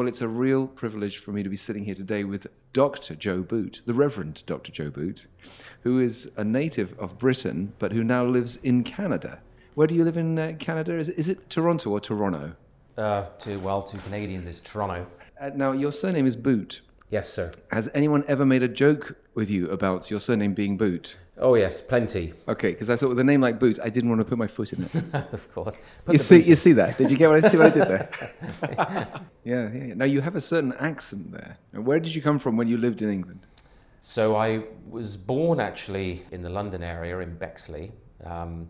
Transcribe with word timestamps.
Well, 0.00 0.08
it's 0.08 0.22
a 0.22 0.28
real 0.28 0.66
privilege 0.66 1.18
for 1.18 1.30
me 1.30 1.42
to 1.42 1.50
be 1.50 1.56
sitting 1.56 1.84
here 1.84 1.94
today 1.94 2.24
with 2.24 2.46
Dr. 2.72 3.14
Joe 3.14 3.42
Boot, 3.42 3.82
the 3.84 3.92
Reverend 3.92 4.42
Dr. 4.46 4.72
Joe 4.72 4.88
Boot, 4.88 5.26
who 5.82 6.00
is 6.00 6.30
a 6.38 6.42
native 6.42 6.98
of 6.98 7.18
Britain 7.18 7.74
but 7.78 7.92
who 7.92 8.02
now 8.02 8.24
lives 8.24 8.56
in 8.56 8.82
Canada. 8.82 9.42
Where 9.74 9.86
do 9.86 9.94
you 9.94 10.02
live 10.02 10.16
in 10.16 10.38
uh, 10.38 10.54
Canada? 10.58 10.96
Is 10.96 11.10
it, 11.10 11.18
is 11.18 11.28
it 11.28 11.50
Toronto 11.50 11.90
or 11.90 12.00
Toronto? 12.00 12.54
Uh, 12.96 13.26
to 13.40 13.58
well, 13.58 13.82
to 13.82 13.98
Canadians, 13.98 14.46
it's 14.46 14.60
Toronto. 14.60 15.06
Uh, 15.38 15.50
now, 15.54 15.72
your 15.72 15.92
surname 15.92 16.26
is 16.26 16.34
Boot. 16.34 16.80
Yes, 17.10 17.28
sir. 17.28 17.52
Has 17.70 17.90
anyone 17.92 18.24
ever 18.26 18.46
made 18.46 18.62
a 18.62 18.68
joke 18.68 19.18
with 19.34 19.50
you 19.50 19.68
about 19.70 20.10
your 20.10 20.18
surname 20.18 20.54
being 20.54 20.78
Boot? 20.78 21.18
Oh 21.42 21.54
yes, 21.54 21.80
plenty. 21.80 22.34
Okay, 22.48 22.72
because 22.72 22.90
I 22.90 22.96
thought 22.96 23.08
with 23.08 23.18
a 23.18 23.24
name 23.24 23.40
like 23.40 23.58
Boots, 23.58 23.80
I 23.82 23.88
didn't 23.88 24.10
want 24.10 24.20
to 24.20 24.26
put 24.26 24.36
my 24.36 24.46
foot 24.46 24.74
in 24.74 24.84
it. 24.84 24.94
of 25.32 25.52
course. 25.54 25.78
Put 26.04 26.12
you 26.12 26.18
see, 26.18 26.42
you 26.42 26.50
in. 26.50 26.56
see 26.56 26.72
that? 26.72 26.98
Did 26.98 27.10
you 27.10 27.16
get 27.16 27.30
what 27.30 27.42
I 27.42 27.48
see 27.48 27.56
what 27.56 27.68
I 27.68 27.70
did 27.70 27.88
there? 27.88 28.10
yeah, 29.44 29.70
yeah. 29.72 29.94
Now 29.94 30.04
you 30.04 30.20
have 30.20 30.36
a 30.36 30.40
certain 30.40 30.74
accent 30.74 31.32
there. 31.32 31.56
Now, 31.72 31.80
where 31.80 31.98
did 31.98 32.14
you 32.14 32.20
come 32.20 32.38
from 32.38 32.58
when 32.58 32.68
you 32.68 32.76
lived 32.76 33.00
in 33.00 33.10
England? 33.10 33.46
So 34.02 34.36
I 34.36 34.64
was 34.90 35.16
born 35.16 35.60
actually 35.60 36.26
in 36.30 36.42
the 36.42 36.50
London 36.50 36.82
area 36.82 37.18
in 37.20 37.34
Bexley, 37.36 37.92
um, 38.24 38.68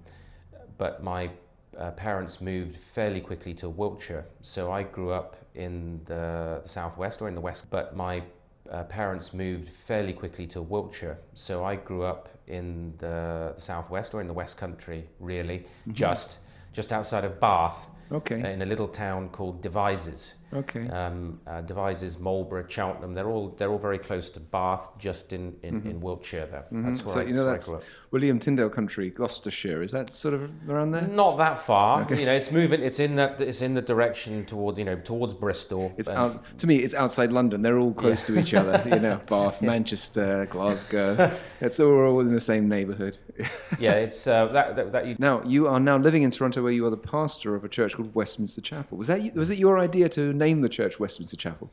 but 0.79 1.03
my 1.03 1.29
uh, 1.77 1.91
parents 1.93 2.41
moved 2.41 2.77
fairly 2.77 3.21
quickly 3.21 3.53
to 3.55 3.69
Wiltshire. 3.69 4.27
So 4.43 4.71
I 4.71 4.85
grew 4.85 5.11
up 5.11 5.37
in 5.57 6.01
the, 6.05 6.61
the 6.63 6.69
southwest 6.69 7.21
or 7.21 7.29
in 7.29 7.35
the 7.35 7.41
west, 7.41 7.69
but 7.71 7.97
my 7.97 8.23
uh, 8.71 8.85
parents 8.85 9.35
moved 9.35 9.69
fairly 9.69 10.13
quickly 10.13 10.47
to 10.49 10.63
Wiltshire. 10.63 11.19
So 11.35 11.65
I 11.65 11.77
grew 11.77 12.05
up 12.05 12.29
in 12.47 12.95
the, 12.99 13.53
the 13.57 13.61
southwest 13.61 14.15
or 14.15 14.21
in 14.21 14.27
the 14.27 14.33
west 14.33 14.57
country, 14.57 15.07
really, 15.19 15.67
just 15.93 16.39
just 16.73 16.93
outside 16.93 17.25
of 17.25 17.41
Bath, 17.41 17.89
Okay. 18.13 18.53
in 18.53 18.63
a 18.63 18.67
little 18.67 18.87
town 18.89 19.29
called 19.31 19.61
Devizes. 19.61 20.35
Okay. 20.53 20.89
Um, 20.89 21.41
uh, 21.47 21.61
Devizes, 21.61 22.19
Marlborough, 22.19 22.67
Cheltenham, 22.69 23.15
they're 23.15 23.29
all 23.29 23.55
they're 23.57 23.71
all 23.71 23.79
very 23.79 23.99
close 23.99 24.31
to 24.31 24.41
Bath, 24.41 24.91
just 24.99 25.33
in, 25.33 25.57
in, 25.63 25.87
in 25.87 26.01
Wiltshire 26.01 26.47
there. 26.47 26.67
That's 26.71 27.05
where, 27.05 27.15
so 27.15 27.21
I, 27.21 27.25
you 27.25 27.35
know 27.35 27.45
where 27.45 27.61
I. 27.61 27.81
William 28.11 28.41
Tyndale 28.41 28.69
country, 28.69 29.11
Gloucestershire. 29.11 29.83
Is 29.83 29.93
that 29.93 30.13
sort 30.13 30.35
of 30.35 30.51
around 30.69 30.91
there? 30.91 31.03
Not 31.03 31.39
that 31.39 31.59
far, 31.59 32.13
you 32.13 32.27
know. 32.27 32.33
It's 32.33 32.51
moving. 32.51 32.83
It's 32.83 32.99
in 32.99 33.15
that. 33.17 33.41
It's 33.41 33.63
in 33.63 33.75
the 33.75 33.83
direction 33.83 34.45
toward 34.45 34.79
you 34.79 34.85
know 34.85 34.97
towards 34.97 35.33
Bristol. 35.33 35.93
It's 35.97 36.09
out, 36.09 36.43
to 36.59 36.67
me, 36.67 36.79
it's 36.79 36.95
outside 36.95 37.33
London. 37.33 37.63
They're 37.63 37.79
all 37.79 37.95
close 37.95 38.23
to 38.25 38.37
each 38.37 38.53
other. 38.53 38.83
You 38.85 38.99
know, 38.99 39.21
Bath, 39.29 39.63
Manchester, 39.63 40.47
Glasgow. 40.51 41.37
It's 41.61 41.79
all, 41.79 41.89
we're 41.89 42.09
all 42.09 42.21
in 42.21 42.33
the 42.33 42.41
same 42.41 42.69
neighbourhood. 42.69 43.19
yeah, 43.79 43.93
it's 43.93 44.27
uh, 44.27 44.47
that, 44.47 44.77
that 44.77 44.93
that 44.93 45.07
you. 45.07 45.17
now 45.19 45.43
you 45.45 45.69
are 45.69 45.79
now 45.79 45.99
living 45.99 46.23
in 46.23 46.31
Toronto, 46.31 46.63
where 46.63 46.73
you 46.73 46.87
are 46.87 46.91
the 46.91 46.97
pastor 46.97 47.55
of 47.55 47.65
a 47.65 47.69
church 47.69 47.95
called 47.97 48.15
Westminster 48.15 48.63
Chapel. 48.63 48.97
Was 48.97 49.09
that 49.09 49.35
was 49.35 49.51
it 49.51 49.59
your 49.59 49.79
idea 49.79 50.09
to 50.11 50.33
name 50.41 50.61
the 50.61 50.69
church 50.69 50.99
Westminster 50.99 51.37
Chapel? 51.37 51.71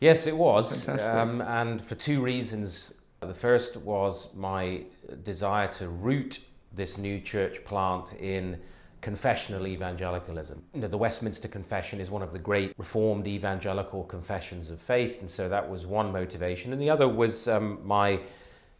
Yes, 0.00 0.26
it 0.26 0.36
was, 0.36 0.84
Fantastic. 0.84 1.14
um, 1.14 1.40
and 1.40 1.80
for 1.80 1.94
two 1.94 2.20
reasons. 2.20 2.94
The 3.20 3.32
first 3.32 3.76
was 3.76 4.34
my 4.34 4.82
desire 5.22 5.68
to 5.74 5.88
root 5.88 6.40
this 6.74 6.98
new 6.98 7.20
church 7.20 7.64
plant 7.64 8.14
in 8.14 8.58
confessional 9.00 9.66
evangelicalism. 9.68 10.60
You 10.74 10.80
know, 10.80 10.88
the 10.88 10.98
Westminster 10.98 11.46
Confession 11.46 12.00
is 12.00 12.10
one 12.10 12.22
of 12.22 12.32
the 12.32 12.38
great 12.40 12.74
Reformed 12.78 13.28
evangelical 13.28 14.02
confessions 14.04 14.70
of 14.70 14.80
faith, 14.80 15.20
and 15.20 15.30
so 15.30 15.48
that 15.48 15.70
was 15.70 15.86
one 15.86 16.10
motivation. 16.10 16.72
And 16.72 16.82
the 16.82 16.90
other 16.90 17.08
was 17.08 17.46
um, 17.46 17.78
my 17.84 18.20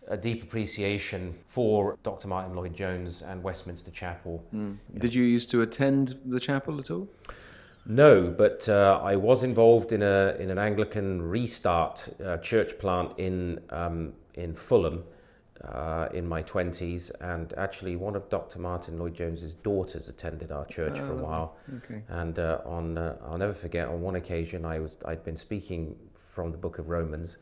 a 0.08 0.16
deep 0.16 0.42
appreciation 0.42 1.34
for 1.46 1.96
Dr. 2.02 2.26
Martyn 2.26 2.56
Lloyd 2.56 2.74
Jones 2.74 3.22
and 3.22 3.40
Westminster 3.42 3.92
Chapel. 3.92 4.44
Did 4.98 5.14
you 5.14 5.22
used 5.22 5.50
to 5.50 5.62
attend 5.62 6.18
the 6.24 6.40
chapel 6.40 6.80
at 6.80 6.90
all? 6.90 7.08
No, 7.84 8.32
but 8.36 8.68
uh, 8.68 9.00
I 9.02 9.16
was 9.16 9.42
involved 9.42 9.92
in 9.92 10.02
a 10.02 10.36
in 10.38 10.50
an 10.50 10.58
Anglican 10.58 11.20
restart 11.20 12.08
uh, 12.24 12.36
church 12.38 12.78
plant 12.78 13.18
in 13.18 13.60
um, 13.70 14.12
in 14.34 14.54
Fulham 14.54 15.02
uh, 15.64 16.08
in 16.14 16.26
my 16.26 16.42
twenties, 16.42 17.10
and 17.20 17.52
actually 17.54 17.96
one 17.96 18.14
of 18.14 18.28
Dr. 18.28 18.60
Martyn 18.60 18.98
Lloyd 18.98 19.14
Jones's 19.14 19.54
daughters 19.54 20.08
attended 20.08 20.52
our 20.52 20.64
church 20.66 20.98
for 20.98 21.12
a 21.12 21.16
while. 21.16 21.56
Okay. 21.78 22.02
And 22.08 22.38
uh, 22.38 22.60
on 22.64 22.98
uh, 22.98 23.16
I'll 23.26 23.38
never 23.38 23.54
forget 23.54 23.88
on 23.88 24.00
one 24.00 24.14
occasion 24.14 24.64
I 24.64 24.78
was 24.78 24.96
I'd 25.04 25.24
been 25.24 25.36
speaking 25.36 25.96
from 26.32 26.52
the 26.52 26.58
Book 26.58 26.78
of 26.78 26.88
Romans. 26.88 27.36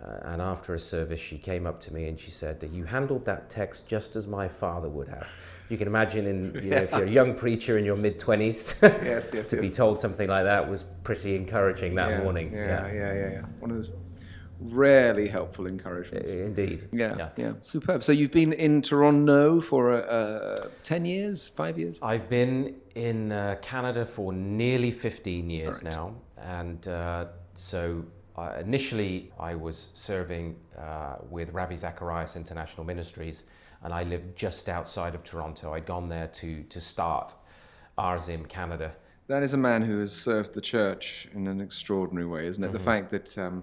Uh, 0.00 0.32
and 0.32 0.40
after 0.40 0.72
a 0.74 0.78
service, 0.78 1.20
she 1.20 1.36
came 1.36 1.66
up 1.66 1.78
to 1.78 1.92
me 1.92 2.08
and 2.08 2.18
she 2.18 2.30
said, 2.30 2.68
"You 2.72 2.84
handled 2.84 3.24
that 3.26 3.50
text 3.50 3.86
just 3.86 4.16
as 4.16 4.26
my 4.26 4.48
father 4.48 4.88
would 4.88 5.08
have." 5.08 5.26
You 5.70 5.78
can 5.78 5.86
imagine, 5.86 6.26
in 6.26 6.60
you 6.64 6.70
know, 6.70 6.76
if 6.78 6.90
you're 6.90 7.04
a 7.04 7.10
young 7.10 7.34
preacher 7.34 7.78
in 7.78 7.84
your 7.84 7.96
mid 7.96 8.18
twenties, 8.18 8.74
Yes, 8.82 9.30
yes, 9.32 9.50
to 9.50 9.60
be 9.60 9.70
told 9.70 9.98
something 9.98 10.28
like 10.28 10.44
that 10.44 10.68
was 10.68 10.82
pretty 11.04 11.36
encouraging 11.36 11.94
that 11.94 12.10
yeah, 12.10 12.22
morning. 12.22 12.52
Yeah, 12.52 12.86
yeah, 12.86 12.92
yeah, 12.92 13.30
yeah. 13.30 13.42
One 13.60 13.70
of 13.70 13.76
those 13.76 13.90
rarely 14.60 15.26
helpful 15.28 15.66
encouragements. 15.66 16.32
Indeed. 16.32 16.88
Yeah, 16.92 17.30
yeah, 17.36 17.52
superb. 17.60 18.02
So 18.02 18.12
you've 18.12 18.32
been 18.32 18.52
in 18.52 18.82
Toronto 18.82 19.60
for 19.60 19.92
uh, 19.92 20.00
uh, 20.00 20.68
ten 20.82 21.04
years, 21.04 21.48
five 21.48 21.78
years. 21.78 21.98
I've 22.02 22.28
been 22.28 22.74
in 22.96 23.32
uh, 23.32 23.56
Canada 23.62 24.04
for 24.04 24.32
nearly 24.32 24.90
15 24.90 25.48
years 25.48 25.82
Right. 25.82 25.92
now, 25.94 26.14
and 26.36 26.86
uh, 26.88 27.26
so 27.54 28.04
uh, 28.36 28.54
initially 28.60 29.30
I 29.38 29.54
was 29.54 29.88
serving 29.94 30.56
uh, 30.76 31.16
with 31.30 31.50
Ravi 31.52 31.76
Zacharias 31.76 32.36
International 32.36 32.84
Ministries, 32.84 33.44
and 33.82 33.92
I 33.92 34.02
lived 34.02 34.36
just 34.36 34.68
outside 34.68 35.14
of 35.14 35.24
Toronto. 35.24 35.72
I'd 35.74 35.86
gone 35.86 36.08
there 36.08 36.28
to 36.28 36.62
to 36.64 36.80
start 36.80 37.34
RZIM 37.98 38.48
Canada. 38.48 38.92
That 39.28 39.42
is 39.42 39.54
a 39.54 39.58
man 39.58 39.82
who 39.82 40.00
has 40.00 40.12
served 40.12 40.54
the 40.54 40.60
church 40.60 41.28
in 41.34 41.46
an 41.46 41.60
extraordinary 41.60 42.26
way, 42.26 42.46
isn't 42.48 42.62
it? 42.62 42.68
Mm-hmm. 42.68 42.76
The 42.76 42.82
fact 42.82 43.10
that, 43.10 43.38
um, 43.38 43.62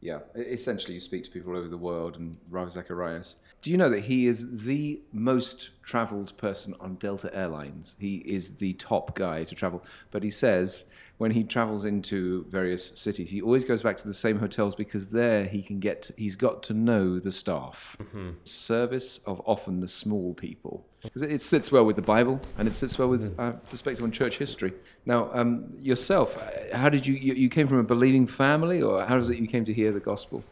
yeah, 0.00 0.18
essentially 0.34 0.94
you 0.94 1.00
speak 1.00 1.24
to 1.24 1.30
people 1.30 1.52
all 1.52 1.58
over 1.58 1.68
the 1.68 1.78
world, 1.78 2.16
and 2.16 2.36
Rav 2.50 2.70
Zacharias. 2.70 3.36
Do 3.62 3.70
you 3.70 3.78
know 3.78 3.88
that 3.88 4.04
he 4.04 4.26
is 4.26 4.44
the 4.64 5.00
most 5.12 5.70
travelled 5.82 6.36
person 6.36 6.74
on 6.78 6.96
Delta 6.96 7.34
Airlines? 7.34 7.96
He 7.98 8.16
is 8.18 8.50
the 8.56 8.74
top 8.74 9.16
guy 9.16 9.44
to 9.44 9.54
travel. 9.54 9.82
But 10.10 10.22
he 10.22 10.30
says 10.30 10.84
when 11.18 11.32
he 11.32 11.42
travels 11.44 11.84
into 11.84 12.44
various 12.48 12.92
cities, 12.98 13.28
he 13.28 13.42
always 13.42 13.64
goes 13.64 13.82
back 13.82 13.96
to 13.96 14.06
the 14.06 14.14
same 14.14 14.38
hotels 14.38 14.74
because 14.74 15.08
there 15.08 15.44
he 15.44 15.60
can 15.62 15.80
get, 15.80 16.10
he's 16.16 16.36
got 16.36 16.62
to 16.64 16.72
know 16.72 17.18
the 17.18 17.32
staff. 17.32 17.96
Service 18.44 19.18
of 19.26 19.42
often 19.44 19.80
the 19.80 19.88
small 19.88 20.32
people. 20.34 20.84
'Cause 21.12 21.22
it 21.22 21.42
sits 21.42 21.70
well 21.70 21.84
with 21.84 21.96
the 21.96 22.02
Bible 22.02 22.40
and 22.56 22.66
it 22.66 22.74
sits 22.74 22.98
well 22.98 23.08
with 23.08 23.38
uh, 23.38 23.52
perspective 23.70 24.04
on 24.04 24.10
church 24.10 24.38
history. 24.38 24.72
Now, 25.06 25.30
um, 25.32 25.72
yourself, 25.80 26.36
uh, 26.38 26.76
how 26.76 26.88
did 26.88 27.06
you, 27.06 27.14
you, 27.14 27.34
you 27.34 27.48
came 27.48 27.66
from 27.68 27.78
a 27.78 27.84
believing 27.84 28.26
family 28.26 28.82
or 28.82 29.04
how 29.04 29.18
is 29.18 29.28
it 29.30 29.38
you 29.38 29.46
came 29.46 29.64
to 29.64 29.72
hear 29.72 29.92
the 29.92 30.00
gospel? 30.00 30.42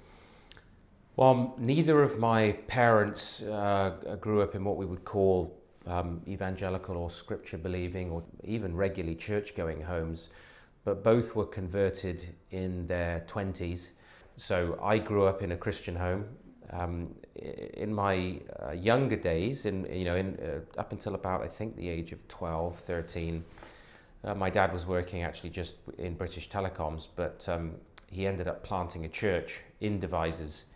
Well, 1.16 1.54
neither 1.58 2.02
of 2.02 2.18
my 2.18 2.52
parents 2.68 3.42
uh, 3.42 4.16
grew 4.20 4.42
up 4.42 4.54
in 4.54 4.64
what 4.64 4.76
we 4.76 4.84
would 4.86 5.04
call 5.04 5.56
um, 5.86 6.20
evangelical 6.28 6.96
or 6.96 7.08
scripture 7.10 7.58
believing 7.58 8.10
or 8.10 8.22
even 8.44 8.76
regularly 8.76 9.14
church 9.16 9.54
going 9.54 9.80
homes, 9.82 10.28
but 10.86 11.02
both 11.02 11.34
were 11.34 11.44
converted 11.44 12.24
in 12.52 12.86
their 12.86 13.24
20s. 13.26 13.90
So 14.36 14.78
I 14.80 14.98
grew 14.98 15.24
up 15.24 15.42
in 15.42 15.50
a 15.50 15.56
Christian 15.56 15.96
home. 15.96 16.24
Um, 16.70 17.12
in 17.34 17.92
my 17.92 18.40
uh, 18.62 18.70
younger 18.70 19.16
days, 19.16 19.66
in, 19.66 19.84
you 19.92 20.04
know, 20.04 20.14
in, 20.14 20.38
uh, 20.38 20.80
up 20.80 20.92
until 20.92 21.16
about 21.16 21.42
I 21.42 21.48
think 21.48 21.76
the 21.76 21.88
age 21.88 22.12
of 22.12 22.26
12, 22.28 22.76
13, 22.76 23.44
uh, 24.22 24.34
my 24.36 24.48
dad 24.48 24.72
was 24.72 24.86
working 24.86 25.24
actually 25.24 25.50
just 25.50 25.74
in 25.98 26.14
British 26.14 26.48
Telecoms, 26.48 27.08
but 27.16 27.44
um, 27.48 27.72
he 28.06 28.24
ended 28.24 28.46
up 28.46 28.62
planting 28.62 29.06
a 29.06 29.08
church 29.08 29.62
in 29.80 29.98
Devizes 29.98 30.66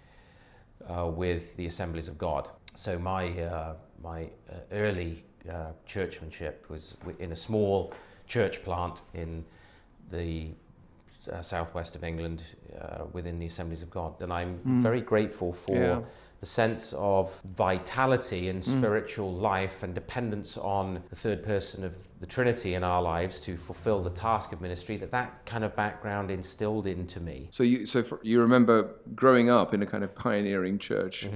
uh, 0.88 1.06
with 1.06 1.56
the 1.56 1.66
Assemblies 1.66 2.08
of 2.08 2.18
God. 2.18 2.48
So 2.74 2.98
my 2.98 3.30
uh, 3.42 3.74
my 4.02 4.24
uh, 4.24 4.54
early 4.72 5.24
churchmanship 5.86 6.68
was 6.68 6.96
in 7.18 7.32
a 7.32 7.36
small 7.36 7.94
church 8.26 8.62
plant 8.62 9.02
in 9.14 9.44
the 10.10 10.50
uh, 11.30 11.42
southwest 11.42 11.94
of 11.96 12.02
England 12.04 12.44
uh, 12.80 13.04
within 13.12 13.38
the 13.38 13.46
Assemblies 13.46 13.82
of 13.82 13.90
God, 13.90 14.20
and 14.22 14.32
I'm 14.32 14.58
very 14.80 15.00
grateful 15.00 15.52
for 15.52 15.76
Yeah. 15.76 16.00
the 16.40 16.46
sense 16.46 16.94
of 16.96 17.38
vitality 17.42 18.48
and 18.48 18.64
spiritual 18.64 19.30
life 19.30 19.82
and 19.82 19.94
dependence 19.94 20.56
on 20.56 21.02
the 21.10 21.16
third 21.16 21.42
person 21.42 21.84
of 21.84 21.94
the 22.20 22.26
Trinity 22.26 22.72
in 22.74 22.82
our 22.82 23.02
lives 23.02 23.42
to 23.42 23.58
fulfill 23.58 24.02
the 24.02 24.08
task 24.10 24.50
of 24.52 24.62
ministry 24.62 24.96
that 24.96 25.10
that 25.10 25.44
kind 25.44 25.64
of 25.64 25.76
background 25.76 26.30
instilled 26.30 26.86
into 26.86 27.20
me. 27.20 27.48
So 27.50 27.62
you, 27.62 27.84
so 27.84 28.02
for, 28.02 28.18
you 28.22 28.40
remember 28.40 28.94
growing 29.14 29.50
up 29.50 29.74
in 29.74 29.82
a 29.82 29.86
kind 29.86 30.02
of 30.02 30.14
pioneering 30.14 30.78
church 30.78 31.28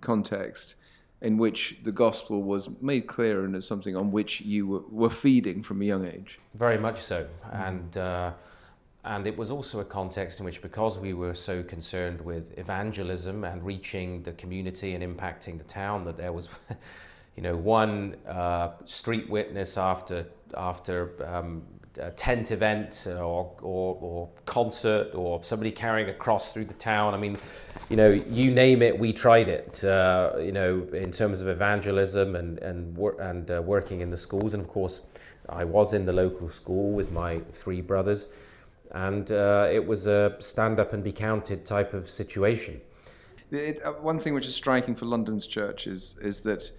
context 0.00 0.76
in 1.22 1.38
which 1.38 1.78
the 1.84 1.92
gospel 1.92 2.42
was 2.42 2.68
made 2.80 3.06
clear 3.06 3.44
and 3.44 3.56
as 3.56 3.66
something 3.66 3.96
on 3.96 4.10
which 4.10 4.40
you 4.40 4.66
were, 4.66 4.82
were 4.90 5.10
feeding 5.10 5.62
from 5.62 5.80
a 5.80 5.84
young 5.84 6.04
age. 6.04 6.38
Very 6.54 6.78
much 6.78 7.00
so, 7.00 7.26
and 7.52 7.96
uh, 7.96 8.32
and 9.04 9.26
it 9.26 9.36
was 9.36 9.50
also 9.50 9.80
a 9.80 9.84
context 9.84 10.38
in 10.38 10.44
which, 10.44 10.62
because 10.62 10.98
we 10.98 11.12
were 11.12 11.34
so 11.34 11.62
concerned 11.62 12.20
with 12.20 12.56
evangelism 12.56 13.42
and 13.42 13.64
reaching 13.64 14.22
the 14.22 14.32
community 14.32 14.94
and 14.94 15.02
impacting 15.02 15.58
the 15.58 15.64
town, 15.64 16.04
that 16.04 16.16
there 16.16 16.32
was, 16.32 16.48
you 17.36 17.42
know, 17.42 17.56
one 17.56 18.16
uh, 18.28 18.72
street 18.84 19.28
witness 19.28 19.76
after 19.76 20.26
after 20.56 20.96
um, 21.26 21.62
a 21.98 22.10
tent 22.10 22.50
event 22.50 23.06
or, 23.08 23.54
or, 23.60 23.98
or, 24.00 24.28
concert 24.46 25.14
or 25.14 25.42
somebody 25.44 25.70
carrying 25.70 26.08
a 26.08 26.14
cross 26.14 26.52
through 26.52 26.64
the 26.64 26.74
town. 26.74 27.14
I 27.14 27.18
mean, 27.18 27.38
you 27.90 27.96
know, 27.96 28.10
you 28.10 28.50
name 28.50 28.82
it, 28.82 28.98
we 28.98 29.12
tried 29.12 29.48
it, 29.48 29.84
uh, 29.84 30.32
you 30.38 30.52
know, 30.52 30.86
in 30.92 31.10
terms 31.10 31.40
of 31.40 31.48
evangelism 31.48 32.36
and, 32.36 32.58
and, 32.58 32.96
wor- 32.96 33.20
and 33.20 33.50
uh, 33.50 33.62
working 33.62 34.00
in 34.00 34.10
the 34.10 34.16
schools. 34.16 34.54
And 34.54 34.62
of 34.62 34.68
course, 34.68 35.00
I 35.48 35.64
was 35.64 35.92
in 35.92 36.06
the 36.06 36.12
local 36.12 36.50
school 36.50 36.92
with 36.92 37.12
my 37.12 37.40
three 37.52 37.80
brothers, 37.80 38.26
and 38.92 39.30
uh, 39.30 39.68
it 39.70 39.84
was 39.84 40.06
a 40.06 40.36
stand 40.40 40.78
up 40.80 40.92
and 40.92 41.02
be 41.02 41.12
counted 41.12 41.66
type 41.66 41.94
of 41.94 42.10
situation. 42.10 42.80
It, 43.50 43.84
uh, 43.84 43.92
one 43.92 44.18
thing 44.18 44.32
which 44.32 44.46
is 44.46 44.54
striking 44.54 44.94
for 44.94 45.04
London's 45.04 45.46
church 45.46 45.86
is, 45.86 46.16
is 46.22 46.42
that 46.42 46.70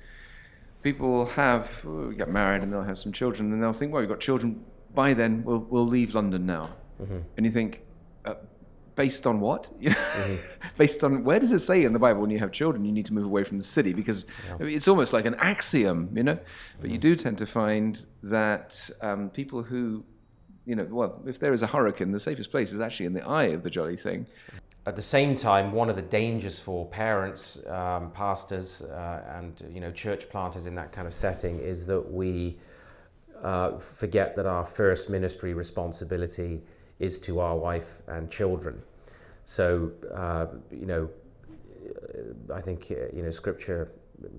people 0.81 1.25
have 1.27 1.85
oh, 1.87 2.11
get 2.11 2.29
married 2.29 2.63
and 2.63 2.73
they'll 2.73 2.83
have 2.83 2.97
some 2.97 3.11
children 3.11 3.51
and 3.51 3.61
they'll 3.61 3.73
think, 3.73 3.91
well, 3.91 4.01
we've 4.01 4.09
got 4.09 4.19
children. 4.19 4.63
By 4.93 5.13
then, 5.13 5.43
we'll 5.43 5.65
we'll 5.69 5.87
leave 5.87 6.15
London 6.15 6.45
now. 6.45 6.75
Mm-hmm. 7.01 7.19
And 7.37 7.45
you 7.45 7.51
think, 7.51 7.81
uh, 8.25 8.35
based 8.95 9.25
on 9.25 9.39
what? 9.39 9.69
mm-hmm. 9.81 10.35
based 10.77 11.03
on 11.03 11.23
where 11.23 11.39
does 11.39 11.51
it 11.51 11.59
say 11.59 11.83
in 11.83 11.93
the 11.93 11.99
Bible 11.99 12.21
when 12.21 12.29
you 12.29 12.39
have 12.39 12.51
children 12.51 12.85
you 12.85 12.91
need 12.91 13.05
to 13.07 13.13
move 13.13 13.25
away 13.25 13.43
from 13.43 13.57
the 13.57 13.63
city? 13.63 13.93
Because 13.93 14.25
yeah. 14.47 14.67
it's 14.67 14.87
almost 14.87 15.13
like 15.13 15.25
an 15.25 15.35
axiom, 15.35 16.09
you 16.15 16.23
know. 16.23 16.35
But 16.79 16.85
mm-hmm. 16.85 16.93
you 16.93 16.97
do 16.99 17.15
tend 17.15 17.37
to 17.39 17.45
find 17.45 18.05
that 18.23 18.89
um, 19.01 19.29
people 19.29 19.63
who 19.63 20.03
you 20.65 20.75
know, 20.75 20.87
well, 20.89 21.21
if 21.27 21.39
there 21.39 21.53
is 21.53 21.61
a 21.61 21.67
hurricane, 21.67 22.11
the 22.11 22.19
safest 22.19 22.51
place 22.51 22.71
is 22.71 22.79
actually 22.79 23.05
in 23.05 23.13
the 23.13 23.25
eye 23.25 23.45
of 23.45 23.63
the 23.63 23.69
jolly 23.69 23.97
thing. 23.97 24.25
At 24.85 24.95
the 24.95 25.01
same 25.01 25.35
time, 25.35 25.71
one 25.71 25.89
of 25.89 25.95
the 25.95 26.01
dangers 26.01 26.59
for 26.59 26.85
parents, 26.87 27.57
um, 27.67 28.11
pastors, 28.11 28.81
uh, 28.81 29.23
and 29.35 29.61
you 29.73 29.79
know, 29.79 29.91
church 29.91 30.29
planters 30.29 30.65
in 30.65 30.75
that 30.75 30.91
kind 30.91 31.07
of 31.07 31.13
setting 31.13 31.59
is 31.59 31.85
that 31.85 32.01
we 32.11 32.57
uh, 33.43 33.77
forget 33.77 34.35
that 34.35 34.45
our 34.45 34.65
first 34.65 35.09
ministry 35.09 35.53
responsibility 35.53 36.61
is 36.99 37.19
to 37.19 37.39
our 37.39 37.57
wife 37.57 38.01
and 38.07 38.29
children. 38.31 38.81
So, 39.45 39.91
uh, 40.13 40.47
you 40.71 40.85
know, 40.85 41.09
I 42.53 42.61
think 42.61 42.87
uh, 42.91 43.15
you 43.15 43.23
know, 43.23 43.31
Scripture 43.31 43.91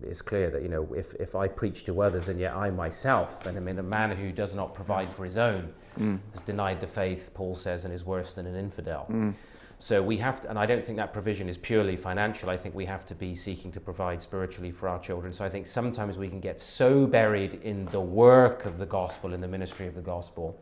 is 0.03 0.23
clear 0.23 0.51
that 0.51 0.63
you 0.63 0.69
know, 0.69 0.89
if 0.95 1.15
if 1.15 1.35
I 1.35 1.49
preach 1.49 1.85
to 1.85 2.01
others 2.01 2.29
and 2.29 2.41
yet 2.41 2.55
I 2.55 2.71
myself, 2.71 3.45
and 3.47 3.57
I 3.57 3.61
mean, 3.61 3.79
a 3.79 3.83
man 3.83 4.17
who 4.17 4.33
does 4.33 4.55
not 4.55 4.75
provide 4.75 5.13
for 5.13 5.25
his 5.25 5.37
own, 5.37 5.73
mm. 5.99 6.19
has 6.33 6.41
denied 6.41 6.81
the 6.81 6.87
faith. 6.87 7.33
Paul 7.35 7.55
says, 7.55 7.85
and 7.85 7.93
is 7.93 8.05
worse 8.05 8.33
than 8.33 8.47
an 8.47 8.57
infidel. 8.57 9.07
Mm. 9.11 9.35
So 9.85 10.03
we 10.03 10.17
have 10.17 10.41
to, 10.41 10.49
and 10.49 10.59
I 10.59 10.65
don't 10.65 10.83
think 10.83 10.97
that 10.97 11.13
provision 11.13 11.47
is 11.47 11.59
purely 11.59 11.95
financial. 11.99 12.49
I 12.49 12.57
think 12.57 12.75
we 12.75 12.87
have 12.87 13.05
to 13.05 13.15
be 13.15 13.35
seeking 13.35 13.71
to 13.73 13.81
provide 13.81 14.23
spiritually 14.23 14.71
for 14.71 14.89
our 14.89 14.99
children. 14.99 15.31
So 15.31 15.45
I 15.45 15.51
think 15.51 15.67
sometimes 15.67 16.17
we 16.17 16.27
can 16.27 16.41
get 16.41 16.59
so 16.59 17.07
buried 17.07 17.61
in 17.63 17.85
the 17.93 18.01
work 18.01 18.65
of 18.65 18.79
the 18.79 18.87
gospel, 18.87 19.35
in 19.35 19.43
the 19.43 19.47
ministry 19.47 19.87
of 19.87 19.95
the 19.95 20.01
gospel, 20.01 20.59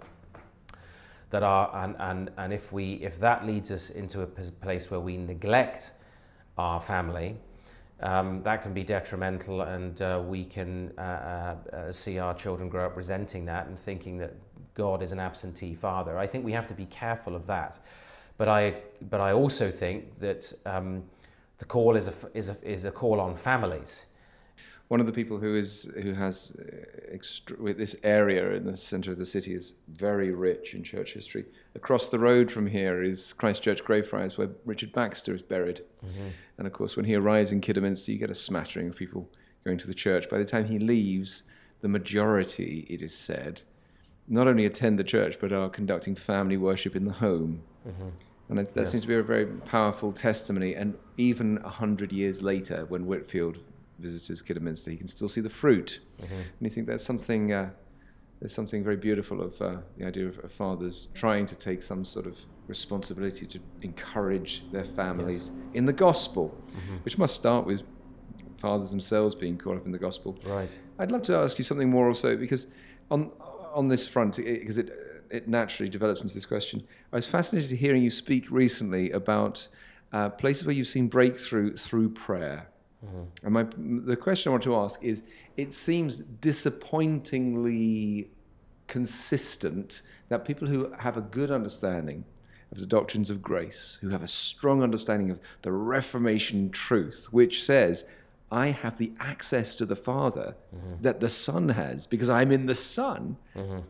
that 1.30 1.44
our, 1.44 1.70
and, 1.84 1.94
and, 2.00 2.30
and 2.36 2.52
if 2.52 2.72
we, 2.72 2.94
if 2.94 3.20
that 3.20 3.46
leads 3.46 3.70
us 3.70 3.90
into 3.90 4.22
a 4.22 4.26
place 4.26 4.90
where 4.90 4.98
we 4.98 5.16
neglect 5.16 5.92
our 6.58 6.80
family, 6.80 7.36
um, 8.00 8.42
that 8.42 8.64
can 8.64 8.74
be 8.74 8.82
detrimental, 8.82 9.62
and 9.62 10.02
uh, 10.02 10.20
we 10.26 10.44
can 10.44 10.92
uh, 10.98 11.00
uh, 11.00 11.56
uh, 11.72 11.92
see 11.92 12.18
our 12.18 12.34
children 12.34 12.68
grow 12.68 12.86
up 12.86 12.96
resenting 12.96 13.44
that 13.44 13.68
and 13.68 13.78
thinking 13.78 14.18
that 14.18 14.34
God 14.74 15.00
is 15.00 15.12
an 15.12 15.20
absentee 15.20 15.76
father. 15.76 16.18
I 16.18 16.26
think 16.26 16.44
we 16.44 16.50
have 16.50 16.66
to 16.66 16.74
be 16.74 16.86
careful 16.86 17.36
of 17.36 17.46
that. 17.46 17.78
But 18.38 18.48
I, 18.48 18.74
but 19.10 19.20
I 19.20 19.32
also 19.32 19.70
think 19.70 20.18
that 20.20 20.52
um, 20.66 21.04
the 21.58 21.64
call 21.64 21.96
is 21.96 22.08
a, 22.08 22.14
is, 22.34 22.48
a, 22.48 22.56
is 22.68 22.84
a 22.84 22.90
call 22.90 23.20
on 23.20 23.36
families. 23.36 24.04
One 24.88 25.00
of 25.00 25.06
the 25.06 25.12
people 25.12 25.38
who 25.38 25.56
is 25.56 25.88
who 26.02 26.12
has 26.12 26.52
uh, 26.58 27.14
extra, 27.14 27.72
this 27.72 27.96
area 28.02 28.52
in 28.52 28.66
the 28.66 28.76
centre 28.76 29.12
of 29.12 29.16
the 29.16 29.24
city 29.24 29.54
is 29.54 29.72
very 29.88 30.32
rich 30.32 30.74
in 30.74 30.82
church 30.82 31.14
history. 31.14 31.46
Across 31.74 32.10
the 32.10 32.18
road 32.18 32.50
from 32.50 32.66
here 32.66 33.02
is 33.02 33.32
Christchurch 33.32 33.82
Greyfriars, 33.84 34.36
where 34.36 34.50
Richard 34.66 34.92
Baxter 34.92 35.34
is 35.34 35.40
buried. 35.40 35.82
Mm-hmm. 36.04 36.28
And 36.58 36.66
of 36.66 36.74
course, 36.74 36.94
when 36.94 37.06
he 37.06 37.14
arrives 37.14 37.52
in 37.52 37.62
Kidderminster, 37.62 38.12
you 38.12 38.18
get 38.18 38.30
a 38.30 38.34
smattering 38.34 38.88
of 38.88 38.96
people 38.96 39.30
going 39.64 39.78
to 39.78 39.86
the 39.86 39.94
church. 39.94 40.28
By 40.28 40.38
the 40.38 40.44
time 40.44 40.66
he 40.66 40.78
leaves, 40.78 41.44
the 41.80 41.88
majority, 41.88 42.86
it 42.90 43.00
is 43.02 43.14
said, 43.14 43.62
not 44.28 44.46
only 44.46 44.66
attend 44.66 44.98
the 44.98 45.04
church 45.04 45.38
but 45.40 45.52
are 45.52 45.68
conducting 45.68 46.14
family 46.14 46.56
worship 46.56 46.94
in 46.96 47.04
the 47.04 47.12
home. 47.12 47.62
Mm-hmm. 47.86 48.08
And 48.48 48.58
that 48.58 48.70
yes. 48.76 48.90
seems 48.90 49.02
to 49.02 49.08
be 49.08 49.14
a 49.14 49.22
very 49.22 49.46
powerful 49.46 50.12
testimony. 50.12 50.74
And 50.74 50.94
even 51.16 51.58
a 51.64 51.70
hundred 51.70 52.12
years 52.12 52.42
later, 52.42 52.84
when 52.88 53.06
Whitefield 53.06 53.58
visits 53.98 54.42
Kidderminster, 54.42 54.90
he 54.90 54.96
can 54.96 55.08
still 55.08 55.28
see 55.28 55.40
the 55.40 55.50
fruit. 55.50 56.00
Mm-hmm. 56.20 56.34
And 56.34 56.60
you 56.60 56.70
think 56.70 56.86
there's 56.86 57.04
something, 57.04 57.52
uh, 57.52 57.70
there's 58.40 58.54
something 58.54 58.82
very 58.82 58.96
beautiful 58.96 59.40
of 59.40 59.60
uh, 59.62 59.76
the 59.96 60.06
idea 60.06 60.26
of, 60.26 60.38
of, 60.40 60.52
fathers 60.52 61.08
trying 61.14 61.46
to 61.46 61.54
take 61.54 61.82
some 61.82 62.04
sort 62.04 62.26
of 62.26 62.36
responsibility 62.66 63.46
to 63.46 63.60
encourage 63.82 64.64
their 64.72 64.84
families 64.84 65.50
yes. 65.52 65.74
in 65.74 65.86
the 65.86 65.92
gospel, 65.92 66.54
mm-hmm. 66.70 66.96
which 67.04 67.16
must 67.18 67.34
start 67.34 67.64
with 67.64 67.82
fathers 68.60 68.90
themselves 68.90 69.34
being 69.34 69.56
caught 69.56 69.76
up 69.76 69.86
in 69.86 69.92
the 69.92 69.98
gospel. 69.98 70.38
Right. 70.44 70.70
I'd 70.98 71.10
love 71.10 71.22
to 71.22 71.36
ask 71.36 71.58
you 71.58 71.64
something 71.64 71.88
more 71.88 72.08
also, 72.08 72.36
because 72.36 72.66
on 73.10 73.30
on 73.74 73.88
this 73.88 74.06
front, 74.06 74.36
because 74.36 74.76
it, 74.76 74.90
it, 74.90 75.11
naturally 75.46 75.90
develops 75.90 76.20
into 76.20 76.34
this 76.34 76.46
question, 76.46 76.82
I 77.12 77.16
was 77.16 77.26
fascinated 77.26 77.70
hearing 77.70 78.02
you 78.02 78.10
speak 78.10 78.50
recently 78.50 79.10
about 79.12 79.68
uh, 80.12 80.28
places 80.28 80.66
where 80.66 80.74
you've 80.74 80.88
seen 80.88 81.08
breakthrough 81.08 81.76
through 81.76 82.10
prayer. 82.10 82.68
Mm-hmm. 83.04 83.22
And 83.44 83.54
my, 83.54 83.66
the 84.06 84.16
question 84.16 84.50
I 84.50 84.52
want 84.52 84.64
to 84.64 84.76
ask 84.76 85.02
is 85.02 85.22
it 85.56 85.72
seems 85.72 86.18
disappointingly 86.18 88.30
consistent 88.86 90.02
that 90.28 90.44
people 90.44 90.68
who 90.68 90.92
have 90.98 91.16
a 91.16 91.22
good 91.22 91.50
understanding 91.50 92.24
of 92.70 92.78
the 92.78 92.86
doctrines 92.86 93.30
of 93.30 93.42
grace, 93.42 93.98
who 94.00 94.08
have 94.08 94.22
a 94.22 94.28
strong 94.28 94.82
understanding 94.82 95.30
of 95.30 95.38
the 95.62 95.72
Reformation 95.72 96.70
truth, 96.70 97.28
which 97.30 97.64
says 97.64 98.04
I 98.50 98.68
have 98.68 98.98
the 98.98 99.12
access 99.18 99.76
to 99.76 99.86
the 99.86 99.96
Father 99.96 100.54
mm-hmm. 100.74 101.02
that 101.02 101.20
the 101.20 101.30
Son 101.30 101.70
has 101.70 102.06
because 102.06 102.28
I'm 102.28 102.52
in 102.52 102.66
the 102.66 102.74
Son, 102.74 103.38
mm-hmm. 103.56 103.80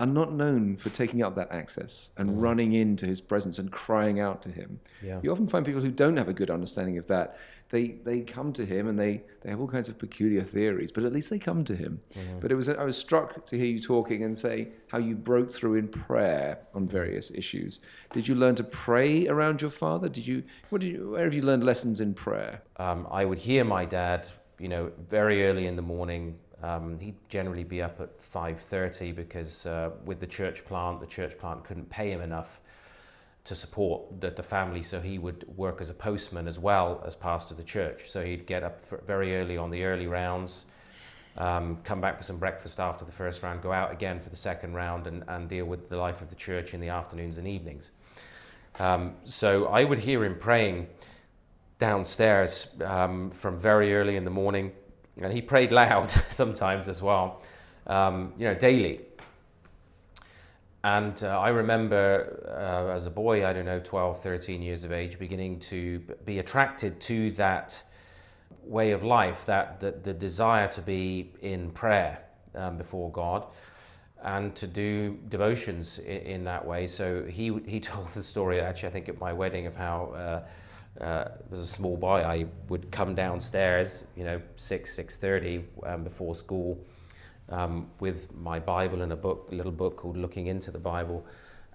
Are 0.00 0.06
not 0.06 0.32
known 0.32 0.76
for 0.76 0.90
taking 0.90 1.22
up 1.22 1.36
that 1.36 1.52
access 1.52 2.10
and 2.16 2.30
mm-hmm. 2.30 2.40
running 2.40 2.72
into 2.72 3.06
His 3.06 3.20
presence 3.20 3.58
and 3.58 3.70
crying 3.70 4.18
out 4.18 4.42
to 4.42 4.50
Him. 4.50 4.80
Yeah. 5.02 5.20
You 5.22 5.30
often 5.30 5.46
find 5.46 5.64
people 5.64 5.82
who 5.82 5.90
don't 5.90 6.16
have 6.16 6.28
a 6.28 6.32
good 6.32 6.50
understanding 6.50 6.98
of 6.98 7.06
that 7.06 7.38
they 7.70 7.88
they 8.04 8.20
come 8.20 8.52
to 8.52 8.66
him 8.66 8.88
and 8.88 8.98
they 8.98 9.22
they 9.42 9.50
have 9.50 9.60
all 9.60 9.68
kinds 9.68 9.88
of 9.88 9.98
peculiar 9.98 10.42
theories, 10.42 10.92
but 10.92 11.04
at 11.04 11.12
least 11.12 11.30
they 11.30 11.38
come 11.38 11.64
to 11.64 11.74
him. 11.74 12.00
Mm-hmm. 12.16 12.40
But 12.40 12.52
it 12.52 12.56
was 12.56 12.68
I 12.68 12.84
was 12.84 12.98
struck 12.98 13.46
to 13.46 13.56
hear 13.56 13.66
you 13.66 13.80
talking 13.80 14.24
and 14.24 14.36
say 14.36 14.68
how 14.88 14.98
you 14.98 15.14
broke 15.14 15.50
through 15.50 15.76
in 15.76 15.88
prayer 15.88 16.58
on 16.74 16.88
various 16.88 17.30
issues. 17.30 17.80
Did 18.12 18.26
you 18.26 18.34
learn 18.34 18.56
to 18.56 18.64
pray 18.64 19.28
around 19.28 19.62
your 19.62 19.70
father? 19.70 20.08
Did 20.08 20.26
you 20.26 20.42
what 20.70 20.80
did 20.80 20.88
you 20.88 21.10
where 21.10 21.24
have 21.24 21.34
you 21.34 21.42
learned 21.42 21.64
lessons 21.64 22.00
in 22.00 22.12
prayer? 22.12 22.60
Um, 22.76 23.06
I 23.10 23.24
would 23.24 23.38
hear 23.38 23.64
my 23.64 23.84
dad, 23.84 24.26
you 24.58 24.68
know, 24.68 24.90
very 25.08 25.46
early 25.46 25.66
in 25.66 25.76
the 25.76 25.82
morning. 25.82 26.38
Um, 26.62 26.98
he'd 26.98 27.16
generally 27.28 27.64
be 27.64 27.80
up 27.80 28.00
at 28.00 28.20
5.30 28.20 29.14
because 29.14 29.66
uh, 29.66 29.90
with 30.04 30.20
the 30.20 30.26
church 30.26 30.64
plant, 30.64 31.00
the 31.00 31.06
church 31.06 31.38
plant 31.38 31.64
couldn't 31.64 31.88
pay 31.88 32.10
him 32.10 32.20
enough 32.20 32.60
to 33.44 33.54
support 33.54 34.20
the, 34.20 34.30
the 34.30 34.42
family, 34.42 34.82
so 34.82 35.00
he 35.00 35.18
would 35.18 35.44
work 35.56 35.80
as 35.80 35.88
a 35.88 35.94
postman 35.94 36.46
as 36.46 36.58
well 36.58 37.02
as 37.06 37.14
pastor 37.14 37.54
of 37.54 37.58
the 37.58 37.64
church. 37.64 38.10
So 38.10 38.22
he'd 38.22 38.46
get 38.46 38.62
up 38.62 38.84
very 39.06 39.36
early 39.36 39.56
on 39.56 39.70
the 39.70 39.84
early 39.84 40.06
rounds, 40.06 40.66
um, 41.38 41.78
come 41.82 42.00
back 42.00 42.18
for 42.18 42.22
some 42.22 42.38
breakfast 42.38 42.78
after 42.78 43.04
the 43.04 43.12
first 43.12 43.42
round, 43.42 43.62
go 43.62 43.72
out 43.72 43.92
again 43.92 44.20
for 44.20 44.28
the 44.28 44.36
second 44.36 44.74
round, 44.74 45.06
and, 45.06 45.24
and 45.28 45.48
deal 45.48 45.64
with 45.64 45.88
the 45.88 45.96
life 45.96 46.20
of 46.20 46.28
the 46.28 46.34
church 46.34 46.74
in 46.74 46.80
the 46.80 46.88
afternoons 46.88 47.38
and 47.38 47.48
evenings. 47.48 47.92
Um, 48.78 49.14
so 49.24 49.66
I 49.66 49.84
would 49.84 49.98
hear 49.98 50.24
him 50.24 50.38
praying 50.38 50.88
downstairs 51.78 52.66
um, 52.84 53.30
from 53.30 53.56
very 53.56 53.94
early 53.94 54.16
in 54.16 54.24
the 54.24 54.30
morning, 54.30 54.72
and 55.20 55.32
he 55.32 55.42
prayed 55.42 55.72
loud 55.72 56.10
sometimes 56.30 56.88
as 56.88 57.02
well, 57.02 57.42
um, 57.86 58.32
you 58.38 58.46
know, 58.46 58.54
daily. 58.54 59.00
And 60.82 61.22
uh, 61.22 61.38
I 61.38 61.50
remember 61.50 62.42
uh, 62.48 62.94
as 62.94 63.04
a 63.04 63.10
boy, 63.10 63.46
I 63.46 63.52
don't 63.52 63.66
know, 63.66 63.80
12, 63.80 64.22
13 64.22 64.62
years 64.62 64.84
of 64.84 64.92
age, 64.92 65.18
beginning 65.18 65.58
to 65.60 65.98
be 66.24 66.38
attracted 66.38 67.00
to 67.02 67.30
that 67.32 67.82
way 68.64 68.92
of 68.92 69.02
life, 69.04 69.44
that, 69.46 69.78
that 69.80 70.04
the 70.04 70.14
desire 70.14 70.68
to 70.68 70.80
be 70.80 71.32
in 71.42 71.70
prayer 71.72 72.18
um, 72.54 72.78
before 72.78 73.10
God 73.10 73.46
and 74.22 74.54
to 74.54 74.66
do 74.66 75.18
devotions 75.28 75.98
in, 75.98 76.18
in, 76.18 76.44
that 76.44 76.64
way. 76.64 76.86
So 76.86 77.24
he, 77.24 77.58
he 77.66 77.80
told 77.80 78.08
the 78.08 78.22
story, 78.22 78.60
actually, 78.60 78.88
I 78.88 78.92
think 78.92 79.08
at 79.08 79.20
my 79.20 79.32
wedding, 79.32 79.66
of 79.66 79.76
how 79.76 80.12
uh, 80.16 80.42
uh, 81.00 81.28
as 81.52 81.60
a 81.60 81.66
small 81.66 81.96
boy, 81.96 82.22
I 82.22 82.46
would 82.68 82.90
come 82.90 83.14
downstairs, 83.14 84.04
you 84.16 84.24
know, 84.24 84.40
6, 84.56 84.96
6.30 84.98 85.64
um, 85.86 86.04
before 86.04 86.34
school, 86.34 86.78
um, 87.48 87.90
with 88.00 88.32
my 88.34 88.58
Bible 88.58 89.02
and 89.02 89.12
a 89.12 89.16
book, 89.16 89.48
a 89.50 89.54
little 89.54 89.72
book 89.72 89.96
called 89.96 90.16
Looking 90.16 90.46
into 90.46 90.70
the 90.70 90.78
Bible, 90.78 91.26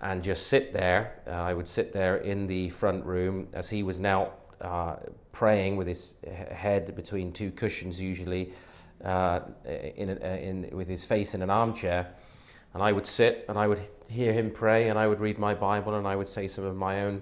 and 0.01 0.23
just 0.23 0.47
sit 0.47 0.73
there. 0.73 1.21
Uh, 1.27 1.31
I 1.31 1.53
would 1.53 1.67
sit 1.67 1.91
there 1.91 2.17
in 2.17 2.47
the 2.47 2.69
front 2.69 3.05
room 3.05 3.47
as 3.53 3.69
he 3.69 3.83
was 3.83 3.99
now 3.99 4.31
uh, 4.61 4.97
praying 5.31 5.75
with 5.75 5.87
his 5.87 6.15
head 6.51 6.95
between 6.95 7.31
two 7.31 7.51
cushions, 7.51 8.01
usually, 8.01 8.53
uh, 9.03 9.41
in, 9.65 10.09
in, 10.09 10.69
with 10.71 10.87
his 10.87 11.03
face 11.03 11.33
in 11.33 11.41
an 11.41 11.49
armchair. 11.49 12.07
And 12.73 12.83
I 12.83 12.91
would 12.91 13.05
sit 13.05 13.45
and 13.49 13.57
I 13.57 13.67
would 13.67 13.81
hear 14.07 14.33
him 14.33 14.51
pray, 14.51 14.89
and 14.89 14.99
I 14.99 15.07
would 15.07 15.19
read 15.19 15.39
my 15.39 15.53
Bible, 15.53 15.95
and 15.95 16.07
I 16.07 16.15
would 16.15 16.27
say 16.27 16.47
some 16.47 16.63
of 16.63 16.75
my 16.75 17.03
own 17.03 17.21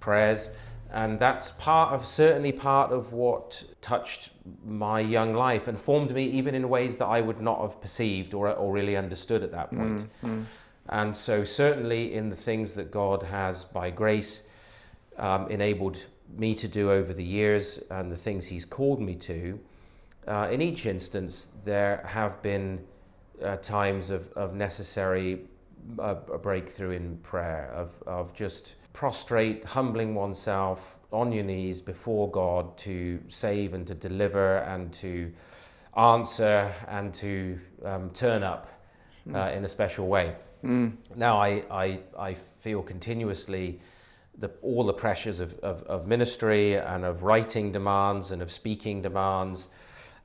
prayers. 0.00 0.50
And 0.90 1.18
that's 1.18 1.52
part 1.52 1.92
of, 1.92 2.06
certainly 2.06 2.52
part 2.52 2.92
of 2.92 3.12
what 3.12 3.62
touched 3.82 4.30
my 4.64 5.00
young 5.00 5.34
life 5.34 5.68
and 5.68 5.78
formed 5.78 6.12
me 6.12 6.24
even 6.24 6.54
in 6.54 6.68
ways 6.68 6.96
that 6.98 7.06
I 7.06 7.20
would 7.20 7.40
not 7.40 7.60
have 7.60 7.80
perceived 7.80 8.32
or, 8.32 8.50
or 8.50 8.72
really 8.72 8.96
understood 8.96 9.42
at 9.42 9.52
that 9.52 9.70
point. 9.70 10.00
Mm-hmm. 10.00 10.42
And 10.88 11.14
so, 11.14 11.44
certainly, 11.44 12.14
in 12.14 12.30
the 12.30 12.36
things 12.36 12.74
that 12.74 12.90
God 12.90 13.22
has, 13.22 13.64
by 13.64 13.90
grace, 13.90 14.42
um, 15.18 15.46
enabled 15.50 16.06
me 16.36 16.54
to 16.54 16.66
do 16.66 16.90
over 16.90 17.12
the 17.12 17.24
years 17.24 17.80
and 17.90 18.10
the 18.10 18.16
things 18.16 18.46
He's 18.46 18.64
called 18.64 19.00
me 19.00 19.14
to, 19.16 19.60
uh, 20.26 20.48
in 20.50 20.62
each 20.62 20.86
instance, 20.86 21.48
there 21.64 22.02
have 22.06 22.42
been 22.42 22.80
uh, 23.42 23.56
times 23.56 24.10
of, 24.10 24.32
of 24.32 24.54
necessary 24.54 25.40
uh, 25.98 26.16
a 26.32 26.38
breakthrough 26.38 26.90
in 26.90 27.16
prayer, 27.18 27.70
of, 27.74 28.02
of 28.06 28.34
just 28.34 28.74
prostrate, 28.98 29.64
humbling 29.64 30.12
oneself 30.12 30.98
on 31.12 31.30
your 31.30 31.44
knees 31.44 31.80
before 31.80 32.28
God 32.32 32.76
to 32.78 33.20
save 33.28 33.72
and 33.72 33.86
to 33.86 33.94
deliver 33.94 34.56
and 34.56 34.92
to 34.94 35.32
answer 35.96 36.74
and 36.88 37.14
to 37.14 37.60
um, 37.84 38.10
turn 38.10 38.42
up 38.42 38.66
uh, 39.32 39.52
in 39.54 39.64
a 39.64 39.68
special 39.68 40.08
way. 40.08 40.34
Mm. 40.64 40.94
Now, 41.14 41.40
I, 41.40 41.62
I, 41.70 42.00
I 42.18 42.34
feel 42.34 42.82
continuously 42.82 43.78
the, 44.36 44.50
all 44.62 44.84
the 44.84 44.94
pressures 44.94 45.38
of, 45.38 45.56
of, 45.60 45.84
of, 45.84 46.08
ministry 46.08 46.74
and 46.74 47.04
of 47.04 47.22
writing 47.22 47.70
demands 47.70 48.32
and 48.32 48.42
of 48.42 48.50
speaking 48.50 49.00
demands. 49.00 49.68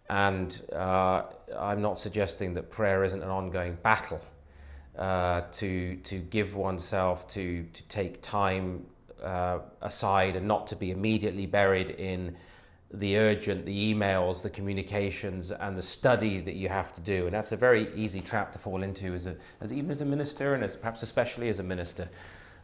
And 0.10 0.60
uh, 0.76 1.26
I'm 1.60 1.84
not 1.84 2.00
suggesting 2.00 2.56
that 2.56 2.72
prayer 2.72 3.04
isn't 3.04 3.22
an 3.22 3.30
ongoing 3.30 3.78
battle. 3.84 4.20
Uh, 4.98 5.42
to 5.52 5.96
to 6.04 6.20
give 6.20 6.56
oneself 6.56 7.28
to 7.28 7.64
to 7.74 7.82
take 7.84 8.22
time 8.22 8.86
uh, 9.24 9.58
aside 9.82 10.36
and 10.36 10.48
not 10.48 10.68
to 10.68 10.76
be 10.76 10.92
immediately 10.92 11.48
buried 11.48 11.90
in 11.90 12.36
the 12.94 13.18
urgent, 13.18 13.66
the 13.66 13.94
emails, 13.94 14.42
the 14.44 14.50
communications, 14.50 15.52
and 15.52 15.76
the 15.76 15.82
study 15.82 16.40
that 16.42 16.54
you 16.54 16.70
have 16.70 16.94
to 16.94 17.02
do. 17.02 17.26
And 17.26 17.34
that's 17.34 17.52
a 17.52 17.58
very 17.58 17.92
easy 17.96 18.22
trap 18.22 18.52
to 18.52 18.60
fall 18.60 18.84
into, 18.84 19.16
as, 19.16 19.26
a, 19.26 19.36
as 19.62 19.74
even 19.74 19.90
as 19.90 20.02
a 20.02 20.06
minister, 20.06 20.54
and 20.54 20.64
as 20.64 20.76
perhaps 20.76 21.02
especially 21.02 21.50
as 21.50 21.60
a 21.60 21.64
minister. 21.64 22.08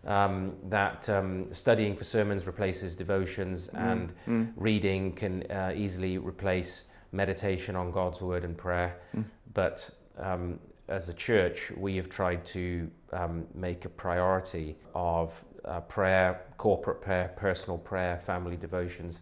Um, 0.05 0.53
that 0.69 1.09
um, 1.09 1.51
studying 1.51 1.95
for 1.95 2.03
sermons 2.03 2.45
replaces 2.45 2.95
devotions, 2.95 3.69
mm. 3.69 3.91
and 3.91 4.13
mm. 4.27 4.53
reading 4.55 5.13
can 5.13 5.43
uh, 5.51 5.73
easily 5.75 6.19
replace 6.19 6.85
meditation 7.11 7.75
on 7.75 7.91
God's 7.91 8.21
word 8.21 8.43
and 8.43 8.55
prayer. 8.55 8.97
Mm. 9.15 9.25
But 9.53 9.89
um, 10.17 10.59
as 10.89 11.09
a 11.09 11.13
church, 11.13 11.71
we 11.77 11.95
have 11.95 12.09
tried 12.09 12.45
to 12.45 12.89
um, 13.13 13.45
make 13.53 13.85
a 13.85 13.89
priority 13.89 14.75
of 14.93 15.43
uh, 15.65 15.79
prayer, 15.81 16.41
corporate 16.57 17.01
prayer, 17.01 17.31
personal 17.37 17.77
prayer, 17.77 18.19
family 18.19 18.57
devotions 18.57 19.21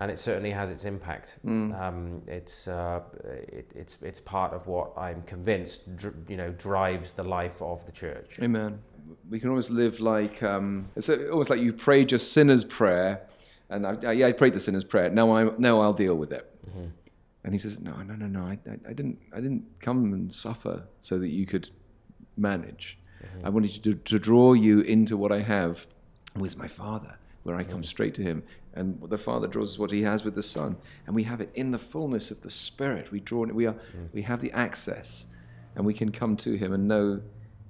and 0.00 0.10
it 0.10 0.18
certainly 0.18 0.50
has 0.50 0.70
its 0.70 0.86
impact. 0.86 1.36
Mm. 1.44 1.78
Um, 1.78 2.22
it's, 2.26 2.68
uh, 2.68 3.00
it, 3.22 3.70
it's, 3.74 3.98
it's 4.00 4.18
part 4.18 4.54
of 4.54 4.66
what 4.66 4.92
I'm 4.96 5.22
convinced 5.22 5.94
dr- 5.96 6.14
you 6.26 6.38
know, 6.38 6.50
drives 6.52 7.12
the 7.12 7.22
life 7.22 7.60
of 7.60 7.84
the 7.84 7.92
church. 7.92 8.38
Amen. 8.40 8.80
We 9.28 9.38
can 9.38 9.50
always 9.50 9.68
live 9.68 10.00
like, 10.00 10.42
um, 10.42 10.88
it's 10.96 11.10
almost 11.10 11.50
like 11.50 11.60
you 11.60 11.74
prayed 11.74 12.10
your 12.12 12.18
sinner's 12.18 12.64
prayer, 12.64 13.26
and 13.68 13.86
I, 13.86 13.96
I, 14.06 14.12
yeah, 14.12 14.26
I 14.26 14.32
prayed 14.32 14.54
the 14.54 14.60
sinner's 14.60 14.84
prayer. 14.84 15.10
Now, 15.10 15.36
I, 15.36 15.50
now 15.58 15.80
I'll 15.80 15.92
deal 15.92 16.14
with 16.14 16.32
it. 16.32 16.50
Mm-hmm. 16.68 16.86
And 17.44 17.54
he 17.54 17.58
says, 17.58 17.80
no, 17.80 17.96
no, 18.02 18.14
no, 18.14 18.26
no, 18.26 18.42
I, 18.42 18.58
I, 18.86 18.92
didn't, 18.92 19.18
I 19.32 19.40
didn't 19.40 19.64
come 19.80 20.12
and 20.12 20.32
suffer 20.32 20.84
so 21.00 21.18
that 21.18 21.28
you 21.28 21.46
could 21.46 21.70
manage. 22.36 22.98
Mm-hmm. 23.24 23.46
I 23.46 23.48
wanted 23.48 23.82
to, 23.82 23.94
to 23.94 24.18
draw 24.18 24.52
you 24.52 24.80
into 24.80 25.16
what 25.16 25.32
I 25.32 25.40
have 25.40 25.86
with 26.36 26.58
my 26.58 26.68
Father, 26.68 27.16
where 27.42 27.56
I 27.56 27.64
come 27.64 27.76
mm-hmm. 27.76 27.84
straight 27.84 28.14
to 28.14 28.22
Him 28.22 28.42
and 28.74 29.00
the 29.08 29.18
Father 29.18 29.46
draws 29.46 29.78
what 29.78 29.90
He 29.90 30.02
has 30.02 30.24
with 30.24 30.34
the 30.34 30.42
Son, 30.42 30.76
and 31.06 31.14
we 31.14 31.24
have 31.24 31.40
it 31.40 31.50
in 31.54 31.70
the 31.70 31.78
fullness 31.78 32.30
of 32.30 32.40
the 32.40 32.50
Spirit. 32.50 33.10
We 33.10 33.20
draw. 33.20 33.44
We 33.44 33.66
are. 33.66 33.72
Mm. 33.72 34.08
We 34.12 34.22
have 34.22 34.40
the 34.40 34.52
access, 34.52 35.26
and 35.74 35.84
we 35.84 35.94
can 35.94 36.12
come 36.12 36.36
to 36.38 36.54
Him 36.54 36.72
and 36.72 36.86
know 36.86 37.20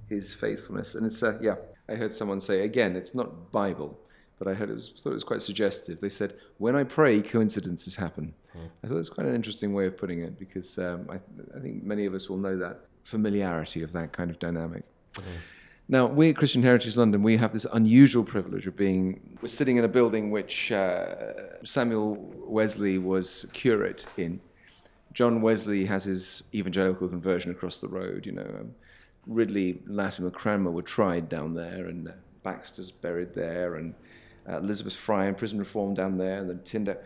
His 0.09 0.33
faithfulness. 0.33 0.95
And 0.95 1.05
it's 1.05 1.23
uh, 1.23 1.37
yeah. 1.41 1.55
I 1.89 1.95
heard 1.95 2.13
someone 2.13 2.39
say 2.39 2.61
again, 2.61 2.95
it's 2.95 3.13
not 3.15 3.51
Bible, 3.51 3.99
but 4.41 4.49
I 4.49 4.55
heard 4.55 4.71
it 4.71 4.73
was, 4.73 4.91
thought 5.03 5.11
it 5.11 5.13
was 5.13 5.23
quite 5.23 5.43
suggestive. 5.43 6.01
They 6.01 6.09
said, 6.09 6.33
"When 6.57 6.75
I 6.75 6.83
pray, 6.83 7.21
coincidences 7.21 7.95
happen." 7.95 8.33
Mm. 8.57 8.69
I 8.83 8.87
thought 8.87 8.95
it 8.95 8.97
was 8.97 9.09
quite 9.09 9.27
an 9.27 9.35
interesting 9.35 9.71
way 9.71 9.85
of 9.85 9.95
putting 9.95 10.21
it 10.21 10.39
because 10.39 10.79
um, 10.79 11.07
I, 11.11 11.19
I, 11.55 11.59
think 11.59 11.83
many 11.83 12.07
of 12.07 12.15
us 12.15 12.27
will 12.27 12.37
know 12.37 12.57
that 12.57 12.79
familiarity 13.03 13.83
of 13.83 13.91
that 13.91 14.13
kind 14.13 14.31
of 14.31 14.39
dynamic. 14.39 14.81
Mm. 15.13 15.21
Now, 15.89 16.07
we 16.07 16.31
at 16.31 16.37
Christian 16.37 16.63
Heritage 16.63 16.97
London, 16.97 17.21
we 17.21 17.37
have 17.37 17.53
this 17.53 17.67
unusual 17.71 18.23
privilege 18.23 18.65
of 18.65 18.75
being, 18.75 19.37
we're 19.43 19.47
sitting 19.47 19.77
in 19.77 19.83
a 19.83 19.87
building 19.87 20.31
which 20.31 20.71
uh, 20.71 21.05
Samuel 21.63 22.15
Wesley 22.47 22.97
was 22.97 23.45
curate 23.53 24.07
in. 24.17 24.39
John 25.13 25.43
Wesley 25.43 25.85
has 25.85 26.05
his 26.05 26.45
evangelical 26.51 27.07
conversion 27.09 27.51
across 27.51 27.77
the 27.77 27.87
road, 27.87 28.25
you 28.25 28.31
know. 28.31 28.55
Um, 28.59 28.73
Ridley, 29.27 29.83
Latimer, 29.85 30.31
Cranmer 30.31 30.71
were 30.71 30.81
tried 30.81 31.29
down 31.29 31.53
there, 31.53 31.85
and 31.85 32.07
uh, 32.07 32.13
Baxter's 32.41 32.89
buried 32.89 33.35
there, 33.35 33.75
and 33.75 33.93
uh, 34.49 34.57
Elizabeth 34.57 34.95
Fry 34.95 35.25
and 35.25 35.37
prison 35.37 35.59
reform 35.59 35.93
down 35.93 36.17
there, 36.17 36.37
and 36.37 36.49
then 36.49 36.61
Tyndale. 36.63 36.97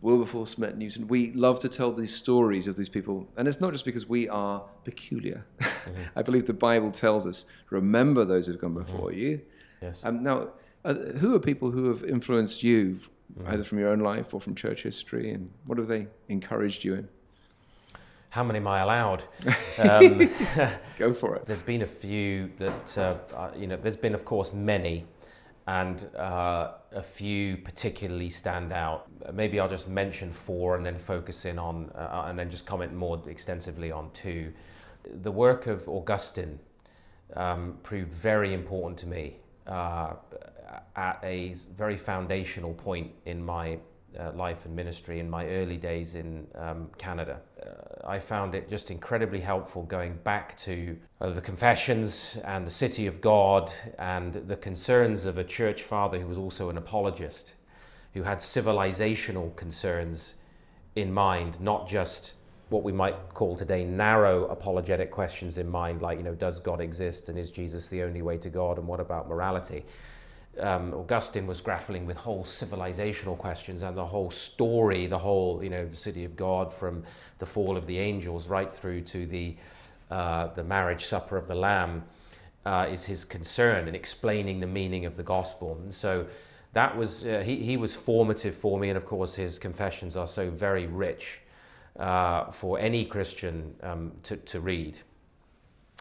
Wilberforce 0.00 0.58
met 0.58 0.76
Newton. 0.76 1.06
We 1.06 1.32
love 1.32 1.60
to 1.60 1.68
tell 1.68 1.92
these 1.92 2.14
stories 2.14 2.66
of 2.66 2.76
these 2.76 2.88
people, 2.88 3.28
and 3.36 3.46
it's 3.46 3.60
not 3.60 3.72
just 3.72 3.84
because 3.84 4.08
we 4.08 4.28
are 4.28 4.64
peculiar. 4.84 5.44
Mm-hmm. 5.60 6.02
I 6.16 6.22
believe 6.22 6.46
the 6.46 6.52
Bible 6.52 6.90
tells 6.90 7.26
us, 7.26 7.44
"Remember 7.70 8.24
those 8.24 8.46
who've 8.46 8.58
gone 8.58 8.74
mm-hmm. 8.74 8.92
before 8.92 9.10
mm-hmm. 9.10 9.20
you." 9.20 9.40
Yes. 9.80 10.04
Um, 10.04 10.22
now, 10.22 10.48
uh, 10.84 10.94
who 10.94 11.34
are 11.34 11.38
people 11.38 11.70
who 11.70 11.88
have 11.88 12.04
influenced 12.04 12.62
you, 12.62 13.00
mm-hmm. 13.38 13.48
either 13.52 13.64
from 13.64 13.78
your 13.78 13.90
own 13.90 14.00
life 14.00 14.34
or 14.34 14.40
from 14.40 14.54
church 14.54 14.82
history, 14.82 15.30
and 15.30 15.50
what 15.66 15.78
have 15.78 15.88
they 15.88 16.08
encouraged 16.28 16.84
you 16.84 16.94
in? 16.94 17.08
How 18.30 18.42
many 18.42 18.58
am 18.58 18.66
I 18.66 18.80
allowed? 18.80 19.24
Um, 19.78 20.30
Go 20.98 21.12
for 21.12 21.36
it. 21.36 21.44
There's 21.44 21.60
been 21.60 21.82
a 21.82 21.86
few 21.86 22.50
that 22.56 22.96
uh 22.96 23.50
you 23.54 23.66
know. 23.66 23.76
There's 23.76 23.94
been, 23.94 24.14
of 24.14 24.24
course, 24.24 24.50
many 24.54 25.04
and 25.66 26.08
uh, 26.16 26.72
a 26.92 27.02
few 27.02 27.56
particularly 27.56 28.28
stand 28.28 28.72
out. 28.72 29.06
Maybe 29.32 29.58
I'll 29.58 29.68
just 29.68 29.88
mention 29.88 30.30
four 30.30 30.76
and 30.76 30.86
then 30.86 30.98
focus 30.98 31.44
in 31.44 31.58
on, 31.58 31.90
uh, 31.96 32.24
and 32.26 32.38
then 32.38 32.50
just 32.50 32.66
comment 32.66 32.94
more 32.94 33.20
extensively 33.26 33.90
on 33.90 34.10
two. 34.12 34.52
The 35.22 35.30
work 35.30 35.66
of 35.66 35.88
Augustine 35.88 36.58
um, 37.34 37.78
proved 37.82 38.12
very 38.12 38.54
important 38.54 38.98
to 39.00 39.06
me 39.06 39.36
uh, 39.66 40.14
at 40.94 41.18
a 41.22 41.54
very 41.74 41.96
foundational 41.96 42.74
point 42.74 43.10
in 43.24 43.44
my 43.44 43.78
uh, 44.18 44.32
life 44.34 44.64
and 44.64 44.74
ministry 44.74 45.20
in 45.20 45.28
my 45.28 45.46
early 45.46 45.76
days 45.76 46.14
in 46.14 46.46
um, 46.54 46.88
Canada. 46.98 47.40
Uh, 47.60 48.06
I 48.06 48.18
found 48.18 48.54
it 48.54 48.68
just 48.68 48.90
incredibly 48.90 49.40
helpful 49.40 49.82
going 49.84 50.16
back 50.24 50.56
to 50.58 50.96
uh, 51.20 51.30
the 51.30 51.40
confessions 51.40 52.38
and 52.44 52.66
the 52.66 52.70
city 52.70 53.06
of 53.06 53.20
God 53.20 53.72
and 53.98 54.34
the 54.34 54.56
concerns 54.56 55.24
of 55.24 55.38
a 55.38 55.44
church 55.44 55.82
father 55.82 56.18
who 56.18 56.26
was 56.26 56.38
also 56.38 56.70
an 56.70 56.78
apologist, 56.78 57.54
who 58.14 58.22
had 58.22 58.38
civilizational 58.38 59.54
concerns 59.56 60.34
in 60.94 61.12
mind, 61.12 61.60
not 61.60 61.88
just 61.88 62.34
what 62.68 62.82
we 62.82 62.92
might 62.92 63.14
call 63.32 63.54
today 63.54 63.84
narrow 63.84 64.46
apologetic 64.46 65.10
questions 65.10 65.58
in 65.58 65.68
mind, 65.68 66.02
like, 66.02 66.18
you 66.18 66.24
know, 66.24 66.34
does 66.34 66.58
God 66.58 66.80
exist 66.80 67.28
and 67.28 67.38
is 67.38 67.50
Jesus 67.50 67.88
the 67.88 68.02
only 68.02 68.22
way 68.22 68.36
to 68.38 68.48
God 68.48 68.78
and 68.78 68.86
what 68.88 68.98
about 68.98 69.28
morality? 69.28 69.84
Um, 70.60 70.94
Augustine 70.94 71.46
was 71.46 71.60
grappling 71.60 72.06
with 72.06 72.16
whole 72.16 72.44
civilizational 72.44 73.36
questions 73.36 73.82
and 73.82 73.96
the 73.96 74.04
whole 74.04 74.30
story, 74.30 75.06
the 75.06 75.18
whole, 75.18 75.62
you 75.62 75.70
know, 75.70 75.86
the 75.86 75.96
city 75.96 76.24
of 76.24 76.36
God 76.36 76.72
from 76.72 77.04
the 77.38 77.46
fall 77.46 77.76
of 77.76 77.86
the 77.86 77.98
angels 77.98 78.48
right 78.48 78.74
through 78.74 79.02
to 79.02 79.26
the, 79.26 79.56
uh, 80.10 80.48
the 80.48 80.64
marriage 80.64 81.04
supper 81.04 81.36
of 81.36 81.46
the 81.46 81.54
Lamb 81.54 82.04
uh, 82.64 82.86
is 82.90 83.04
his 83.04 83.24
concern 83.24 83.88
in 83.88 83.94
explaining 83.94 84.60
the 84.60 84.66
meaning 84.66 85.04
of 85.04 85.16
the 85.16 85.22
gospel. 85.22 85.78
And 85.82 85.92
so 85.92 86.26
that 86.72 86.96
was, 86.96 87.24
uh, 87.24 87.42
he, 87.44 87.56
he 87.56 87.76
was 87.76 87.94
formative 87.94 88.54
for 88.54 88.78
me. 88.78 88.88
And 88.88 88.96
of 88.96 89.06
course, 89.06 89.34
his 89.34 89.58
confessions 89.58 90.16
are 90.16 90.26
so 90.26 90.50
very 90.50 90.86
rich 90.86 91.40
uh, 91.98 92.50
for 92.50 92.78
any 92.78 93.04
Christian 93.04 93.74
um, 93.82 94.12
to, 94.24 94.36
to 94.36 94.60
read. 94.60 94.98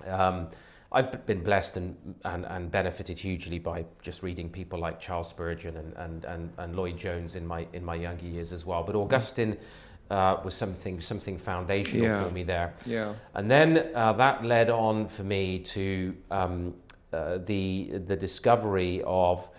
Um, 0.07 0.47
I've 0.95 1.25
been 1.25 1.43
blessed 1.43 1.75
and, 1.75 2.15
and, 2.23 2.45
and 2.45 2.71
benefited 2.71 3.19
hugely 3.19 3.59
by 3.59 3.83
just 4.01 4.23
reading 4.23 4.49
people 4.49 4.79
like 4.79 4.97
Charles 4.97 5.27
Spurgeon 5.27 5.75
and, 5.75 5.93
and, 5.97 6.23
and, 6.23 6.53
and 6.57 6.73
Lloyd 6.73 6.97
Jones 6.97 7.35
in 7.35 7.45
my, 7.45 7.67
in 7.73 7.83
my 7.83 7.95
younger 7.95 8.25
years 8.25 8.53
as 8.53 8.65
well. 8.65 8.81
But 8.81 8.95
Augustine 8.95 9.57
uh, 10.09 10.37
was 10.45 10.53
something, 10.53 11.01
something 11.01 11.37
foundational 11.37 12.07
yeah. 12.07 12.23
for 12.23 12.31
me 12.31 12.43
there. 12.43 12.75
Yeah. 12.85 13.13
And 13.33 13.51
then 13.51 13.91
uh, 13.93 14.13
that 14.13 14.45
led 14.45 14.69
on 14.69 15.07
for 15.07 15.23
me 15.23 15.59
to 15.59 16.15
um, 16.31 16.73
uh, 17.11 17.39
the, 17.39 17.99
the 18.07 18.15
discovery 18.15 19.03
of 19.05 19.49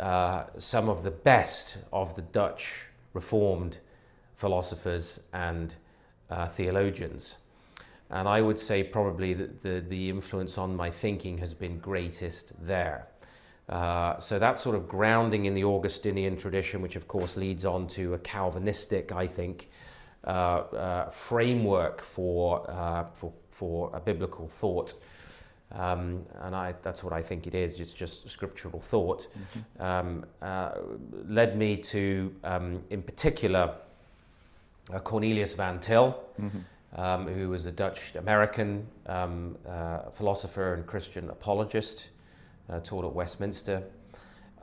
uh, 0.00 0.44
some 0.58 0.88
of 0.88 1.04
the 1.04 1.12
best 1.12 1.78
of 1.92 2.12
the 2.16 2.22
Dutch 2.22 2.86
Reformed 3.12 3.78
philosophers 4.34 5.20
and 5.32 5.76
uh, 6.28 6.46
theologians. 6.46 7.36
And 8.12 8.28
I 8.28 8.40
would 8.42 8.58
say 8.58 8.82
probably 8.82 9.34
that 9.34 9.62
the, 9.62 9.82
the 9.88 10.08
influence 10.10 10.58
on 10.58 10.76
my 10.76 10.90
thinking 10.90 11.38
has 11.38 11.54
been 11.54 11.78
greatest 11.78 12.52
there. 12.64 13.08
Uh, 13.68 14.18
so 14.18 14.38
that 14.38 14.58
sort 14.58 14.76
of 14.76 14.86
grounding 14.86 15.46
in 15.46 15.54
the 15.54 15.64
Augustinian 15.64 16.36
tradition, 16.36 16.82
which 16.82 16.96
of 16.96 17.08
course 17.08 17.36
leads 17.36 17.64
on 17.64 17.86
to 17.88 18.14
a 18.14 18.18
Calvinistic, 18.18 19.12
I 19.12 19.26
think, 19.26 19.70
uh, 20.26 20.30
uh, 20.30 21.10
framework 21.10 22.02
for, 22.02 22.70
uh, 22.70 23.04
for, 23.14 23.32
for 23.50 23.90
a 23.94 24.00
biblical 24.00 24.46
thought. 24.46 24.94
Um, 25.72 26.26
and 26.42 26.54
I, 26.54 26.74
that's 26.82 27.02
what 27.02 27.14
I 27.14 27.22
think 27.22 27.46
it 27.46 27.54
is. 27.54 27.80
It's 27.80 27.94
just 27.94 28.28
scriptural 28.28 28.80
thought. 28.80 29.26
Mm-hmm. 29.26 29.82
Um, 29.82 30.24
uh, 30.42 30.72
led 31.26 31.56
me 31.56 31.76
to, 31.78 32.34
um, 32.44 32.82
in 32.90 33.02
particular, 33.02 33.74
uh, 34.92 34.98
Cornelius 34.98 35.54
van 35.54 35.80
Til, 35.80 36.14
mm-hmm. 36.38 36.58
Um, 36.96 37.26
who 37.26 37.48
was 37.48 37.66
a 37.66 37.72
Dutch 37.72 38.14
American 38.16 38.86
um, 39.06 39.56
uh, 39.68 40.10
philosopher 40.10 40.74
and 40.74 40.86
Christian 40.86 41.30
apologist, 41.30 42.08
uh, 42.68 42.80
taught 42.80 43.04
at 43.04 43.12
Westminster, 43.12 43.82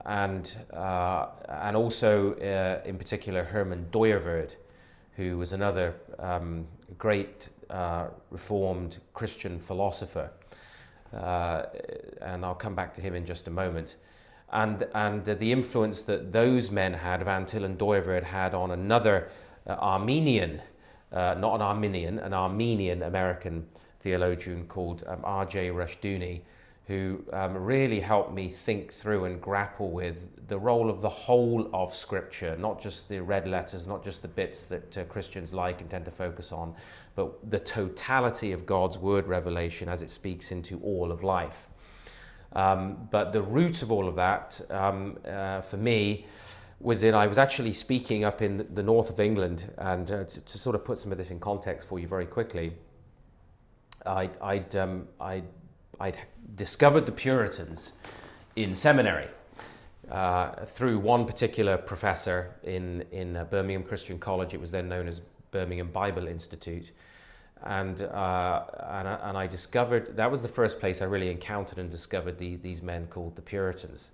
and 0.05 0.57
uh, 0.74 1.27
and 1.48 1.75
also 1.75 2.33
uh, 2.36 2.88
in 2.88 2.98
particular 2.98 3.43
Herman 3.43 3.88
Dooyeweerd, 3.91 4.51
who 5.15 5.38
was 5.38 5.53
another 5.53 5.95
um, 6.19 6.67
great 6.98 7.50
Reformed 8.31 8.98
Christian 9.13 9.59
philosopher. 9.59 10.31
and 11.12 12.45
I'll 12.45 12.55
come 12.55 12.75
back 12.75 12.93
to 12.95 13.01
him 13.01 13.13
in 13.15 13.25
just 13.25 13.48
a 13.48 13.51
moment 13.51 13.98
and 14.51 14.88
and 14.95 15.24
the 15.24 15.51
influence 15.51 16.01
that 16.03 16.31
those 16.31 16.71
men 16.71 16.93
had, 16.93 17.24
Van 17.24 17.45
Til 17.45 17.65
and 17.65 17.77
Dooyeweerd 17.77 18.24
had 18.24 18.53
on 18.53 18.71
another 18.71 19.29
uh, 19.67 19.74
Armenian, 19.74 20.62
uh, 21.11 21.35
not 21.37 21.55
an 21.55 21.61
Arminian, 21.61 22.19
an 22.19 22.33
Armenian 22.33 23.03
American 23.03 23.65
theologian 24.01 24.65
called 24.67 25.03
um, 25.07 25.19
R.J. 25.23 25.69
Rushdoony, 25.69 26.41
who 26.87 27.23
um, 27.33 27.55
really 27.55 27.99
helped 27.99 28.33
me 28.33 28.49
think 28.49 28.91
through 28.91 29.25
and 29.25 29.39
grapple 29.39 29.91
with 29.91 30.27
the 30.47 30.57
role 30.57 30.89
of 30.89 31.01
the 31.01 31.09
whole 31.09 31.69
of 31.71 31.93
Scripture, 31.93 32.57
not 32.57 32.81
just 32.81 33.07
the 33.07 33.19
red 33.19 33.47
letters, 33.47 33.85
not 33.85 34.03
just 34.03 34.23
the 34.23 34.27
bits 34.27 34.65
that 34.65 34.97
uh, 34.97 35.03
Christians 35.03 35.53
like 35.53 35.81
and 35.81 35.89
tend 35.89 36.05
to 36.05 36.11
focus 36.11 36.51
on, 36.51 36.73
but 37.15 37.51
the 37.51 37.59
totality 37.59 38.51
of 38.51 38.65
God's 38.65 38.97
word 38.97 39.27
revelation 39.27 39.87
as 39.87 40.01
it 40.01 40.09
speaks 40.09 40.51
into 40.51 40.79
all 40.79 41.11
of 41.11 41.23
life. 41.23 41.69
Um, 42.53 43.07
but 43.11 43.31
the 43.31 43.41
root 43.41 43.83
of 43.83 43.91
all 43.91 44.07
of 44.07 44.15
that, 44.15 44.59
um, 44.71 45.17
uh, 45.27 45.61
for 45.61 45.77
me, 45.77 46.25
was 46.79 47.03
in 47.03 47.13
I 47.13 47.27
was 47.27 47.38
actually 47.38 47.74
speaking 47.74 48.24
up 48.24 48.41
in 48.41 48.65
the 48.74 48.83
north 48.83 49.09
of 49.09 49.19
England, 49.19 49.71
and 49.77 50.09
uh, 50.09 50.24
to, 50.24 50.41
to, 50.41 50.57
sort 50.57 50.75
of 50.75 50.86
put 50.86 50.98
some 50.98 51.12
of 51.12 51.17
this 51.17 51.31
in 51.31 51.39
context 51.39 51.88
for 51.88 52.00
you 52.00 52.07
very 52.07 52.25
quickly, 52.25 52.74
I'd, 54.05 54.38
I'd, 54.41 54.75
um, 54.75 55.07
I'd, 55.19 55.43
I'd 56.00 56.17
discovered 56.55 57.05
the 57.05 57.12
Puritans 57.12 57.91
in 58.55 58.74
seminary 58.74 59.27
uh, 60.09 60.65
through 60.65 61.00
one 61.00 61.25
particular 61.25 61.77
professor 61.77 62.55
in, 62.63 63.03
in 63.12 63.36
uh, 63.36 63.43
Birmingham 63.45 63.83
Christian 63.83 64.17
College. 64.17 64.53
It 64.53 64.62
was 64.62 64.71
then 64.71 64.88
known 64.88 65.07
as 65.07 65.21
Birmingham 65.51 65.91
Bible 65.91 66.27
Institute. 66.27 66.91
And, 67.63 68.01
uh, 68.03 68.63
and, 68.89 69.07
and, 69.07 69.38
I 69.38 69.45
discovered 69.45 70.15
that 70.15 70.31
was 70.31 70.41
the 70.41 70.48
first 70.48 70.79
place 70.79 71.01
I 71.01 71.05
really 71.05 71.29
encountered 71.29 71.77
and 71.77 71.91
discovered 71.91 72.38
the, 72.38 72.55
these 72.55 72.81
men 72.81 73.05
called 73.07 73.36
the 73.36 73.41
Puritans. 73.41 74.12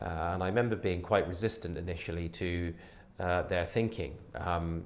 Uh, 0.00 0.32
and 0.34 0.42
I 0.42 0.46
remember 0.46 0.76
being 0.76 1.02
quite 1.02 1.28
resistant 1.28 1.76
initially 1.76 2.28
to 2.30 2.74
uh, 3.18 3.42
their 3.42 3.66
thinking. 3.66 4.16
Um, 4.34 4.84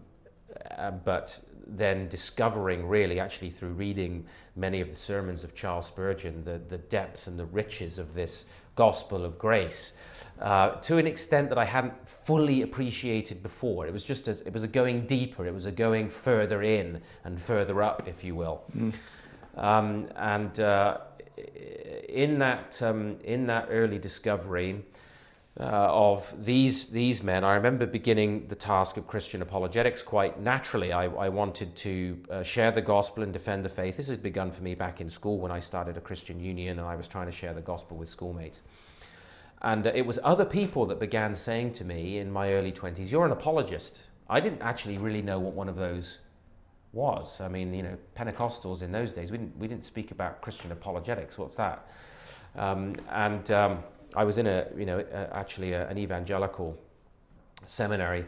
uh, 0.78 0.90
but 0.90 1.40
then 1.66 2.08
discovering, 2.08 2.86
really, 2.86 3.20
actually 3.20 3.50
through 3.50 3.72
reading 3.72 4.24
many 4.56 4.80
of 4.80 4.90
the 4.90 4.96
sermons 4.96 5.44
of 5.44 5.54
Charles 5.54 5.86
Spurgeon, 5.86 6.44
the, 6.44 6.60
the 6.68 6.78
depth 6.78 7.26
and 7.26 7.38
the 7.38 7.46
riches 7.46 7.98
of 7.98 8.14
this 8.14 8.46
gospel 8.76 9.24
of 9.24 9.38
grace. 9.38 9.92
Uh, 10.40 10.70
to 10.80 10.98
an 10.98 11.06
extent 11.06 11.48
that 11.48 11.58
I 11.58 11.64
hadn't 11.64 12.08
fully 12.08 12.62
appreciated 12.62 13.40
before. 13.42 13.86
It 13.86 13.92
was 13.92 14.02
just 14.02 14.26
a, 14.26 14.32
it 14.32 14.52
was 14.52 14.64
a 14.64 14.68
going 14.68 15.06
deeper, 15.06 15.46
it 15.46 15.54
was 15.54 15.66
a 15.66 15.72
going 15.72 16.08
further 16.08 16.62
in 16.62 17.00
and 17.24 17.40
further 17.40 17.82
up, 17.82 18.08
if 18.08 18.24
you 18.24 18.34
will. 18.34 18.62
Mm. 18.76 18.92
Um, 19.56 20.08
and 20.16 20.58
uh, 20.58 20.98
in 21.36 22.38
that 22.38 22.80
um, 22.82 23.16
in 23.24 23.46
that 23.46 23.68
early 23.70 23.98
discovery, 23.98 24.82
uh, 25.58 25.62
of 25.62 26.44
these, 26.44 26.86
these 26.86 27.22
men, 27.22 27.44
I 27.44 27.54
remember 27.54 27.86
beginning 27.86 28.48
the 28.48 28.56
task 28.56 28.96
of 28.96 29.06
Christian 29.06 29.40
apologetics 29.40 30.02
quite 30.02 30.40
naturally. 30.40 30.92
I, 30.92 31.04
I 31.04 31.28
wanted 31.28 31.76
to 31.76 32.18
uh, 32.28 32.42
share 32.42 32.72
the 32.72 32.82
gospel 32.82 33.22
and 33.22 33.32
defend 33.32 33.64
the 33.64 33.68
faith. 33.68 33.96
This 33.96 34.08
had 34.08 34.20
begun 34.20 34.50
for 34.50 34.64
me 34.64 34.74
back 34.74 35.00
in 35.00 35.08
school 35.08 35.38
when 35.38 35.52
I 35.52 35.60
started 35.60 35.96
a 35.96 36.00
Christian 36.00 36.40
union 36.40 36.80
and 36.80 36.88
I 36.88 36.96
was 36.96 37.06
trying 37.06 37.26
to 37.26 37.32
share 37.32 37.54
the 37.54 37.60
gospel 37.60 37.96
with 37.96 38.08
schoolmates. 38.08 38.62
And 39.62 39.86
uh, 39.86 39.92
it 39.94 40.04
was 40.04 40.18
other 40.24 40.44
people 40.44 40.86
that 40.86 40.98
began 40.98 41.36
saying 41.36 41.74
to 41.74 41.84
me 41.84 42.18
in 42.18 42.32
my 42.32 42.52
early 42.52 42.72
20s, 42.72 43.10
You're 43.12 43.26
an 43.26 43.32
apologist. 43.32 44.02
I 44.28 44.40
didn't 44.40 44.62
actually 44.62 44.98
really 44.98 45.22
know 45.22 45.38
what 45.38 45.52
one 45.52 45.68
of 45.68 45.76
those 45.76 46.18
was. 46.94 47.40
I 47.40 47.48
mean, 47.48 47.74
you 47.74 47.82
know, 47.82 47.96
Pentecostals 48.16 48.82
in 48.82 48.92
those 48.92 49.12
days, 49.12 49.30
we 49.30 49.38
didn't, 49.38 49.58
we 49.58 49.68
didn't 49.68 49.84
speak 49.84 50.10
about 50.12 50.40
Christian 50.40 50.72
apologetics. 50.72 51.38
What's 51.38 51.56
that? 51.56 51.88
Um, 52.56 52.94
and 53.10 53.50
um, 53.50 53.82
I 54.14 54.24
was 54.24 54.38
in 54.38 54.46
a, 54.46 54.66
you 54.76 54.86
know, 54.86 54.98
a, 55.00 55.36
actually 55.36 55.72
a, 55.72 55.88
an 55.88 55.98
evangelical 55.98 56.78
seminary, 57.66 58.24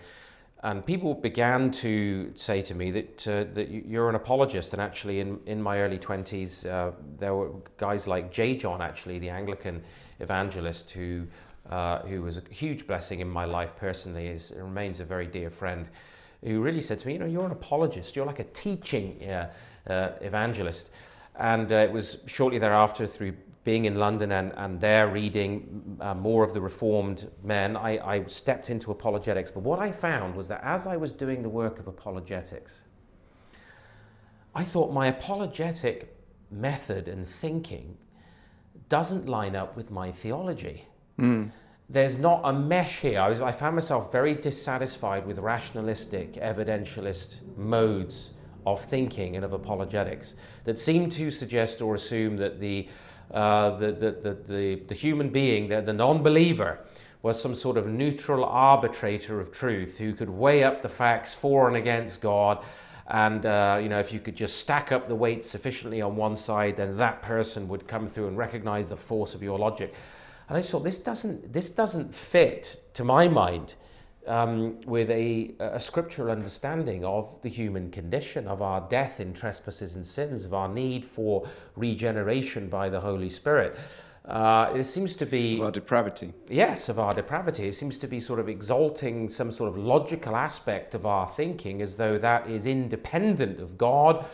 and 0.62 0.84
people 0.84 1.14
began 1.14 1.70
to 1.70 2.32
say 2.34 2.62
to 2.62 2.74
me 2.74 2.90
that 2.90 3.28
uh, 3.28 3.44
that 3.54 3.68
you're 3.70 4.08
an 4.08 4.16
apologist. 4.16 4.72
And 4.72 4.82
actually, 4.82 5.20
in 5.20 5.38
in 5.46 5.62
my 5.62 5.78
early 5.78 5.98
twenties, 5.98 6.64
uh, 6.64 6.92
there 7.18 7.34
were 7.34 7.50
guys 7.76 8.08
like 8.08 8.32
J. 8.32 8.56
John, 8.56 8.82
actually 8.82 9.18
the 9.20 9.30
Anglican 9.30 9.82
evangelist, 10.18 10.90
who 10.90 11.26
uh, 11.70 11.98
who 12.00 12.22
was 12.22 12.38
a 12.38 12.42
huge 12.50 12.86
blessing 12.86 13.20
in 13.20 13.28
my 13.28 13.44
life 13.44 13.76
personally. 13.76 14.26
Is 14.28 14.52
remains 14.56 15.00
a 15.00 15.04
very 15.04 15.26
dear 15.26 15.50
friend, 15.50 15.88
who 16.46 16.60
really 16.60 16.80
said 16.80 16.98
to 17.00 17.06
me, 17.06 17.14
you 17.14 17.18
know, 17.18 17.26
you're 17.26 17.44
an 17.44 17.50
apologist. 17.52 18.14
You're 18.14 18.26
like 18.26 18.38
a 18.38 18.44
teaching 18.44 19.28
uh, 19.28 19.50
uh, 19.90 20.10
evangelist. 20.20 20.90
And 21.38 21.72
uh, 21.72 21.76
it 21.76 21.90
was 21.90 22.18
shortly 22.26 22.58
thereafter, 22.58 23.06
through 23.06 23.34
being 23.64 23.86
in 23.86 23.96
London 23.96 24.30
and, 24.30 24.52
and 24.56 24.80
there 24.80 25.08
reading 25.08 25.98
uh, 26.00 26.14
more 26.14 26.44
of 26.44 26.54
the 26.54 26.60
Reformed 26.60 27.28
men, 27.42 27.76
I, 27.76 27.98
I 27.98 28.24
stepped 28.26 28.70
into 28.70 28.92
apologetics. 28.92 29.50
But 29.50 29.64
what 29.64 29.80
I 29.80 29.90
found 29.90 30.36
was 30.36 30.46
that 30.46 30.62
as 30.62 30.86
I 30.86 30.96
was 30.96 31.12
doing 31.12 31.42
the 31.42 31.48
work 31.48 31.80
of 31.80 31.88
apologetics, 31.88 32.84
I 34.54 34.62
thought 34.62 34.92
my 34.92 35.08
apologetic 35.08 36.16
method 36.52 37.08
and 37.08 37.26
thinking 37.26 37.96
doesn't 38.88 39.28
line 39.28 39.56
up 39.56 39.76
with 39.76 39.90
my 39.90 40.12
theology. 40.12 40.86
Mm. 41.18 41.50
There's 41.88 42.18
not 42.18 42.40
a 42.44 42.52
mesh 42.52 43.00
here. 43.00 43.20
I, 43.20 43.28
was, 43.28 43.40
I 43.40 43.52
found 43.52 43.76
myself 43.76 44.10
very 44.10 44.34
dissatisfied 44.34 45.24
with 45.24 45.38
rationalistic, 45.38 46.34
evidentialist 46.34 47.56
modes 47.56 48.30
of 48.66 48.84
thinking 48.84 49.36
and 49.36 49.44
of 49.44 49.52
apologetics 49.52 50.34
that 50.64 50.78
seem 50.78 51.08
to 51.10 51.30
suggest 51.30 51.80
or 51.80 51.94
assume 51.94 52.36
that 52.38 52.58
the 52.60 52.88
uh, 53.32 53.76
the, 53.76 53.90
the, 53.90 54.38
the, 54.46 54.82
the, 54.86 54.94
human 54.94 55.30
being, 55.30 55.68
the, 55.68 55.82
the 55.82 55.92
non 55.92 56.22
believer, 56.22 56.78
was 57.22 57.40
some 57.40 57.56
sort 57.56 57.76
of 57.76 57.88
neutral 57.88 58.44
arbitrator 58.44 59.40
of 59.40 59.50
truth 59.50 59.98
who 59.98 60.14
could 60.14 60.30
weigh 60.30 60.62
up 60.62 60.80
the 60.80 60.88
facts 60.88 61.34
for 61.34 61.66
and 61.66 61.76
against 61.76 62.20
God. 62.20 62.64
And 63.08 63.44
uh, 63.44 63.80
you 63.82 63.88
know, 63.88 63.98
if 63.98 64.12
you 64.12 64.20
could 64.20 64.36
just 64.36 64.58
stack 64.58 64.92
up 64.92 65.08
the 65.08 65.14
weights 65.14 65.50
sufficiently 65.50 66.00
on 66.00 66.14
one 66.14 66.36
side, 66.36 66.76
then 66.76 66.96
that 66.98 67.20
person 67.20 67.66
would 67.66 67.88
come 67.88 68.06
through 68.06 68.28
and 68.28 68.38
recognize 68.38 68.88
the 68.88 68.96
force 68.96 69.34
of 69.34 69.42
your 69.42 69.58
logic. 69.58 69.92
And 70.48 70.56
I 70.56 70.60
just 70.60 70.70
thought 70.70 70.84
this 70.84 70.98
doesn't 70.98 71.52
this 71.52 71.70
doesn't 71.70 72.14
fit, 72.14 72.82
to 72.94 73.04
my 73.04 73.26
mind, 73.28 73.74
um, 74.26 74.80
with 74.82 75.10
a, 75.10 75.54
a 75.58 75.80
scriptural 75.80 76.30
understanding 76.30 77.04
of 77.04 77.40
the 77.42 77.48
human 77.48 77.90
condition, 77.90 78.46
of 78.46 78.62
our 78.62 78.80
death 78.88 79.20
in 79.20 79.32
trespasses 79.32 79.96
and 79.96 80.06
sins, 80.06 80.44
of 80.44 80.54
our 80.54 80.68
need 80.68 81.04
for 81.04 81.48
regeneration 81.76 82.68
by 82.68 82.88
the 82.88 83.00
Holy 83.00 83.30
Spirit. 83.30 83.76
Uh, 84.24 84.72
it 84.74 84.84
seems 84.84 85.14
to 85.14 85.26
be. 85.26 85.56
Of 85.56 85.62
our 85.62 85.70
depravity. 85.70 86.32
Yes, 86.48 86.88
of 86.88 86.98
our 86.98 87.12
depravity. 87.12 87.68
It 87.68 87.74
seems 87.74 87.96
to 87.98 88.08
be 88.08 88.18
sort 88.18 88.40
of 88.40 88.48
exalting 88.48 89.28
some 89.28 89.52
sort 89.52 89.68
of 89.70 89.76
logical 89.76 90.34
aspect 90.34 90.96
of 90.96 91.06
our 91.06 91.28
thinking 91.28 91.80
as 91.80 91.96
though 91.96 92.18
that 92.18 92.48
is 92.50 92.66
independent 92.66 93.60
of 93.60 93.78
God 93.78 94.26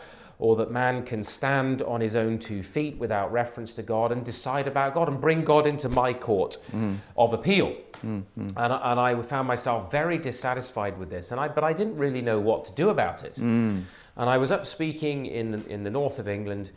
or 0.43 0.57
that 0.57 0.71
man 0.71 1.05
can 1.05 1.23
stand 1.23 1.81
on 1.83 2.01
his 2.01 2.17
own 2.17 2.37
two 2.37 2.61
feet 2.61 2.97
without 2.97 3.31
reference 3.31 3.73
to 3.73 3.81
God 3.81 4.11
and 4.11 4.25
decide 4.25 4.67
about 4.67 4.93
God 4.93 5.07
and 5.07 5.21
bring 5.21 5.41
God 5.45 5.65
into 5.65 5.87
my 5.87 6.11
court 6.11 6.57
mm. 6.73 6.97
of 7.15 7.31
appeal. 7.31 7.73
Mm-hmm. 8.05 8.47
And, 8.57 8.73
and 8.73 8.99
I 8.99 9.21
found 9.21 9.47
myself 9.47 9.89
very 9.89 10.17
dissatisfied 10.17 10.97
with 10.97 11.09
this, 11.09 11.31
and 11.31 11.39
I, 11.39 11.47
but 11.47 11.63
I 11.63 11.71
didn't 11.71 11.95
really 11.95 12.21
know 12.21 12.41
what 12.41 12.65
to 12.65 12.73
do 12.73 12.89
about 12.89 13.23
it. 13.23 13.35
Mm. 13.35 13.83
And 14.17 14.29
I 14.29 14.37
was 14.37 14.51
up 14.51 14.67
speaking 14.67 15.27
in, 15.27 15.63
in 15.69 15.81
the 15.81 15.89
north 15.89 16.19
of 16.19 16.27
England, 16.27 16.71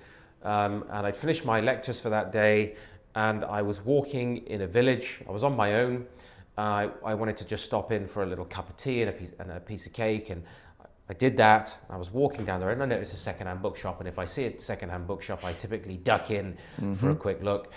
um, 0.44 0.84
and 0.92 1.04
I'd 1.04 1.16
finished 1.16 1.44
my 1.44 1.60
lectures 1.60 1.98
for 1.98 2.08
that 2.10 2.30
day, 2.30 2.76
and 3.16 3.44
I 3.44 3.62
was 3.62 3.84
walking 3.84 4.46
in 4.46 4.60
a 4.60 4.68
village. 4.68 5.22
I 5.28 5.32
was 5.32 5.42
on 5.42 5.56
my 5.56 5.74
own. 5.74 6.06
Uh, 6.56 6.90
I 7.04 7.14
wanted 7.14 7.36
to 7.38 7.44
just 7.44 7.64
stop 7.64 7.90
in 7.90 8.06
for 8.06 8.22
a 8.22 8.26
little 8.26 8.44
cup 8.44 8.70
of 8.70 8.76
tea 8.76 9.02
and 9.02 9.10
a 9.10 9.12
piece, 9.12 9.32
and 9.40 9.50
a 9.50 9.58
piece 9.58 9.86
of 9.86 9.92
cake, 9.92 10.30
and 10.30 10.44
I 11.08 11.14
did 11.14 11.36
that. 11.36 11.78
I 11.88 11.96
was 11.96 12.10
walking 12.10 12.44
down 12.44 12.60
the 12.60 12.66
road 12.66 12.72
and 12.72 12.82
I 12.82 12.86
noticed 12.86 13.14
a 13.14 13.16
secondhand 13.16 13.62
bookshop. 13.62 14.00
And 14.00 14.08
if 14.08 14.18
I 14.18 14.24
see 14.24 14.44
a 14.46 14.58
secondhand 14.58 15.06
bookshop, 15.06 15.44
I 15.44 15.52
typically 15.52 15.98
duck 15.98 16.30
in 16.30 16.56
mm-hmm. 16.76 16.94
for 16.94 17.10
a 17.10 17.14
quick 17.14 17.42
look. 17.42 17.72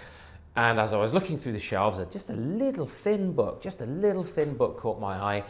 And 0.55 0.79
as 0.79 0.93
I 0.93 0.97
was 0.97 1.13
looking 1.13 1.37
through 1.37 1.53
the 1.53 1.59
shelves, 1.59 2.01
just 2.11 2.31
a 2.31 2.33
little 2.33 2.87
thin 2.87 3.31
book, 3.33 3.61
just 3.61 3.81
a 3.81 3.85
little 3.85 4.23
thin 4.23 4.55
book 4.55 4.77
caught 4.77 4.99
my 4.99 5.15
eye. 5.15 5.43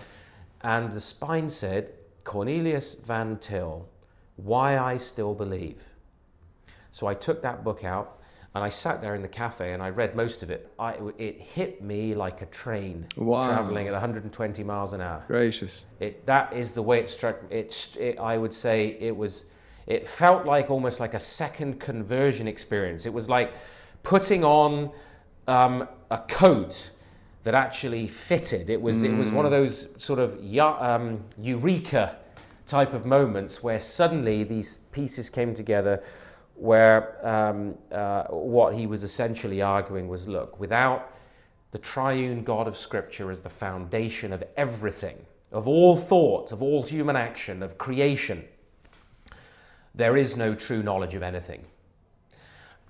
And 0.62 0.92
the 0.92 1.00
spine 1.00 1.48
said, 1.48 1.94
Cornelius 2.26 2.96
Van 2.96 3.38
Til, 3.38 3.88
Why 4.36 4.78
I 4.78 4.98
Still 4.98 5.34
Believe. 5.34 5.84
So 6.92 7.08
I 7.08 7.14
took 7.14 7.42
that 7.44 7.64
book 7.64 7.86
out 7.86 8.19
and 8.56 8.64
I 8.64 8.70
sat 8.70 9.00
there 9.02 9.14
in 9.14 9.22
the 9.22 9.28
cafe 9.28 9.74
and 9.74 9.84
I 9.84 9.90
read 9.90 10.16
most 10.16 10.42
of 10.42 10.50
it. 10.50 10.72
I, 10.80 10.98
it 11.20 11.40
hit 11.40 11.84
me 11.84 12.16
like 12.16 12.42
a 12.42 12.48
train 12.48 13.06
wow. 13.16 13.46
traveling 13.46 13.88
at 13.88 13.94
120 13.94 14.64
miles 14.64 14.94
an 14.94 15.02
hour. 15.02 15.24
Gracious. 15.28 15.86
It, 16.00 16.26
that 16.26 16.52
is 16.52 16.72
the 16.72 16.82
way 16.82 17.00
it 17.00 17.10
struck. 17.10 17.38
It, 17.52 17.96
it, 18.00 18.18
I 18.18 18.38
would 18.38 18.54
say 18.54 18.98
it 19.00 19.16
was. 19.16 19.46
It 19.86 20.08
felt 20.08 20.46
like 20.46 20.70
almost 20.70 21.00
like 21.00 21.14
a 21.16 21.20
second 21.20 21.80
conversion 21.80 22.48
experience. 22.48 23.06
It 23.06 23.14
was 23.14 23.30
like 23.30 23.54
putting 24.04 24.44
on 24.44 24.92
um, 25.48 25.88
a 26.12 26.20
coat 26.28 26.92
that 27.44 27.56
actually 27.56 28.08
fitted. 28.08 28.70
It 28.72 28.82
was. 28.82 29.04
Mm. 29.04 29.14
It 29.14 29.18
was 29.18 29.30
one 29.32 29.46
of 29.46 29.52
mm. 29.52 29.58
those 29.58 29.88
sort 29.98 30.20
of 30.20 30.40
um, 30.82 31.24
eureka 31.38 32.18
type 32.66 32.94
of 32.94 33.06
moments 33.06 33.62
where 33.62 33.80
suddenly 33.80 34.44
these 34.44 34.80
pieces 34.92 35.30
came 35.30 35.54
together 35.54 36.04
where 36.60 37.26
um, 37.26 37.76
uh, 37.92 38.24
what 38.26 38.74
he 38.74 38.86
was 38.86 39.04
essentially 39.04 39.62
arguing 39.62 40.08
was 40.08 40.28
look, 40.28 40.60
without 40.60 41.14
the 41.72 41.78
triune 41.78 42.44
God 42.44 42.68
of 42.68 42.78
Scripture 42.78 43.32
as 43.32 43.42
the 43.42 43.50
foundation 43.50 44.34
of 44.34 44.44
everything, 44.58 45.18
of 45.52 45.68
all 45.68 45.96
thought, 45.96 46.52
of 46.52 46.62
all 46.62 46.84
human 46.84 47.16
action, 47.16 47.64
of 47.64 47.78
creation, 47.78 48.44
there 49.96 50.18
is 50.18 50.36
no 50.36 50.54
true 50.54 50.84
knowledge 50.84 51.16
of 51.16 51.24
anything. 51.24 51.64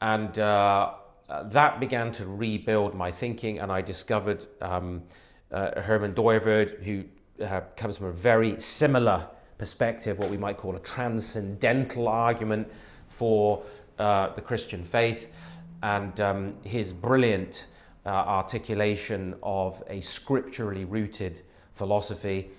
And 0.01 0.37
uh, 0.39 0.93
uh 1.29 1.43
that 1.49 1.79
began 1.79 2.11
to 2.13 2.25
rebuild 2.25 2.95
my 2.95 3.11
thinking, 3.11 3.59
and 3.59 3.71
I 3.71 3.81
discovered 3.81 4.47
um, 4.61 5.03
uh, 5.51 5.79
Herman 5.81 6.13
Dooyeweerd, 6.13 6.83
who 6.83 7.03
uh, 7.43 7.61
comes 7.77 7.97
from 7.97 8.07
a 8.07 8.13
very 8.13 8.59
similar 8.59 9.27
perspective, 9.57 10.17
what 10.17 10.31
we 10.31 10.37
might 10.37 10.57
call 10.57 10.75
a 10.75 10.79
transcendental 10.79 12.07
argument 12.07 12.67
for 13.09 13.63
uh, 13.97 14.33
the 14.33 14.41
Christian 14.41 14.83
faith 14.83 15.27
and 15.83 16.19
um, 16.21 16.53
his 16.63 16.93
brilliant 16.93 17.67
uh, 18.05 18.09
articulation 18.09 19.35
of 19.43 19.83
a 19.89 19.99
scripturally 20.01 20.85
rooted 20.85 21.41
philosophy. 21.73 22.49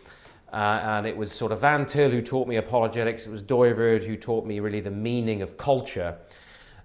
Uh, 0.53 0.81
and 0.83 1.07
it 1.07 1.17
was 1.17 1.31
sort 1.31 1.53
of 1.53 1.61
Van 1.61 1.87
Til 1.87 2.11
who 2.11 2.21
taught 2.21 2.49
me 2.49 2.57
apologetics. 2.57 3.25
It 3.25 3.31
was 3.31 3.43
Dooyeweerd 3.43 4.05
who 4.05 4.17
taught 4.17 4.45
me 4.45 4.61
really 4.61 4.81
the 4.81 4.91
meaning 4.91 5.43
of 5.43 5.57
culture. 5.57 6.17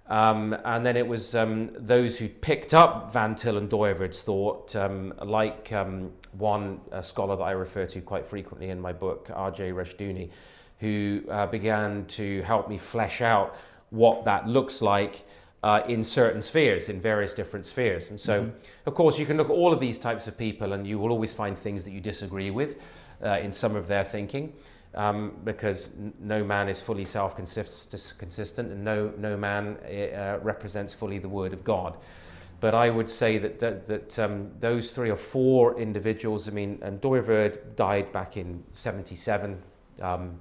Um, 0.08 0.56
and 0.64 0.86
then 0.86 0.96
it 0.96 1.06
was 1.06 1.34
um, 1.34 1.70
those 1.76 2.16
who 2.16 2.28
picked 2.28 2.74
up 2.74 3.12
Van 3.12 3.34
Til 3.34 3.58
and 3.58 3.68
Dooyeweerd's 3.68 4.22
thought, 4.22 4.76
um, 4.76 5.12
like 5.22 5.72
um, 5.72 6.12
one 6.32 6.80
scholar 7.02 7.36
that 7.36 7.42
I 7.42 7.50
refer 7.50 7.86
to 7.86 8.00
quite 8.00 8.24
frequently 8.24 8.70
in 8.70 8.80
my 8.80 8.92
book, 8.92 9.28
R.J. 9.34 9.72
Rushdoony, 9.72 10.30
who 10.80 11.22
uh, 11.30 11.46
began 11.46 12.04
to 12.06 12.42
help 12.42 12.68
me 12.68 12.78
flesh 12.78 13.22
out 13.22 13.56
what 13.90 14.24
that 14.24 14.46
looks 14.46 14.82
like 14.82 15.24
uh, 15.62 15.82
in 15.88 16.04
certain 16.04 16.42
spheres, 16.42 16.88
in 16.88 17.00
various 17.00 17.34
different 17.34 17.66
spheres. 17.66 18.10
And 18.10 18.20
so, 18.20 18.42
mm-hmm. 18.42 18.56
of 18.86 18.94
course, 18.94 19.18
you 19.18 19.26
can 19.26 19.36
look 19.36 19.48
at 19.48 19.54
all 19.54 19.72
of 19.72 19.80
these 19.80 19.98
types 19.98 20.28
of 20.28 20.36
people 20.36 20.74
and 20.74 20.86
you 20.86 20.98
will 20.98 21.10
always 21.10 21.32
find 21.32 21.58
things 21.58 21.84
that 21.84 21.90
you 21.90 22.00
disagree 22.00 22.50
with 22.50 22.76
uh, 23.24 23.38
in 23.42 23.50
some 23.52 23.74
of 23.74 23.88
their 23.88 24.04
thinking. 24.04 24.52
Um, 24.94 25.32
because 25.44 25.90
n- 25.98 26.14
no 26.20 26.42
man 26.42 26.70
is 26.70 26.80
fully 26.80 27.04
self 27.04 27.36
consistent 27.36 28.72
and 28.72 28.82
no, 28.82 29.12
no 29.18 29.36
man 29.36 29.76
uh, 29.76 30.38
represents 30.42 30.94
fully 30.94 31.18
the 31.18 31.28
Word 31.28 31.52
of 31.52 31.64
God. 31.64 31.98
But 32.60 32.74
I 32.74 32.88
would 32.88 33.10
say 33.10 33.36
that, 33.38 33.58
that, 33.58 33.86
that 33.86 34.18
um, 34.18 34.50
those 34.60 34.92
three 34.92 35.10
or 35.10 35.16
four 35.16 35.78
individuals, 35.78 36.48
I 36.48 36.52
mean, 36.52 36.78
and 36.80 37.00
Dooyeweerd 37.02 37.76
died 37.76 38.10
back 38.12 38.38
in 38.38 38.62
77, 38.72 39.60
um, 40.00 40.40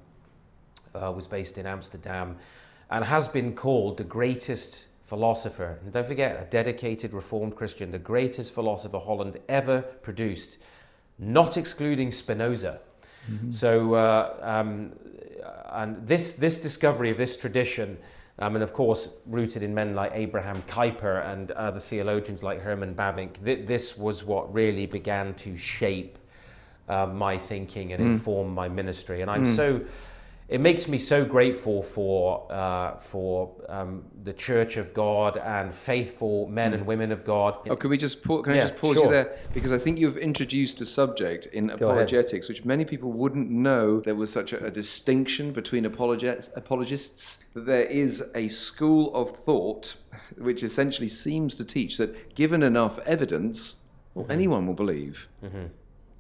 uh, 0.96 1.12
was 1.12 1.28
based 1.28 1.58
in 1.58 1.66
Amsterdam, 1.66 2.38
and 2.90 3.04
has 3.04 3.28
been 3.28 3.54
called 3.54 3.98
the 3.98 4.04
greatest 4.04 4.88
philosopher. 5.06 5.80
And 5.84 5.94
don't 5.94 6.08
forget, 6.08 6.42
a 6.42 6.46
dedicated 6.50 7.14
Reformed 7.14 7.56
Christian, 7.56 7.92
the 7.92 8.00
greatest 8.00 8.54
philosopher 8.54 9.00
Holland 9.00 9.38
ever 9.50 9.82
produced, 9.82 10.58
not 11.20 11.58
excluding 11.58 12.12
Spinoza. 12.12 12.80
Mm-hmm. 13.32 13.52
So, 13.52 13.94
uh, 13.96 14.38
um, 14.42 14.92
and 15.72 16.06
this, 16.08 16.34
this 16.34 16.58
discovery 16.58 17.12
of 17.12 17.18
this 17.18 17.38
tradition, 17.38 17.98
um, 18.40 18.56
and 18.56 18.64
of 18.64 18.74
course, 18.74 19.10
rooted 19.26 19.64
in 19.64 19.74
men 19.74 19.96
like 19.96 20.12
Abraham 20.14 20.62
Kuyper 20.64 21.26
and 21.32 21.52
other 21.52 21.80
theologians 21.80 22.44
like 22.44 22.62
Herman 22.62 22.94
Bavinck, 22.94 23.44
th- 23.44 23.68
this 23.68 23.98
was 23.98 24.24
what 24.24 24.54
really 24.54 24.86
began 24.86 25.34
to 25.36 25.58
shape 25.58 26.18
uh, 26.90 27.06
my 27.06 27.38
thinking 27.38 27.94
and 27.94 28.04
mm. 28.04 28.08
inform 28.08 28.54
my 28.54 28.68
ministry. 28.68 29.22
And 29.22 29.32
I'm 29.32 29.46
mm. 29.46 29.56
so 29.56 29.82
it 30.48 30.62
makes 30.62 30.88
me 30.88 31.00
so 31.00 31.26
grateful 31.26 31.82
for 31.82 32.52
uh, 32.52 32.98
for 32.98 33.52
um, 33.68 34.04
the 34.24 34.34
Church 34.34 34.78
of 34.78 34.94
God 34.94 35.38
and 35.38 35.74
faithful 35.74 36.48
men 36.48 36.72
mm. 36.72 36.76
and 36.76 36.86
women 36.86 37.12
of 37.12 37.26
God. 37.26 37.58
Oh, 37.68 37.76
can 37.76 37.90
we 37.90 37.98
just 37.98 38.24
pause, 38.24 38.44
can 38.44 38.54
yeah, 38.54 38.62
I 38.62 38.68
just 38.68 38.78
pause 38.78 38.96
sure. 38.96 39.06
you 39.06 39.12
there 39.12 39.40
because 39.54 39.74
I 39.74 39.80
think 39.80 39.98
you've 39.98 40.18
introduced 40.18 40.82
a 40.82 40.86
subject 40.86 41.48
in 41.48 41.68
Go 41.68 41.74
apologetics 41.74 42.46
ahead. 42.46 42.58
which 42.60 42.66
many 42.66 42.86
people 42.86 43.12
wouldn't 43.12 43.50
know 43.50 44.02
there 44.02 44.14
was 44.16 44.32
such 44.32 44.54
a, 44.54 44.66
a 44.66 44.70
distinction 44.70 45.52
between 45.52 45.86
apologets, 45.86 46.52
apologists. 46.56 47.40
There 47.56 47.86
is 47.86 48.24
a 48.36 48.48
school 48.50 49.16
of 49.16 49.38
thought 49.46 49.96
which 50.38 50.64
essentially 50.64 51.10
seems 51.10 51.56
to 51.56 51.66
teach 51.66 51.98
that 51.98 52.36
given 52.36 52.62
enough 52.62 53.00
evidence, 53.00 53.78
well, 54.14 54.26
mm-hmm. 54.26 54.32
anyone 54.32 54.68
will 54.68 54.74
believe. 54.74 55.28
Mm-hmm. 55.44 55.66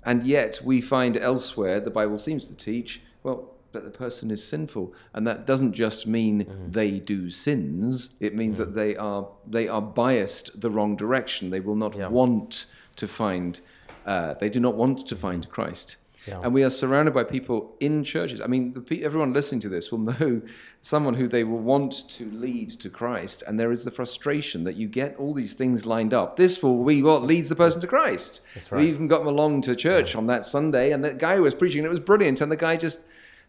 And 0.03 0.25
yet 0.25 0.61
we 0.63 0.81
find 0.81 1.17
elsewhere 1.17 1.79
the 1.79 1.91
Bible 1.91 2.17
seems 2.17 2.47
to 2.47 2.53
teach 2.55 3.01
well 3.23 3.54
that 3.75 3.83
the 3.83 3.91
person 3.91 4.31
is 4.31 4.45
sinful, 4.45 4.93
and 5.13 5.27
that 5.27 5.45
doesn't 5.45 5.73
just 5.73 6.07
mean 6.07 6.45
mm. 6.45 6.73
they 6.73 6.99
do 6.99 7.29
sins. 7.29 8.15
It 8.19 8.33
means 8.33 8.55
mm. 8.55 8.59
that 8.59 8.75
they 8.75 8.95
are 8.95 9.27
they 9.45 9.67
are 9.67 9.81
biased 9.81 10.59
the 10.59 10.71
wrong 10.71 10.95
direction. 10.95 11.51
They 11.51 11.59
will 11.59 11.75
not 11.75 11.95
yeah. 11.95 12.07
want 12.07 12.65
to 12.95 13.07
find. 13.07 13.61
Uh, 14.05 14.33
they 14.35 14.49
do 14.49 14.59
not 14.59 14.75
want 14.75 15.07
to 15.07 15.15
find 15.15 15.47
Christ. 15.49 15.97
Yeah. 16.27 16.41
And 16.43 16.53
we 16.53 16.63
are 16.63 16.69
surrounded 16.69 17.13
by 17.13 17.23
people 17.23 17.75
in 17.79 18.03
churches. 18.03 18.41
I 18.41 18.47
mean, 18.47 18.73
the, 18.87 19.03
everyone 19.03 19.33
listening 19.33 19.61
to 19.61 19.69
this 19.69 19.91
will 19.91 19.99
know 19.99 20.41
someone 20.81 21.13
who 21.13 21.27
they 21.27 21.43
will 21.43 21.59
want 21.59 22.09
to 22.09 22.29
lead 22.31 22.71
to 22.71 22.89
Christ, 22.89 23.43
and 23.45 23.59
there 23.59 23.71
is 23.71 23.83
the 23.83 23.91
frustration 23.91 24.63
that 24.63 24.75
you 24.75 24.87
get 24.87 25.15
all 25.17 25.33
these 25.33 25.53
things 25.53 25.85
lined 25.85 26.13
up. 26.13 26.37
This 26.37 26.63
will 26.63 26.83
be 26.83 27.03
what 27.03 27.23
leads 27.23 27.49
the 27.49 27.55
person 27.55 27.81
to 27.81 27.87
Christ. 27.87 28.41
That's 28.53 28.71
right. 28.71 28.81
We 28.81 28.89
even 28.89 29.07
got 29.07 29.19
them 29.19 29.27
along 29.27 29.61
to 29.63 29.75
church 29.75 30.13
yeah. 30.13 30.19
on 30.19 30.27
that 30.27 30.45
Sunday, 30.45 30.91
and 30.91 31.03
that 31.03 31.17
guy 31.17 31.39
was 31.39 31.53
preaching, 31.53 31.79
and 31.79 31.87
it 31.87 31.89
was 31.89 31.99
brilliant, 31.99 32.41
and 32.41 32.51
the 32.51 32.57
guy 32.57 32.77
just 32.77 33.01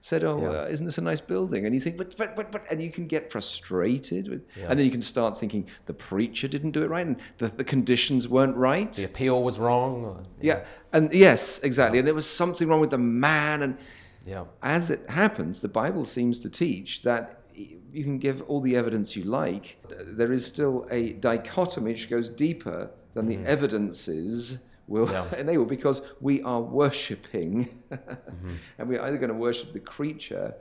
said, 0.06 0.22
"Oh, 0.22 0.40
yeah. 0.40 0.60
uh, 0.60 0.66
isn't 0.70 0.86
this 0.86 0.98
a 0.98 1.02
nice 1.02 1.20
building?" 1.20 1.66
And 1.66 1.74
you 1.74 1.80
think, 1.80 1.96
"But, 1.96 2.16
but, 2.16 2.36
but, 2.36 2.52
but," 2.52 2.64
and 2.70 2.80
you 2.80 2.90
can 2.90 3.08
get 3.08 3.32
frustrated, 3.32 4.28
with, 4.28 4.42
yeah. 4.56 4.66
and 4.68 4.78
then 4.78 4.86
you 4.86 4.92
can 4.92 5.02
start 5.02 5.36
thinking 5.36 5.66
the 5.86 5.94
preacher 5.94 6.46
didn't 6.46 6.70
do 6.70 6.82
it 6.84 6.88
right, 6.88 7.04
and 7.04 7.16
the, 7.38 7.48
the 7.48 7.64
conditions 7.64 8.28
weren't 8.28 8.56
right. 8.56 8.92
The 8.92 9.04
appeal 9.04 9.42
was 9.42 9.58
wrong. 9.58 10.04
Or, 10.04 10.22
yeah. 10.40 10.58
yeah. 10.58 10.64
and 10.92 11.12
yes, 11.12 11.58
exactly, 11.64 11.98
and 11.98 12.06
there 12.06 12.14
was 12.14 12.28
something 12.28 12.68
wrong 12.68 12.80
with 12.80 12.90
the 12.90 12.98
man, 12.98 13.62
and 13.62 13.76
yeah. 14.24 14.44
as 14.62 14.90
it 14.90 15.10
happens, 15.10 15.58
the 15.58 15.68
Bible 15.82 16.04
seems 16.04 16.38
to 16.40 16.50
teach 16.50 17.02
that 17.02 17.42
you 17.56 18.04
can 18.04 18.18
give 18.18 18.42
all 18.42 18.60
the 18.60 18.76
evidence 18.76 19.16
you 19.16 19.24
like. 19.24 19.76
There 19.88 20.32
is 20.32 20.46
still 20.46 20.86
a 20.90 21.14
dichotomy 21.14 21.92
which 21.92 22.08
goes 22.08 22.28
deeper 22.28 22.90
than 23.14 23.28
mm-hmm. 23.28 23.42
the 23.42 23.50
evidences 23.50 24.58
will 24.86 25.10
yeah. 25.10 25.34
enable 25.38 25.64
because 25.64 26.02
we 26.20 26.42
are 26.42 26.60
worshipping 26.60 27.82
mm-hmm. 27.90 28.54
and 28.78 28.88
we're 28.88 29.02
either 29.02 29.16
going 29.16 29.30
to 29.30 29.34
worship 29.34 29.72
the 29.72 29.80
creature 29.80 30.54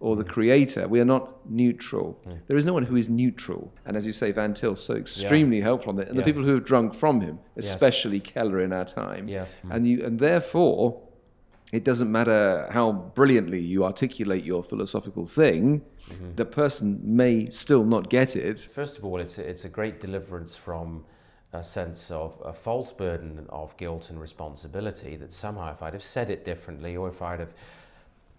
or 0.00 0.14
the 0.14 0.24
mm. 0.24 0.28
creator. 0.28 0.86
We 0.86 1.00
are 1.00 1.04
not 1.04 1.50
neutral. 1.50 2.20
There 2.46 2.56
is 2.56 2.64
no 2.64 2.72
one 2.72 2.84
who 2.84 2.94
is 2.94 3.08
neutral. 3.08 3.72
And 3.84 3.96
as 3.96 4.06
you 4.06 4.12
say, 4.12 4.30
Van 4.30 4.54
Til's 4.54 4.80
so 4.80 4.94
extremely 4.94 5.58
yeah. 5.58 5.64
helpful 5.64 5.90
on 5.90 5.96
that. 5.96 6.08
And 6.08 6.16
the 6.16 6.22
people 6.22 6.44
who 6.44 6.54
have 6.54 6.64
drunk 6.64 6.94
from 6.94 7.20
him, 7.20 7.40
especially 7.56 8.18
yes. 8.18 8.26
Keller 8.32 8.60
in 8.60 8.72
our 8.72 8.84
time. 8.84 9.26
Yes. 9.26 9.58
Mm. 9.64 9.74
And 9.74 9.88
you 9.88 10.04
and 10.04 10.20
therefore 10.20 11.02
it 11.72 11.84
doesn't 11.84 12.10
matter 12.10 12.66
how 12.70 12.92
brilliantly 12.92 13.60
you 13.60 13.84
articulate 13.84 14.44
your 14.44 14.62
philosophical 14.62 15.26
thing, 15.26 15.82
mm-hmm. 16.08 16.34
the 16.36 16.44
person 16.44 16.98
may 17.04 17.50
still 17.50 17.84
not 17.84 18.08
get 18.08 18.36
it. 18.36 18.58
First 18.58 18.98
of 18.98 19.04
all, 19.04 19.20
it's 19.20 19.38
a, 19.38 19.48
it's 19.48 19.64
a 19.64 19.68
great 19.68 20.00
deliverance 20.00 20.56
from 20.56 21.04
a 21.52 21.64
sense 21.64 22.10
of 22.10 22.36
a 22.44 22.52
false 22.52 22.92
burden 22.92 23.46
of 23.48 23.76
guilt 23.76 24.10
and 24.10 24.20
responsibility 24.20 25.16
that 25.16 25.32
somehow 25.32 25.70
if 25.70 25.82
I'd 25.82 25.94
have 25.94 26.02
said 26.02 26.28
it 26.30 26.44
differently 26.44 26.96
or 26.96 27.08
if 27.08 27.22
I'd 27.22 27.40
have 27.40 27.54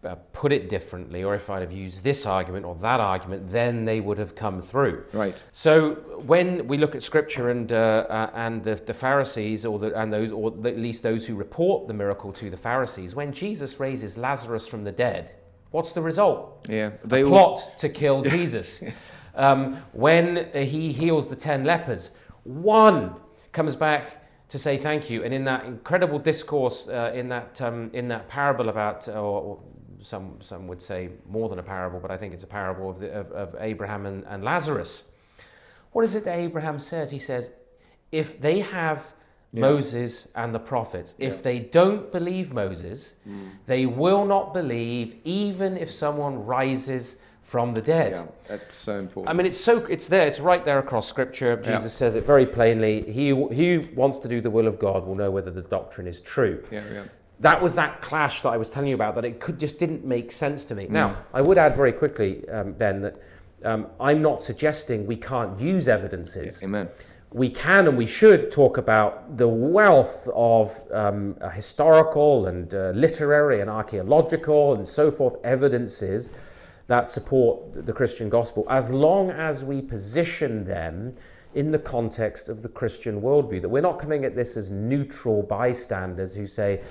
uh, 0.03 0.15
put 0.31 0.51
it 0.51 0.69
differently 0.69 1.23
or 1.23 1.35
if 1.35 1.49
I'd 1.49 1.61
have 1.61 1.73
used 1.73 2.03
this 2.03 2.25
argument 2.25 2.65
or 2.65 2.75
that 2.75 2.99
argument, 2.99 3.49
then 3.49 3.83
they 3.83 3.99
would 3.99 4.17
have 4.17 4.35
come 4.35 4.61
through. 4.61 5.03
Right. 5.11 5.43
So 5.51 5.95
when 6.25 6.67
we 6.67 6.77
look 6.77 6.95
at 6.95 7.03
Scripture 7.03 7.49
and 7.49 7.71
uh, 7.71 8.05
uh, 8.09 8.31
and 8.33 8.63
the, 8.63 8.75
the, 8.75 8.93
Pharisees 8.93 9.65
or 9.65 9.79
the, 9.79 9.99
and 9.99 10.13
those 10.13 10.31
or 10.31 10.51
the, 10.51 10.69
at 10.69 10.77
least 10.77 11.03
those 11.03 11.25
who 11.25 11.35
report 11.35 11.87
the 11.87 11.93
miracle 11.93 12.31
to 12.33 12.49
the 12.49 12.57
Pharisees, 12.57 13.15
when 13.15 13.33
Jesus 13.33 13.79
raises 13.79 14.17
Lazarus 14.17 14.67
from 14.67 14.83
the 14.83 14.91
dead, 14.91 15.33
What's 15.71 15.91
the 15.91 16.01
result? 16.01 16.65
Yeah. 16.67 16.91
They 17.05 17.21
a 17.21 17.25
plot 17.25 17.77
to 17.77 17.89
kill 17.89 18.21
Jesus. 18.37 18.81
yes. 18.81 19.15
um, 19.35 19.81
when 19.93 20.49
he 20.53 20.91
heals 20.91 21.27
the 21.27 21.35
ten 21.35 21.63
lepers, 21.63 22.11
one 22.49 23.15
comes 23.51 23.75
back 23.75 24.25
to 24.49 24.57
say 24.57 24.77
thank 24.77 25.09
you. 25.09 25.23
And 25.23 25.33
in 25.33 25.43
that 25.45 25.65
incredible 25.65 26.19
discourse, 26.19 26.88
uh, 26.88 27.12
in, 27.13 27.29
that, 27.29 27.62
um, 27.62 27.91
in 27.93 28.07
that 28.07 28.27
parable 28.27 28.69
about, 28.69 29.07
uh, 29.07 29.13
or 29.13 29.59
some, 30.01 30.38
some 30.41 30.67
would 30.67 30.81
say 30.81 31.09
more 31.29 31.49
than 31.49 31.59
a 31.59 31.63
parable, 31.63 31.99
but 31.99 32.09
I 32.09 32.17
think 32.17 32.33
it's 32.33 32.43
a 32.43 32.47
parable 32.47 32.89
of, 32.89 32.99
the, 32.99 33.12
of, 33.12 33.31
of 33.31 33.55
Abraham 33.59 34.05
and, 34.05 34.25
and 34.27 34.43
Lazarus. 34.43 35.03
What 35.91 36.05
is 36.05 36.15
it 36.15 36.25
that 36.25 36.38
Abraham 36.38 36.79
says? 36.79 37.12
He 37.12 37.19
says, 37.19 37.51
if 38.12 38.41
they 38.41 38.59
have 38.59 39.13
yeah. 39.51 39.62
Moses 39.62 40.27
and 40.35 40.53
the 40.53 40.59
prophets. 40.59 41.15
Yeah. 41.17 41.27
If 41.27 41.43
they 41.43 41.59
don't 41.59 42.12
believe 42.12 42.53
Moses, 42.53 43.13
mm. 43.27 43.49
they 43.65 43.85
will 43.85 44.25
not 44.25 44.53
believe 44.53 45.15
even 45.23 45.77
if 45.77 45.89
someone 45.91 46.45
rises 46.45 47.17
from 47.43 47.73
the 47.73 47.82
dead. 47.82 48.12
Yeah, 48.12 48.25
that's 48.47 48.75
so 48.75 48.99
important. 48.99 49.30
I 49.30 49.34
mean, 49.38 49.47
it's 49.47 49.60
so 49.60 49.80
it's 49.86 50.08
there. 50.08 50.28
It's 50.28 50.39
right 50.39 50.63
there 50.63 50.80
across 50.80 51.08
Scripture. 51.08 51.56
Jesus 51.58 51.93
yeah. 51.93 51.97
says 51.97 52.15
it 52.15 52.23
very 52.23 52.45
plainly. 52.45 53.10
He 53.12 53.30
who 53.30 53.84
wants 53.95 54.19
to 54.19 54.28
do 54.28 54.41
the 54.41 54.49
will 54.49 54.67
of 54.67 54.80
God 54.80 55.06
will 55.06 55.15
know 55.15 55.32
whether 55.32 55.52
the 55.52 55.63
doctrine 55.63 56.08
is 56.08 56.21
true. 56.21 56.63
Yeah, 56.71 56.84
yeah. 56.91 57.04
That 57.39 57.62
was 57.62 57.73
that 57.75 58.02
clash 58.02 58.41
that 58.41 58.49
I 58.49 58.58
was 58.58 58.69
telling 58.69 58.89
you 58.89 58.95
about. 58.95 59.15
That 59.15 59.25
it 59.25 59.39
could 59.39 59.60
just 59.60 59.78
didn't 59.78 60.06
make 60.06 60.32
sense 60.32 60.65
to 60.65 60.75
me. 60.75 60.86
Mm. 60.86 60.91
Now, 60.91 61.17
I 61.34 61.41
would 61.41 61.58
add 61.58 61.75
very 61.75 61.93
quickly, 61.93 62.47
um, 62.49 62.73
Ben, 62.73 63.02
that 63.02 63.15
um, 63.63 63.88
I'm 63.99 64.21
not 64.21 64.41
suggesting 64.41 65.08
we 65.08 65.15
can't 65.15 65.60
use 65.60 65.88
evidences. 65.88 66.60
Yeah, 66.62 66.67
amen 66.67 66.89
we 67.32 67.49
can 67.49 67.88
and 67.88 67.97
we 67.97 68.08
should 68.08 68.52
talk 68.52 68.78
about 68.78 69.38
the 69.38 69.47
wealth 69.47 70.28
of 70.34 70.82
um, 70.91 71.36
historical 71.54 72.47
and 72.47 72.73
uh, 72.73 72.91
literary 72.95 73.62
and 73.62 73.69
archaeological 73.69 74.75
and 74.75 74.88
so 74.88 75.12
forth 75.12 75.36
evidences 75.43 76.32
that 76.89 77.12
support 77.12 77.86
the 77.86 77.93
Christian 77.93 78.30
gospel, 78.30 78.65
as 78.67 78.91
long 78.91 79.30
as 79.30 79.63
we 79.63 79.80
position 79.80 80.65
them 80.65 81.15
in 81.54 81.71
the 81.71 81.78
context 81.78 82.49
of 82.49 82.63
the 82.63 82.67
Christian 82.67 83.21
worldview. 83.21 83.62
That 83.62 83.69
we're 83.69 83.82
not 83.82 83.99
coming 83.99 84.25
at 84.25 84.36
this 84.36 84.58
as 84.58 84.71
neutral 84.71 85.43
bystanders 85.43 86.34
who 86.34 86.47
say 86.47 86.82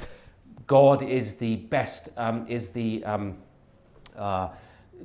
God 0.69 1.03
is 1.03 1.35
the 1.35 1.57
best, 1.57 2.11
um, 2.17 2.47
is 2.47 2.69
the 2.69 3.05
um, 3.05 3.39
uh, 4.17 4.51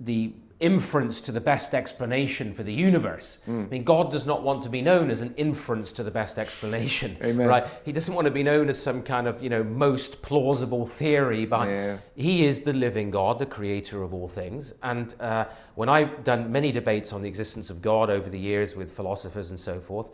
the 0.02 0.34
inference 0.64 1.20
to 1.20 1.34
the 1.34 1.42
best 1.42 1.76
explanation 1.76 2.54
for 2.54 2.64
the 2.64 2.74
universe. 2.74 3.40
Mm. 3.48 3.66
I 3.66 3.70
mean, 3.70 3.84
God 3.84 4.12
does 4.12 4.26
not 4.26 4.44
want 4.44 4.64
to 4.64 4.70
be 4.70 4.82
known 4.82 5.12
as 5.12 5.20
an 5.20 5.34
inference 5.36 5.92
to 5.92 6.04
the 6.04 6.10
best 6.10 6.40
explanation, 6.40 7.18
Amen. 7.24 7.48
right? 7.48 7.68
He 7.84 7.92
doesn't 7.92 8.14
want 8.14 8.26
to 8.26 8.32
be 8.32 8.44
known 8.44 8.70
as 8.70 8.82
some 8.82 9.04
kind 9.04 9.28
of, 9.28 9.44
you 9.44 9.50
know, 9.50 9.62
most 9.62 10.22
plausible 10.22 10.86
theory. 10.86 11.46
But 11.46 11.68
yeah. 11.68 11.98
He 12.16 12.46
is 12.46 12.62
the 12.62 12.72
living 12.72 13.12
God, 13.12 13.40
the 13.40 13.46
creator 13.46 14.04
of 14.04 14.14
all 14.14 14.30
things. 14.30 14.74
And 14.84 15.14
uh, 15.20 15.46
when 15.76 15.90
I've 15.90 16.24
done 16.24 16.50
many 16.50 16.72
debates 16.72 17.12
on 17.12 17.22
the 17.22 17.28
existence 17.28 17.70
of 17.70 17.82
God 17.82 18.10
over 18.10 18.30
the 18.30 18.40
years 18.40 18.74
with 18.74 18.90
philosophers 18.90 19.50
and 19.50 19.60
so 19.60 19.82
forth, 19.82 20.12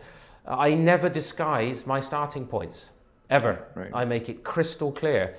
I 0.47 0.73
never 0.73 1.09
disguise 1.09 1.85
my 1.85 1.99
starting 1.99 2.47
points, 2.47 2.89
ever. 3.29 3.67
Right. 3.75 3.91
I 3.93 4.03
make 4.03 4.29
it 4.29 4.43
crystal 4.43 4.91
clear. 4.91 5.35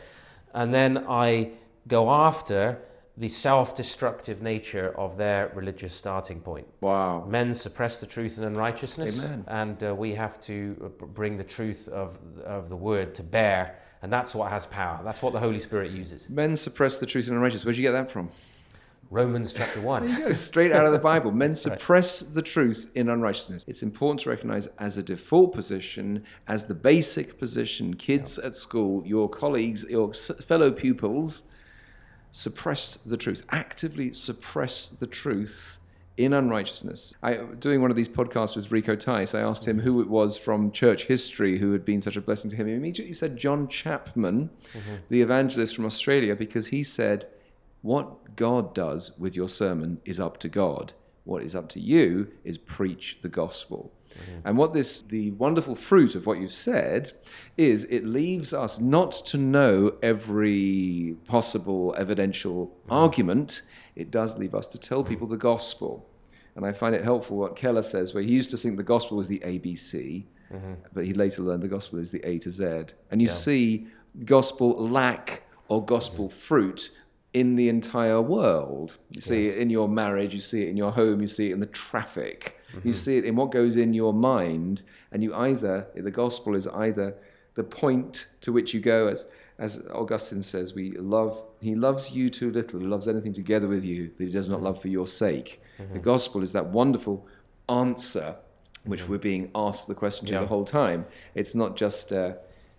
And 0.55 0.73
then 0.73 1.05
I 1.09 1.51
go 1.89 2.11
after 2.11 2.79
the 3.21 3.29
self 3.29 3.75
destructive 3.75 4.41
nature 4.41 4.99
of 4.99 5.19
their 5.19 5.53
religious 5.55 5.95
starting 5.95 6.41
point. 6.41 6.67
Wow. 6.81 7.27
Men 7.29 7.53
suppress 7.53 8.01
the 8.01 8.07
truth 8.07 8.39
and 8.39 8.47
unrighteousness, 8.47 9.23
Amen. 9.23 9.45
and 9.49 9.85
uh, 9.85 9.95
we 9.95 10.15
have 10.15 10.41
to 10.43 10.75
uh, 10.83 11.05
bring 11.07 11.37
the 11.37 11.45
truth 11.45 11.87
of, 11.89 12.19
of 12.45 12.71
the 12.71 12.77
word 12.77 13.15
to 13.17 13.23
bear, 13.23 13.79
and 14.01 14.11
that's 14.11 14.35
what 14.35 14.51
has 14.51 14.65
power. 14.65 15.01
That's 15.05 15.23
what 15.23 15.35
the 15.35 15.39
Holy 15.39 15.59
Spirit 15.59 15.91
uses. 15.91 16.31
Men 16.31 16.57
suppress 16.57 16.97
the 16.97 17.05
truth 17.05 17.27
and 17.27 17.37
unrighteousness. 17.37 17.67
Where'd 17.67 17.77
you 17.77 17.83
get 17.83 17.93
that 17.93 18.11
from? 18.11 18.31
Romans 19.11 19.53
chapter 19.53 19.83
1. 19.83 20.07
There 20.07 20.19
you 20.19 20.27
go, 20.29 20.33
straight 20.33 20.73
out 20.73 20.87
of 20.87 20.93
the 20.93 20.99
Bible. 20.99 21.31
Men 21.31 21.53
suppress 21.69 22.23
right. 22.23 22.35
the 22.35 22.43
truth 22.43 22.91
in 22.95 23.11
unrighteousness. 23.11 23.67
It's 23.69 23.83
important 23.83 24.21
to 24.21 24.31
recognize 24.31 24.69
as 24.79 24.97
a 24.97 25.03
default 25.03 25.53
position, 25.53 26.25
as 26.49 26.65
the 26.65 26.75
basic 26.75 27.39
position, 27.39 27.95
kids 27.97 28.39
yeah. 28.41 28.47
at 28.47 28.55
school, 28.55 29.05
your 29.05 29.29
colleagues, 29.29 29.85
your 29.85 30.15
fellow 30.15 30.71
pupils, 30.71 31.43
suppress 32.31 32.99
the 33.05 33.17
truth, 33.17 33.43
actively 33.51 34.13
suppress 34.13 34.89
the 34.89 35.07
truth 35.07 35.79
in 36.17 36.33
unrighteousness. 36.35 37.15
I 37.23 37.37
doing 37.37 37.81
one 37.81 37.91
of 37.91 37.97
these 37.97 38.09
podcasts 38.09 38.55
with 38.55 38.71
Rico 38.71 38.95
Tice. 38.95 39.35
I 39.35 39.41
asked 39.41 39.67
him 39.67 39.81
who 39.81 40.01
it 40.01 40.09
was 40.09 40.37
from 40.37 40.71
church 40.71 41.05
history 41.05 41.59
who 41.59 41.73
had 41.73 41.85
been 41.85 42.03
such 42.03 42.17
a 42.17 42.21
blessing 42.21 42.51
to 42.51 42.57
him. 42.57 42.67
He 42.67 42.75
immediately 42.75 43.15
said 43.15 43.37
John 43.37 43.69
Chapman, 43.69 44.51
mm-hmm. 44.73 44.95
the 45.09 45.23
evangelist 45.23 45.75
from 45.75 45.87
Australia, 45.87 46.37
because 46.37 46.69
he 46.69 46.83
said, 46.83 47.27
"What 47.83 48.37
God 48.37 48.75
does 48.75 49.19
with 49.19 49.35
your 49.35 49.49
sermon 49.49 50.01
is 50.05 50.21
up 50.21 50.39
to 50.41 50.49
God. 50.49 50.93
What 51.25 51.43
is 51.43 51.55
up 51.55 51.69
to 51.71 51.81
you 51.81 52.29
is 52.45 52.59
preach 52.59 53.19
the 53.23 53.29
gospel." 53.29 53.93
Mm-hmm. 54.13 54.49
And 54.49 54.59
what 54.59 54.73
this, 54.73 55.01
the 55.03 55.31
wonderful 55.33 55.75
fruit 55.75 56.15
of 56.15 56.27
what 56.27 56.39
you've 56.41 56.53
said, 56.53 57.13
is 57.57 57.85
it 57.85 58.05
leaves 58.05 58.53
us 58.53 58.79
not 58.79 59.13
to 59.27 59.39
know 59.39 59.95
every 60.03 61.17
possible 61.27 61.95
evidential 61.99 62.67
mm-hmm. 62.67 62.93
argument. 62.93 63.63
It 63.97 64.11
does 64.11 64.37
leave 64.37 64.55
us 64.55 64.67
to 64.69 64.79
tell 64.79 65.05
people 65.05 65.27
the 65.27 65.37
gospel. 65.37 66.07
And 66.57 66.67
I 66.67 66.73
find 66.73 66.95
it 66.95 67.05
helpful 67.05 67.37
what 67.37 67.57
Keller 67.57 67.83
says, 67.83 68.13
where 68.13 68.23
he 68.23 68.31
used 68.31 68.51
to 68.51 68.57
think 68.57 68.77
the 68.77 68.83
gospel 68.83 69.17
was 69.17 69.29
the 69.29 69.39
ABC, 69.41 70.25
mm-hmm. 70.53 70.73
but 70.93 71.05
he 71.05 71.15
later 71.15 71.43
learned 71.43 71.63
the 71.63 71.69
gospel 71.69 71.99
is 71.99 72.11
the 72.11 72.25
A 72.27 72.39
to 72.41 72.51
Z. 72.51 72.65
And 73.11 73.23
you 73.23 73.29
yeah. 73.29 73.35
see 73.35 73.87
gospel 74.25 74.89
lack 74.89 75.45
or 75.69 75.85
gospel 75.85 76.29
mm-hmm. 76.29 76.39
fruit 76.39 76.91
in 77.33 77.57
the 77.57 77.69
entire 77.69 78.21
world. 78.21 78.99
You 79.11 79.21
see 79.21 79.45
yes. 79.45 79.55
it 79.55 79.59
in 79.59 79.71
your 79.71 79.89
marriage, 79.89 80.35
you 80.35 80.41
see 80.41 80.63
it 80.63 80.69
in 80.69 80.77
your 80.77 80.91
home, 80.93 81.21
you 81.21 81.29
see 81.29 81.51
it 81.51 81.53
in 81.53 81.61
the 81.61 81.67
traffic. 81.67 82.60
Mm-hmm. 82.75 82.89
You 82.89 82.95
see 82.95 83.17
it 83.17 83.25
in 83.25 83.37
what 83.37 83.51
goes 83.51 83.77
in 83.77 83.95
your 83.95 84.13
mind, 84.13 84.83
and 85.13 85.23
you 85.23 85.35
either, 85.35 85.87
the 85.95 86.11
gospel 86.11 86.55
is 86.55 86.67
either 86.67 87.15
the 87.55 87.65
point 87.65 88.27
to 88.43 88.53
which 88.53 88.73
you 88.73 88.81
go, 88.81 89.09
as, 89.09 89.27
as 89.59 89.85
Augustine 89.93 90.43
says, 90.43 90.75
we 90.75 90.93
love, 90.93 91.43
he 91.61 91.75
loves 91.75 92.13
you 92.13 92.31
too 92.31 92.51
little, 92.51 92.81
he 92.81 92.87
loves 92.87 93.09
anything 93.09 93.33
together 93.33 93.69
with 93.69 93.85
you 93.85 94.11
that 94.19 94.25
he 94.25 94.31
does 94.31 94.49
not 94.49 94.57
mm-hmm. 94.57 94.67
love 94.67 94.81
for 94.81 94.89
your 94.89 95.07
sake. 95.07 95.61
Mm-hmm. 95.79 95.95
The 95.95 95.99
gospel 95.99 96.43
is 96.43 96.53
that 96.53 96.67
wonderful 96.67 97.27
answer 97.69 98.37
which 98.85 99.01
mm-hmm. 99.03 99.13
we're 99.13 99.19
being 99.19 99.51
asked 99.55 99.87
the 99.89 99.95
question 99.95 100.27
to 100.27 100.33
yeah. 100.33 100.41
the 100.41 100.47
whole 100.47 100.65
time. 100.65 101.05
It's 101.35 101.55
not 101.55 101.77
just, 101.77 102.13
uh, 102.13 102.35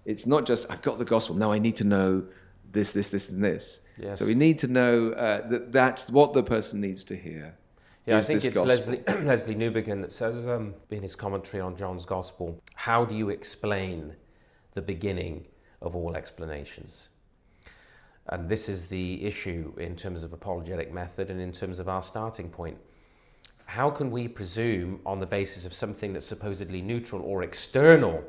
it's 0.05 0.25
not 0.25 0.45
just, 0.45 0.65
I've 0.69 0.81
got 0.81 0.97
the 0.97 1.05
gospel, 1.05 1.35
now 1.35 1.51
I 1.51 1.59
need 1.59 1.75
to 1.77 1.83
know 1.83 2.23
this, 2.71 2.91
this, 2.91 3.09
this, 3.09 3.29
and 3.29 3.43
this. 3.43 3.81
Yes. 3.97 4.17
So 4.19 4.25
we 4.25 4.33
need 4.33 4.57
to 4.59 4.67
know 4.67 5.11
uh, 5.11 5.47
that 5.49 5.71
that's 5.71 6.09
what 6.09 6.33
the 6.33 6.43
person 6.43 6.81
needs 6.81 7.03
to 7.05 7.15
hear. 7.15 7.53
Yeah, 8.05 8.17
I 8.17 8.21
think 8.21 8.43
it's 8.43 8.57
Leslie 8.57 8.97
Lesslie 9.07 9.55
Newbigin 9.55 10.01
that 10.01 10.11
says 10.11 10.47
um, 10.47 10.73
in 10.89 11.03
his 11.03 11.15
commentary 11.15 11.61
on 11.61 11.75
John's 11.75 12.05
Gospel, 12.05 12.59
how 12.73 13.05
do 13.05 13.13
you 13.13 13.29
explain 13.29 14.15
the 14.73 14.81
beginning 14.81 15.45
of 15.81 15.95
all 15.95 16.15
explanations? 16.15 17.09
And 18.27 18.49
this 18.49 18.69
is 18.69 18.87
the 18.87 19.23
issue 19.23 19.73
in 19.77 19.95
terms 19.95 20.23
of 20.23 20.33
apologetic 20.33 20.91
method 20.91 21.29
and 21.29 21.39
in 21.39 21.51
terms 21.51 21.79
of 21.79 21.89
our 21.89 22.01
starting 22.01 22.49
point. 22.49 22.77
How 23.65 23.89
can 23.89 24.09
we 24.09 24.27
presume 24.27 24.99
on 25.05 25.19
the 25.19 25.25
basis 25.25 25.65
of 25.65 25.73
something 25.73 26.11
that's 26.13 26.25
supposedly 26.25 26.81
neutral 26.81 27.21
or 27.21 27.43
external? 27.43 28.23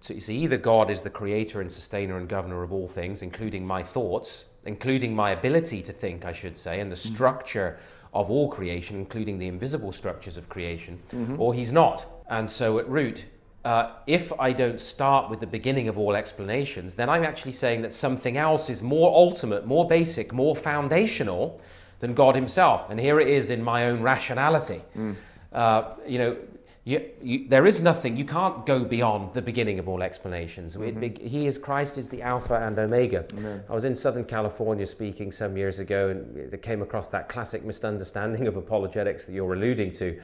So 0.00 0.14
you 0.14 0.20
see, 0.20 0.36
either 0.38 0.56
God 0.56 0.90
is 0.90 1.02
the 1.02 1.10
creator 1.10 1.60
and 1.60 1.70
sustainer 1.70 2.18
and 2.18 2.28
governor 2.28 2.62
of 2.62 2.72
all 2.72 2.86
things, 2.86 3.22
including 3.22 3.66
my 3.66 3.82
thoughts, 3.82 4.44
including 4.64 5.14
my 5.14 5.32
ability 5.32 5.82
to 5.82 5.92
think, 5.92 6.24
I 6.24 6.32
should 6.32 6.56
say, 6.56 6.80
and 6.80 6.92
the 6.92 6.96
mm. 6.96 7.12
structure 7.14 7.78
of 8.12 8.30
all 8.30 8.48
creation, 8.48 8.96
including 8.96 9.38
the 9.38 9.46
invisible 9.46 9.92
structures 9.92 10.36
of 10.36 10.48
creation, 10.48 10.98
mm-hmm. 11.12 11.40
or 11.40 11.54
he's 11.54 11.72
not. 11.72 12.06
And 12.28 12.50
so 12.50 12.78
at 12.78 12.88
root, 12.88 13.26
uh, 13.64 13.92
if 14.06 14.32
I 14.38 14.52
don't 14.52 14.80
start 14.80 15.30
with 15.30 15.40
the 15.40 15.46
beginning 15.46 15.88
of 15.88 15.98
all 15.98 16.14
explanations, 16.14 16.94
then 16.94 17.08
I'm 17.08 17.24
actually 17.24 17.52
saying 17.52 17.82
that 17.82 17.92
something 17.92 18.36
else 18.36 18.70
is 18.70 18.82
more 18.82 19.10
ultimate, 19.14 19.66
more 19.66 19.86
basic, 19.86 20.32
more 20.32 20.56
foundational 20.56 21.60
than 22.00 22.14
God 22.14 22.34
Himself. 22.34 22.88
And 22.90 22.98
here 22.98 23.20
it 23.20 23.28
is 23.28 23.50
in 23.50 23.62
my 23.62 23.86
own 23.86 24.02
rationality. 24.02 24.80
Mm. 24.96 25.16
Uh, 25.52 25.82
you 26.06 26.18
know, 26.18 26.36
you, 26.84 27.10
you, 27.22 27.48
there 27.48 27.66
is 27.66 27.82
nothing, 27.82 28.16
you 28.16 28.24
can't 28.24 28.64
go 28.64 28.84
beyond 28.84 29.34
the 29.34 29.42
beginning 29.42 29.78
of 29.78 29.88
all 29.88 30.02
explanations. 30.02 30.76
Mm-hmm. 30.76 31.02
It, 31.02 31.18
he 31.18 31.46
is 31.46 31.58
Christ 31.58 31.98
is 31.98 32.08
the 32.08 32.22
Alpha 32.22 32.54
and 32.54 32.78
Omega. 32.78 33.26
Amen. 33.36 33.62
I 33.68 33.74
was 33.74 33.84
in 33.84 33.94
Southern 33.94 34.24
California 34.24 34.86
speaking 34.86 35.30
some 35.30 35.56
years 35.56 35.78
ago 35.80 36.08
and 36.08 36.52
it 36.52 36.62
came 36.62 36.80
across 36.80 37.10
that 37.10 37.28
classic 37.28 37.64
misunderstanding 37.64 38.46
of 38.46 38.56
apologetics 38.56 39.26
that 39.26 39.32
you're 39.32 39.52
alluding 39.52 39.92
to. 39.92 40.20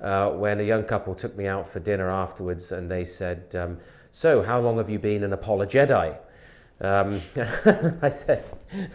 Uh, 0.00 0.30
when 0.30 0.58
a 0.58 0.64
young 0.64 0.82
couple 0.82 1.14
took 1.14 1.36
me 1.36 1.46
out 1.46 1.66
for 1.66 1.78
dinner 1.78 2.10
afterwards 2.10 2.72
and 2.72 2.90
they 2.90 3.04
said, 3.04 3.54
um, 3.54 3.78
So, 4.10 4.42
how 4.42 4.60
long 4.60 4.78
have 4.78 4.90
you 4.90 4.98
been 4.98 5.22
an 5.22 5.30
apologeti? 5.30 6.18
Um, 6.80 7.22
I 8.02 8.08
said, 8.08 8.44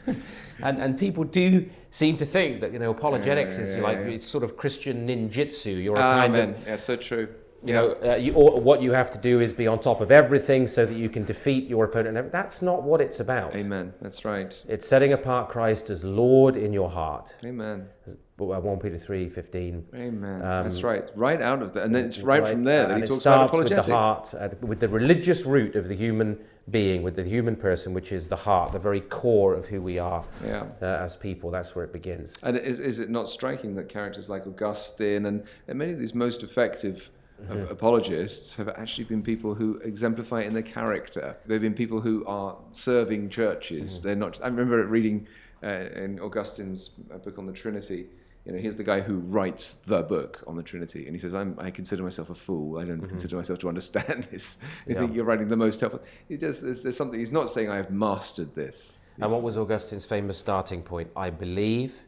and, 0.61 0.77
and 0.77 0.99
people 0.99 1.23
do 1.23 1.69
seem 1.89 2.17
to 2.17 2.25
think 2.25 2.61
that 2.61 2.73
you 2.73 2.79
know 2.79 2.91
apologetics 2.91 3.57
yeah, 3.57 3.65
yeah, 3.65 3.71
is 3.71 3.77
like 3.79 3.97
it's 3.99 4.25
sort 4.25 4.43
of 4.43 4.57
Christian 4.57 5.07
ninjutsu. 5.07 5.83
You're 5.83 5.97
a 5.97 6.01
ah, 6.01 6.15
kind 6.15 6.35
of 6.35 6.67
yeah, 6.67 6.75
so 6.75 6.95
true. 6.95 7.27
You 7.65 7.73
know, 7.73 7.97
uh, 8.03 8.15
you, 8.15 8.33
or 8.33 8.61
what 8.61 8.83
you 8.83 8.91
have 8.91 9.09
to 9.11 9.17
do 9.17 9.41
is 9.41 9.51
be 9.51 9.65
on 9.65 9.79
top 9.79 9.99
of 9.99 10.11
everything 10.11 10.67
so 10.67 10.85
that 10.85 10.95
you 10.95 11.09
can 11.09 11.25
defeat 11.25 11.67
your 11.67 11.85
opponent. 11.85 12.31
That's 12.31 12.61
not 12.61 12.83
what 12.83 13.01
it's 13.01 13.19
about. 13.19 13.55
Amen. 13.55 13.93
That's 13.99 14.23
right. 14.23 14.55
It's 14.67 14.87
setting 14.87 15.13
apart 15.13 15.49
Christ 15.49 15.89
as 15.89 16.03
Lord 16.03 16.55
in 16.55 16.71
your 16.71 16.89
heart. 16.89 17.35
Amen. 17.43 17.87
Uh, 18.07 18.13
1 18.37 18.79
Peter 18.79 18.99
3 18.99 19.27
15. 19.27 19.85
Amen. 19.95 20.39
That's 20.39 20.83
right. 20.83 21.09
Right 21.15 21.41
out 21.41 21.63
of 21.63 21.73
that. 21.73 21.83
And 21.83 21.95
then 21.95 22.05
it's 22.05 22.19
right, 22.19 22.45
from 22.45 22.63
there 22.63 22.87
that 22.87 22.97
he 22.97 23.07
talks 23.07 23.21
about 23.25 23.49
starts 23.49 23.53
with 23.53 23.71
apologetics. 23.71 23.85
the 23.87 23.93
heart, 23.93 24.33
uh, 24.35 24.65
with 24.65 24.79
the 24.79 24.89
religious 24.89 25.43
root 25.43 25.75
of 25.75 25.87
the 25.87 25.95
human 25.95 26.37
being, 26.69 27.01
with 27.01 27.15
the 27.15 27.23
human 27.23 27.55
person, 27.55 27.93
which 27.93 28.11
is 28.11 28.27
the 28.27 28.35
heart, 28.35 28.73
the 28.73 28.79
very 28.79 28.99
core 29.01 29.53
of 29.53 29.65
who 29.65 29.81
we 29.81 29.99
are 29.99 30.23
Yeah. 30.45 30.65
uh, 30.81 30.85
as 30.85 31.15
people. 31.15 31.49
That's 31.49 31.75
where 31.75 31.85
it 31.85 31.93
begins. 31.93 32.37
And 32.43 32.57
is, 32.57 32.79
is 32.79 32.99
it 32.99 33.09
not 33.09 33.29
striking 33.29 33.75
that 33.75 33.87
characters 33.87 34.27
like 34.27 34.45
Augustine 34.45 35.25
and, 35.27 35.43
and 35.67 35.79
many 35.79 35.93
of 35.93 35.99
these 35.99 36.13
most 36.13 36.43
effective 36.43 37.09
of 37.49 37.69
apologists 37.69 38.55
have 38.55 38.67
actually 38.67 39.03
been 39.03 39.21
people 39.21 39.53
who 39.53 39.77
exemplify 39.83 40.41
in 40.41 40.53
their 40.53 40.63
character? 40.63 41.37
They've 41.45 41.61
been 41.61 41.73
people 41.73 42.01
who 42.01 42.25
are 42.25 42.57
serving 42.71 43.29
churches. 43.29 44.01
They're 44.01 44.15
not. 44.15 44.39
I 44.43 44.47
remember 44.47 44.83
reading 44.87 45.27
uh, 45.63 45.67
in 45.95 46.19
Augustine's 46.19 46.91
uh, 47.13 47.17
book 47.19 47.37
on 47.37 47.45
the 47.45 47.53
Trinity. 47.53 48.07
You 48.47 48.53
know, 48.53 48.59
here's 48.59 48.77
the 48.77 48.83
guy 48.83 49.01
who 49.01 49.17
writes 49.17 49.75
the 49.87 50.03
book 50.03 50.41
on 50.47 50.55
the 50.55 50.63
Trinity, 50.63 51.05
and 51.05 51.13
he 51.13 51.19
says, 51.19 51.35
I'm, 51.35 51.57
"I 51.59 51.69
consider 51.69 52.01
myself 52.01 52.29
a 52.29 52.35
fool. 52.35 52.79
I 52.79 52.85
don't 52.85 52.99
mm-hmm. 52.99 53.09
consider 53.09 53.35
myself 53.35 53.59
to 53.59 53.67
understand 53.67 54.25
this. 54.31 54.61
I 54.89 54.93
think 54.93 55.13
you're 55.13 55.25
writing 55.25 55.49
the 55.49 55.57
most 55.57 55.81
helpful." 55.81 56.01
He 56.29 56.37
just 56.37 56.61
there's, 56.61 56.81
there's 56.81 56.95
something. 56.95 57.19
He's 57.19 57.33
not 57.33 57.49
saying 57.49 57.69
I 57.69 57.75
have 57.75 57.91
mastered 57.91 58.55
this. 58.55 59.01
And 59.19 59.29
what 59.29 59.41
was 59.41 59.57
Augustine's 59.57 60.05
famous 60.05 60.37
starting 60.37 60.81
point? 60.81 61.09
I 61.13 61.29
believe 61.29 61.99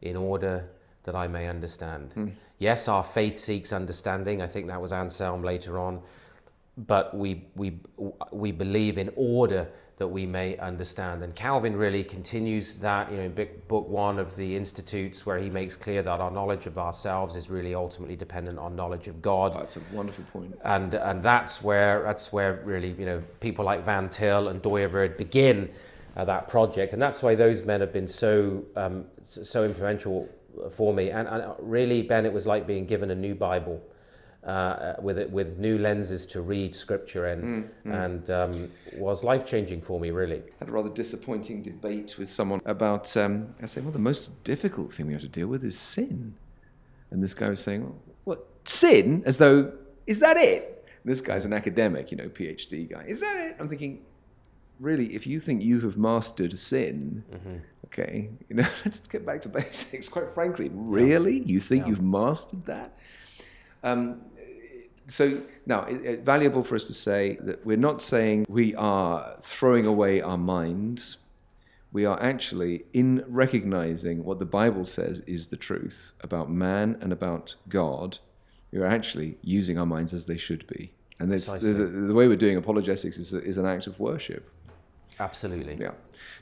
in 0.00 0.16
order 0.16 0.70
that 1.02 1.14
I 1.14 1.28
may 1.28 1.48
understand. 1.48 2.12
Hmm. 2.14 2.28
Yes, 2.58 2.88
our 2.88 3.02
faith 3.02 3.38
seeks 3.38 3.70
understanding. 3.70 4.40
I 4.40 4.46
think 4.46 4.68
that 4.68 4.80
was 4.80 4.90
Anselm 4.90 5.42
later 5.42 5.78
on. 5.78 6.00
But 6.78 7.14
we, 7.14 7.44
we, 7.56 7.78
we 8.32 8.52
believe 8.52 8.96
in 8.96 9.10
order 9.16 9.68
that 9.96 10.08
we 10.08 10.26
may 10.26 10.56
understand. 10.58 11.22
And 11.22 11.34
Calvin 11.36 11.76
really 11.76 12.02
continues 12.02 12.74
that, 12.76 13.10
you 13.12 13.16
know, 13.18 13.22
in 13.24 13.32
book- 13.68 13.88
one 13.88 14.18
of 14.18 14.34
the 14.34 14.56
Institutes, 14.56 15.24
where 15.24 15.38
he 15.38 15.48
makes 15.50 15.76
clear 15.76 16.02
that 16.02 16.18
our 16.20 16.30
knowledge 16.32 16.66
of 16.66 16.78
ourselves 16.78 17.36
is 17.36 17.48
really 17.48 17.74
ultimately 17.76 18.16
dependent 18.16 18.58
on 18.58 18.74
knowledge 18.74 19.06
of 19.06 19.22
God 19.22 19.52
Oh, 19.54 19.58
that's 19.60 19.76
a 19.76 19.80
wonderful 19.92 20.24
point. 20.32 20.58
and 20.64 20.94
and 20.94 21.22
that's 21.22 21.62
where 21.62 22.02
that's 22.02 22.32
where 22.32 22.60
really 22.64 22.90
you 22.98 23.06
know 23.06 23.20
people 23.40 23.64
like 23.64 23.84
Van 23.84 24.08
Til 24.08 24.48
and 24.48 24.60
Dooyeweerd 24.62 25.16
begin 25.16 25.70
uh, 26.16 26.24
that 26.24 26.48
project, 26.48 26.92
and 26.92 27.00
that's 27.02 27.22
why 27.22 27.34
those 27.34 27.64
men 27.64 27.80
have 27.80 27.92
been 27.92 28.08
so 28.08 28.64
um, 28.76 29.04
so 29.24 29.64
influential 29.64 30.28
for 30.70 30.92
me. 30.94 31.10
And, 31.10 31.26
and 31.28 31.52
really, 31.58 32.02
Ben, 32.02 32.24
it 32.26 32.32
was 32.32 32.46
like 32.46 32.66
being 32.66 32.86
given 32.86 33.10
a 33.10 33.14
new 33.14 33.34
Bible. 33.34 33.80
Uh, 34.44 34.94
with 35.00 35.16
it, 35.16 35.30
with 35.30 35.56
new 35.58 35.78
lenses 35.78 36.26
to 36.26 36.42
read 36.42 36.76
Scripture 36.76 37.28
in, 37.28 37.70
and 37.86 38.28
um, 38.30 38.70
was 38.98 39.24
life 39.24 39.46
changing 39.46 39.80
for 39.80 39.98
me. 39.98 40.10
Really, 40.10 40.42
had 40.58 40.68
a 40.68 40.72
rather 40.72 40.90
disappointing 40.90 41.62
debate 41.62 42.16
with 42.18 42.28
someone 42.28 42.60
about. 42.66 43.16
Um, 43.16 43.54
I 43.62 43.66
say, 43.66 43.80
"Well, 43.80 43.90
the 43.92 43.98
most 43.98 44.44
difficult 44.44 44.92
thing 44.92 45.06
we 45.06 45.14
have 45.14 45.22
to 45.22 45.28
deal 45.28 45.46
with 45.46 45.64
is 45.64 45.78
sin," 45.78 46.34
and 47.10 47.22
this 47.22 47.32
guy 47.32 47.48
was 47.48 47.60
saying, 47.60 47.84
well, 47.84 47.96
"What 48.24 48.46
sin? 48.64 49.22
As 49.24 49.38
though 49.38 49.72
is 50.06 50.18
that 50.20 50.36
it?" 50.36 50.84
And 51.02 51.10
this 51.10 51.22
guy's 51.22 51.46
an 51.46 51.54
academic, 51.54 52.10
you 52.10 52.18
know, 52.18 52.28
PhD 52.28 52.90
guy. 52.90 53.04
Is 53.08 53.20
that 53.20 53.36
it? 53.36 53.56
I'm 53.58 53.66
thinking, 53.68 54.02
really, 54.78 55.14
if 55.14 55.26
you 55.26 55.40
think 55.40 55.62
you 55.62 55.80
have 55.80 55.96
mastered 55.96 56.58
sin, 56.58 57.24
okay, 57.86 58.28
you 58.50 58.56
know, 58.56 58.68
let's 58.84 59.00
get 59.06 59.24
back 59.24 59.40
to 59.40 59.48
basics. 59.48 60.06
Quite 60.10 60.34
frankly, 60.34 60.70
really, 60.74 61.38
you 61.46 61.60
think 61.60 61.84
Yeah. 61.84 61.88
you've 61.88 62.02
mastered 62.02 62.66
that? 62.66 62.92
Um, 63.82 64.22
so 65.08 65.42
now, 65.66 65.84
it, 65.84 66.04
it, 66.04 66.20
valuable 66.20 66.64
for 66.64 66.76
us 66.76 66.86
to 66.86 66.94
say 66.94 67.38
that 67.42 67.64
we're 67.64 67.76
not 67.76 68.00
saying 68.00 68.46
we 68.48 68.74
are 68.74 69.36
throwing 69.42 69.86
away 69.86 70.20
our 70.20 70.38
minds. 70.38 71.18
We 71.92 72.04
are 72.06 72.20
actually 72.20 72.84
in 72.92 73.24
recognizing 73.28 74.24
what 74.24 74.38
the 74.38 74.44
Bible 74.44 74.84
says 74.84 75.20
is 75.20 75.48
the 75.48 75.56
truth 75.56 76.12
about 76.22 76.50
man 76.50 76.98
and 77.00 77.12
about 77.12 77.54
God. 77.68 78.18
We 78.72 78.80
are 78.80 78.86
actually 78.86 79.36
using 79.42 79.78
our 79.78 79.86
minds 79.86 80.12
as 80.12 80.24
they 80.24 80.36
should 80.36 80.66
be. 80.66 80.92
And 81.20 81.30
there's, 81.30 81.46
there's 81.46 81.78
a, 81.78 81.86
the 81.86 82.14
way 82.14 82.26
we're 82.26 82.36
doing 82.36 82.56
apologetics 82.56 83.18
is, 83.18 83.32
a, 83.32 83.42
is 83.42 83.56
an 83.56 83.66
act 83.66 83.86
of 83.86 84.00
worship. 84.00 84.50
absolutely. 85.20 85.76
Yeah. 85.80 85.92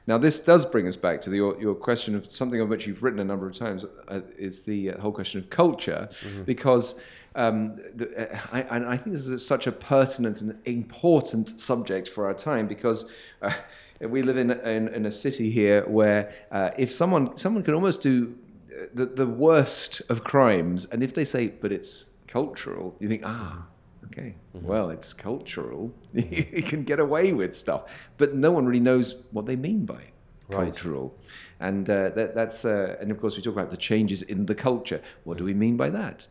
Now, 0.06 0.18
this 0.18 0.40
does 0.40 0.64
bring 0.64 0.88
us 0.88 0.96
back 0.96 1.20
to 1.22 1.30
the, 1.30 1.36
your, 1.36 1.60
your 1.60 1.74
question 1.74 2.14
of 2.14 2.30
something 2.30 2.60
of 2.60 2.68
which 2.68 2.86
you've 2.86 3.02
written 3.02 3.20
a 3.20 3.24
number 3.24 3.46
of 3.46 3.56
times, 3.56 3.84
uh, 4.08 4.20
is 4.38 4.62
the 4.62 4.92
uh, 4.92 5.00
whole 5.00 5.12
question 5.12 5.40
of 5.40 5.50
culture, 5.50 6.08
because 6.46 6.98
um, 7.34 7.76
the, 7.94 8.32
uh, 8.34 8.38
I, 8.52 8.60
and 8.62 8.86
I 8.86 8.96
think 8.96 9.16
this 9.16 9.26
is 9.26 9.46
such 9.46 9.66
a 9.66 9.72
pertinent 9.72 10.40
and 10.40 10.58
important 10.64 11.48
subject 11.48 12.08
for 12.08 12.26
our 12.26 12.34
time, 12.34 12.66
because 12.66 13.10
uh, 13.40 13.52
we 14.00 14.22
live 14.22 14.36
in, 14.36 14.50
in, 14.50 14.88
in 14.88 15.06
a 15.06 15.12
city 15.12 15.50
here 15.50 15.84
where 15.88 16.32
uh, 16.50 16.70
if 16.76 16.90
someone, 16.90 17.36
someone 17.38 17.62
can 17.62 17.74
almost 17.74 18.02
do 18.02 18.34
uh, 18.70 18.86
the, 18.94 19.06
the 19.06 19.26
worst 19.26 20.02
of 20.08 20.24
crimes, 20.24 20.86
and 20.86 21.02
if 21.02 21.14
they 21.14 21.24
say, 21.24 21.48
but 21.48 21.72
it's 21.72 22.06
cultural, 22.26 22.94
you 23.00 23.08
think, 23.08 23.22
ah, 23.24 23.64
Okay, 24.06 24.34
well, 24.52 24.90
it's 24.90 25.12
cultural. 25.12 25.94
you 26.12 26.62
can 26.62 26.82
get 26.84 26.98
away 27.00 27.32
with 27.32 27.54
stuff, 27.54 27.84
but 28.18 28.34
no 28.34 28.50
one 28.50 28.66
really 28.66 28.80
knows 28.80 29.22
what 29.30 29.46
they 29.46 29.56
mean 29.56 29.86
by 29.86 30.02
Right. 30.48 30.64
cultural. 30.74 31.16
And 31.62 31.88
uh, 31.88 32.08
that, 32.10 32.34
that's, 32.34 32.64
uh, 32.64 32.96
and 33.00 33.12
of 33.12 33.20
course, 33.20 33.36
we 33.36 33.42
talk 33.42 33.54
about 33.54 33.70
the 33.70 33.76
changes 33.76 34.22
in 34.22 34.46
the 34.46 34.54
culture. 34.54 35.00
What 35.22 35.38
do 35.38 35.44
we 35.44 35.54
mean 35.54 35.76
by 35.76 35.90
that? 35.90 36.26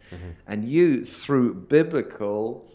And 0.46 0.66
you, 0.66 1.06
through 1.06 1.54
biblical 1.54 2.70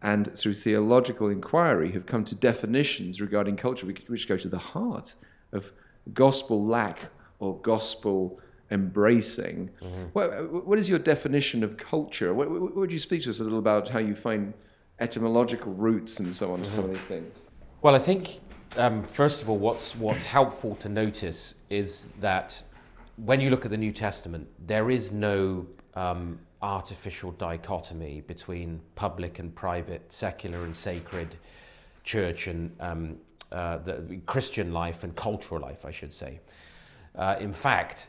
and 0.00 0.34
through 0.34 0.54
theological 0.54 1.28
inquiry, 1.28 1.92
have 1.92 2.06
come 2.06 2.24
to 2.24 2.34
definitions 2.34 3.20
regarding 3.20 3.56
culture 3.56 3.86
which, 3.86 4.26
go 4.26 4.38
to 4.38 4.48
the 4.48 4.58
heart 4.72 5.14
of 5.52 5.70
gospel 6.14 6.64
lack 6.64 6.98
or 7.40 7.60
gospel 7.60 8.40
embracing. 8.70 9.68
What, 10.14 10.66
what 10.66 10.78
is 10.78 10.88
your 10.88 10.98
definition 10.98 11.62
of 11.62 11.76
culture? 11.76 12.32
What, 12.32 12.50
what, 12.50 12.74
would 12.74 12.90
you 12.90 12.98
speak 12.98 13.22
to 13.24 13.30
us 13.30 13.40
a 13.40 13.44
little 13.44 13.58
about 13.58 13.90
how 13.90 13.98
you 13.98 14.14
find 14.14 14.54
etymological 14.98 15.74
roots 15.74 16.20
and 16.20 16.34
so 16.34 16.52
on 16.52 16.60
to 16.60 16.64
some 16.64 16.84
of 16.84 16.90
these 16.90 17.02
things? 17.02 17.34
Well, 17.82 17.94
I 17.94 17.98
think 17.98 18.40
um, 18.76 19.02
first 19.02 19.42
of 19.42 19.48
all, 19.48 19.58
what's 19.58 19.96
what's 19.96 20.24
helpful 20.24 20.74
to 20.76 20.88
notice 20.88 21.54
is 21.70 22.08
that 22.20 22.62
when 23.16 23.40
you 23.40 23.50
look 23.50 23.64
at 23.64 23.70
the 23.70 23.76
New 23.76 23.92
Testament, 23.92 24.46
there 24.66 24.90
is 24.90 25.10
no 25.10 25.66
um, 25.94 26.38
artificial 26.62 27.32
dichotomy 27.32 28.20
between 28.22 28.80
public 28.94 29.38
and 29.38 29.54
private, 29.54 30.12
secular 30.12 30.64
and 30.64 30.74
sacred, 30.74 31.36
church 32.04 32.46
and 32.46 32.74
um, 32.80 33.16
uh, 33.52 33.78
the 33.78 34.20
Christian 34.26 34.72
life 34.72 35.04
and 35.04 35.14
cultural 35.16 35.60
life, 35.60 35.84
I 35.84 35.90
should 35.90 36.12
say. 36.12 36.40
Uh, 37.16 37.36
in 37.40 37.52
fact, 37.52 38.08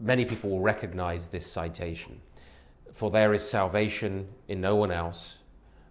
many 0.00 0.24
people 0.24 0.50
will 0.50 0.60
recognize 0.60 1.26
this 1.26 1.46
citation. 1.46 2.20
For 2.92 3.10
there 3.10 3.34
is 3.34 3.48
salvation 3.48 4.26
in 4.48 4.60
no 4.60 4.74
one 4.74 4.90
else, 4.90 5.38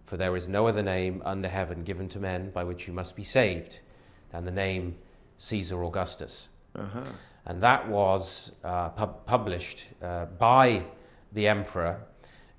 for 0.04 0.16
there 0.16 0.36
is 0.36 0.48
no 0.48 0.66
other 0.66 0.82
name 0.82 1.22
under 1.24 1.48
heaven 1.48 1.82
given 1.84 2.08
to 2.10 2.18
men 2.18 2.50
by 2.50 2.64
which 2.64 2.86
you 2.86 2.92
must 2.92 3.16
be 3.16 3.24
saved 3.24 3.80
than 4.32 4.44
the 4.44 4.50
name 4.50 4.96
Caesar 5.38 5.82
Augustus. 5.84 6.48
Uh-huh. 6.76 7.04
And 7.46 7.60
that 7.62 7.88
was 7.88 8.52
uh, 8.62 8.90
pub- 8.90 9.24
published 9.26 9.86
uh, 10.02 10.26
by 10.38 10.84
the 11.32 11.48
emperor 11.48 12.00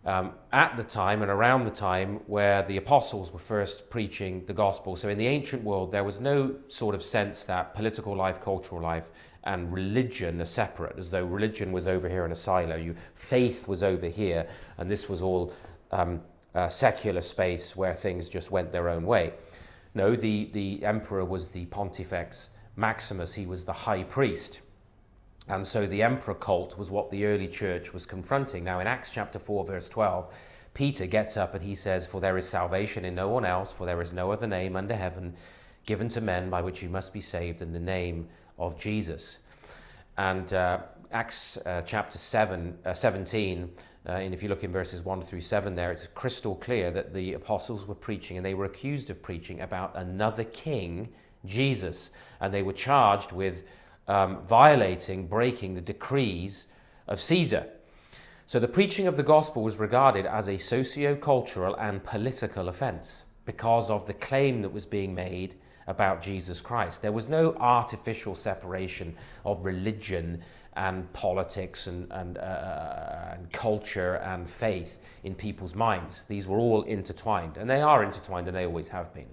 um, 0.06 0.34
at 0.52 0.76
the 0.78 0.84
time 0.84 1.22
and 1.22 1.30
around 1.30 1.66
the 1.66 1.72
time 1.72 2.20
where 2.26 2.64
the 2.64 2.78
apostles 2.78 3.32
were 3.32 3.40
first 3.40 3.90
preaching 3.90 4.44
the 4.48 4.54
gospel. 4.54 4.96
So, 4.96 5.10
in 5.10 5.18
the 5.18 5.28
ancient 5.28 5.64
world, 5.64 5.92
there 5.92 6.04
was 6.04 6.20
no 6.20 6.56
sort 6.68 6.96
of 6.96 7.04
sense 7.04 7.44
that 7.44 7.76
political 7.76 8.16
life, 8.16 8.42
cultural 8.42 8.82
life, 8.82 9.12
and 9.44 9.72
religion 9.72 10.42
are 10.42 10.46
separate, 10.46 10.98
as 10.98 11.12
though 11.12 11.26
religion 11.26 11.72
was 11.72 11.88
over 11.88 12.10
here 12.10 12.26
in 12.26 12.32
a 12.32 12.36
silo, 12.36 12.76
you, 12.76 12.96
faith 13.16 13.68
was 13.68 13.84
over 13.84 14.08
here, 14.08 14.48
and 14.78 14.90
this 14.90 15.10
was 15.10 15.22
all 15.22 15.54
um, 15.92 16.22
a 16.54 16.70
secular 16.70 17.22
space 17.22 17.76
where 17.76 17.96
things 17.96 18.30
just 18.30 18.52
went 18.52 18.72
their 18.72 18.90
own 18.90 19.06
way. 19.06 19.34
No, 19.94 20.16
the, 20.16 20.50
the 20.54 20.86
emperor 20.86 21.26
was 21.26 21.50
the 21.50 21.66
Pontifex 21.66 22.50
Maximus, 22.76 23.34
he 23.34 23.46
was 23.46 23.66
the 23.66 23.74
high 23.74 24.04
priest. 24.04 24.62
And 25.48 25.66
so 25.66 25.86
the 25.86 26.02
emperor 26.02 26.36
cult 26.36 26.78
was 26.78 26.92
what 26.92 27.10
the 27.12 27.26
early 27.26 27.48
church 27.48 27.94
was 27.94 28.06
confronting. 28.06 28.64
Now, 28.64 28.80
in 28.80 28.88
Acts 28.88 29.12
chapter 29.12 29.40
4, 29.40 29.66
verse 29.66 29.90
12, 29.90 30.34
Peter 30.74 31.06
gets 31.06 31.36
up 31.36 31.54
and 31.54 31.64
he 31.64 31.76
says, 31.76 32.08
For 32.08 32.22
there 32.22 32.38
is 32.38 32.48
salvation 32.48 33.04
in 33.04 33.16
no 33.16 33.28
one 33.28 33.44
else, 33.44 33.72
for 33.72 33.86
there 33.86 34.02
is 34.02 34.14
no 34.14 34.32
other 34.32 34.48
name 34.48 34.76
under 34.76 34.96
heaven 34.96 35.36
given 35.86 36.08
to 36.10 36.22
men 36.22 36.50
by 36.50 36.62
which 36.62 36.82
you 36.82 36.90
must 36.90 37.12
be 37.12 37.20
saved 37.20 37.62
in 37.62 37.74
the 37.74 37.80
name 37.80 38.30
of 38.58 38.80
Jesus. 38.80 39.40
And 40.18 40.54
uh, 40.54 40.80
Acts 41.12 41.58
uh, 41.58 41.82
chapter 41.86 42.18
7, 42.18 42.78
uh, 42.86 42.94
17, 42.94 43.70
uh, 44.08 44.14
and 44.14 44.34
if 44.34 44.42
you 44.42 44.50
look 44.50 44.64
in 44.64 44.72
verses 44.72 45.04
1 45.04 45.22
through 45.22 45.42
7 45.42 45.76
there, 45.76 45.92
it's 45.92 46.08
crystal 46.08 46.56
clear 46.56 46.90
that 46.92 47.14
the 47.14 47.34
apostles 47.34 47.86
were 47.86 47.96
preaching 47.96 48.38
and 48.38 48.46
they 48.46 48.56
were 48.56 48.66
accused 48.66 49.10
of 49.12 49.22
preaching 49.22 49.62
about 49.62 49.96
another 49.96 50.44
king, 50.46 51.10
Jesus. 51.46 52.10
And 52.40 52.52
they 52.52 52.64
were 52.64 52.74
charged 52.74 53.32
with 53.32 53.64
um, 54.08 54.44
violating, 54.44 55.28
breaking 55.28 55.76
the 55.76 55.82
decrees 55.82 56.66
of 57.08 57.22
Caesar. 57.22 57.68
So 58.48 58.60
the 58.60 58.68
preaching 58.68 59.06
of 59.06 59.18
the 59.18 59.24
gospel 59.24 59.62
was 59.62 59.78
regarded 59.78 60.26
as 60.26 60.50
a 60.50 60.58
socio 60.58 61.16
cultural 61.16 61.76
and 61.76 62.04
political 62.04 62.70
offense 62.70 63.26
because 63.46 63.90
of 63.90 64.06
the 64.06 64.14
claim 64.16 64.62
that 64.64 64.74
was 64.74 64.86
being 64.86 65.14
made 65.14 65.56
about 65.88 66.22
Jesus 66.22 66.60
Christ. 66.60 67.02
There 67.02 67.12
was 67.12 67.30
no 67.30 67.54
artificial 67.60 68.36
separation 68.36 69.16
of 69.46 69.64
religion 69.66 70.42
and 70.74 71.12
politics 71.14 71.88
and, 71.88 72.12
and, 72.12 72.38
uh, 72.38 73.34
and 73.34 73.52
culture 73.52 74.16
and 74.16 74.50
faith 74.50 75.00
in 75.24 75.36
people's 75.36 75.76
minds. 75.76 76.24
These 76.24 76.48
were 76.48 76.58
all 76.58 76.84
intertwined, 76.84 77.58
and 77.58 77.70
they 77.70 77.82
are 77.82 78.04
intertwined, 78.04 78.48
and 78.48 78.56
they 78.56 78.66
always 78.66 78.88
have 78.88 79.14
been. 79.14 79.28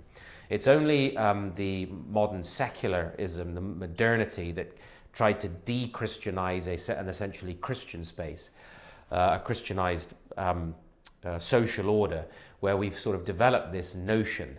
It's 0.50 0.66
only 0.66 1.16
um, 1.16 1.52
the 1.54 1.86
modern 2.08 2.42
secularism, 2.42 3.54
the 3.54 3.60
modernity, 3.60 4.50
that 4.52 4.72
tried 5.12 5.40
to 5.40 5.48
de 5.48 5.88
Christianize 5.88 6.66
an 6.88 7.08
essentially 7.08 7.54
Christian 7.54 8.02
space, 8.02 8.50
uh, 9.12 9.38
a 9.40 9.44
Christianized 9.44 10.14
um, 10.36 10.74
uh, 11.24 11.38
social 11.38 11.88
order, 11.88 12.24
where 12.60 12.76
we've 12.76 12.98
sort 12.98 13.14
of 13.14 13.24
developed 13.24 13.72
this 13.72 13.94
notion 13.94 14.58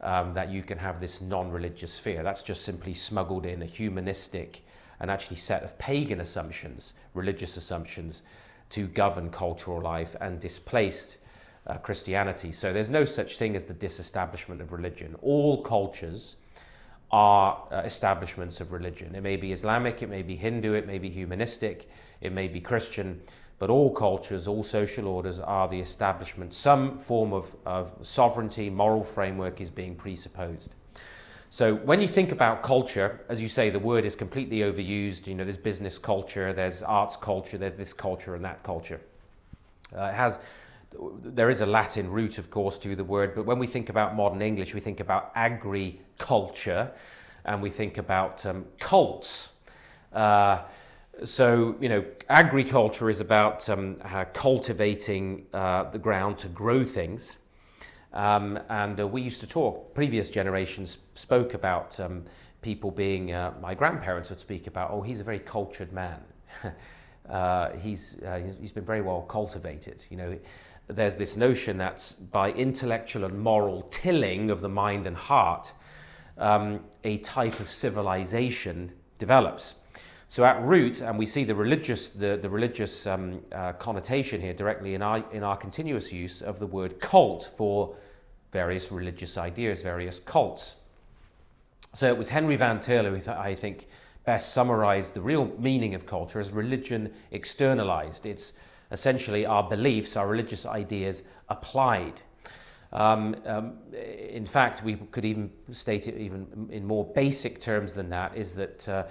um, 0.00 0.32
that 0.32 0.50
you 0.50 0.62
can 0.62 0.78
have 0.78 1.00
this 1.00 1.20
non 1.20 1.50
religious 1.50 1.92
sphere. 1.92 2.22
That's 2.22 2.42
just 2.42 2.62
simply 2.62 2.94
smuggled 2.94 3.46
in 3.46 3.62
a 3.62 3.66
humanistic 3.66 4.64
and 5.00 5.10
actually 5.10 5.36
set 5.36 5.62
of 5.62 5.78
pagan 5.78 6.20
assumptions, 6.20 6.94
religious 7.14 7.56
assumptions, 7.56 8.22
to 8.70 8.86
govern 8.86 9.30
cultural 9.30 9.80
life 9.80 10.16
and 10.20 10.40
displaced 10.40 11.18
uh, 11.66 11.78
Christianity. 11.78 12.52
So 12.52 12.72
there's 12.72 12.90
no 12.90 13.04
such 13.04 13.38
thing 13.38 13.56
as 13.56 13.64
the 13.64 13.74
disestablishment 13.74 14.60
of 14.60 14.72
religion. 14.72 15.16
All 15.22 15.62
cultures 15.62 16.36
are 17.10 17.66
uh, 17.70 17.76
establishments 17.78 18.60
of 18.60 18.72
religion. 18.72 19.14
It 19.14 19.22
may 19.22 19.36
be 19.36 19.52
Islamic, 19.52 20.02
it 20.02 20.08
may 20.08 20.22
be 20.22 20.36
Hindu, 20.36 20.74
it 20.74 20.86
may 20.86 20.98
be 20.98 21.08
humanistic, 21.08 21.88
it 22.20 22.32
may 22.32 22.48
be 22.48 22.60
Christian, 22.60 23.20
but 23.58 23.70
all 23.70 23.90
cultures, 23.90 24.48
all 24.48 24.62
social 24.62 25.06
orders 25.06 25.40
are 25.40 25.68
the 25.68 25.78
establishment. 25.78 26.52
Some 26.52 26.98
form 26.98 27.32
of, 27.32 27.54
of 27.64 27.94
sovereignty, 28.02 28.68
moral 28.68 29.04
framework 29.04 29.60
is 29.60 29.70
being 29.70 29.94
presupposed. 29.94 30.74
So 31.50 31.74
when 31.74 32.00
you 32.00 32.08
think 32.08 32.32
about 32.32 32.62
culture, 32.62 33.20
as 33.28 33.40
you 33.40 33.48
say, 33.48 33.70
the 33.70 33.78
word 33.78 34.04
is 34.04 34.16
completely 34.16 34.58
overused. 34.58 35.26
You 35.26 35.34
know, 35.34 35.44
there's 35.44 35.56
business 35.56 35.98
culture, 35.98 36.52
there's 36.52 36.82
arts 36.82 37.16
culture, 37.16 37.56
there's 37.56 37.76
this 37.76 37.92
culture 37.92 38.34
and 38.34 38.44
that 38.44 38.62
culture. 38.62 39.00
Uh, 39.96 40.06
it 40.06 40.14
has, 40.14 40.40
there 41.22 41.48
is 41.48 41.60
a 41.60 41.66
Latin 41.66 42.10
root, 42.10 42.38
of 42.38 42.50
course, 42.50 42.78
to 42.78 42.96
the 42.96 43.04
word, 43.04 43.34
but 43.34 43.46
when 43.46 43.58
we 43.58 43.66
think 43.66 43.88
about 43.88 44.16
modern 44.16 44.42
English, 44.42 44.74
we 44.74 44.80
think 44.80 45.00
about 45.00 45.30
agriculture 45.34 46.90
and 47.44 47.62
we 47.62 47.70
think 47.70 47.98
about 47.98 48.44
um, 48.44 48.66
cults. 48.80 49.50
Uh, 50.12 50.62
so, 51.24 51.76
you 51.80 51.88
know, 51.88 52.04
agriculture 52.28 53.08
is 53.08 53.20
about 53.20 53.68
um, 53.70 53.96
uh, 54.04 54.24
cultivating 54.34 55.46
uh, 55.54 55.84
the 55.84 55.98
ground 55.98 56.38
to 56.38 56.48
grow 56.48 56.84
things. 56.84 57.38
Um, 58.16 58.58
and 58.70 58.98
uh, 58.98 59.06
we 59.06 59.20
used 59.20 59.42
to 59.42 59.46
talk, 59.46 59.94
previous 59.94 60.30
generations 60.30 60.98
spoke 61.16 61.52
about 61.52 62.00
um, 62.00 62.24
people 62.62 62.90
being, 62.90 63.34
uh, 63.34 63.52
my 63.60 63.74
grandparents 63.74 64.30
would 64.30 64.40
speak 64.40 64.66
about, 64.66 64.90
oh, 64.90 65.02
he's 65.02 65.20
a 65.20 65.22
very 65.22 65.38
cultured 65.38 65.92
man. 65.92 66.18
uh, 67.28 67.72
he's, 67.72 68.16
uh, 68.26 68.38
he's, 68.42 68.56
he's 68.58 68.72
been 68.72 68.86
very 68.86 69.02
well 69.02 69.20
cultivated. 69.20 70.02
You 70.08 70.16
know, 70.16 70.38
there's 70.88 71.16
this 71.16 71.36
notion 71.36 71.76
that 71.76 72.14
by 72.32 72.52
intellectual 72.52 73.24
and 73.24 73.38
moral 73.38 73.82
tilling 73.82 74.48
of 74.50 74.62
the 74.62 74.68
mind 74.70 75.06
and 75.06 75.16
heart, 75.16 75.74
um, 76.38 76.80
a 77.04 77.18
type 77.18 77.60
of 77.60 77.70
civilization 77.70 78.92
develops. 79.18 79.74
So 80.28 80.42
at 80.46 80.62
root, 80.62 81.02
and 81.02 81.18
we 81.18 81.26
see 81.26 81.44
the 81.44 81.54
religious, 81.54 82.08
the, 82.08 82.38
the 82.40 82.48
religious 82.48 83.06
um, 83.06 83.42
uh, 83.52 83.74
connotation 83.74 84.40
here 84.40 84.54
directly 84.54 84.94
in 84.94 85.02
our, 85.02 85.22
in 85.32 85.42
our 85.42 85.56
continuous 85.56 86.10
use 86.10 86.40
of 86.40 86.58
the 86.58 86.66
word 86.66 86.98
cult 86.98 87.52
for 87.58 87.94
various 88.56 88.90
religious 88.90 89.36
ideas, 89.36 89.82
various 89.82 90.18
cults. 90.20 90.76
So 91.92 92.06
it 92.08 92.16
was 92.16 92.30
Henry 92.30 92.56
Van 92.56 92.80
Til 92.80 93.04
who 93.04 93.30
I 93.30 93.54
think 93.54 93.88
best 94.24 94.54
summarized 94.54 95.12
the 95.12 95.20
real 95.20 95.44
meaning 95.58 95.94
of 95.94 96.06
culture 96.06 96.40
as 96.40 96.52
religion 96.52 97.12
externalized. 97.32 98.24
It's 98.24 98.54
essentially 98.92 99.44
our 99.44 99.68
beliefs, 99.68 100.16
our 100.16 100.26
religious 100.26 100.64
ideas 100.64 101.22
applied. 101.50 102.22
Um, 102.94 103.36
um, 103.44 103.74
in 104.38 104.46
fact, 104.46 104.82
we 104.82 104.94
could 105.10 105.26
even 105.26 105.50
state 105.72 106.08
it 106.08 106.16
even 106.16 106.46
in 106.70 106.86
more 106.86 107.04
basic 107.14 107.60
terms 107.60 107.94
than 107.94 108.08
that 108.08 108.34
is 108.34 108.54
that 108.54 108.88
uh, 108.88 109.02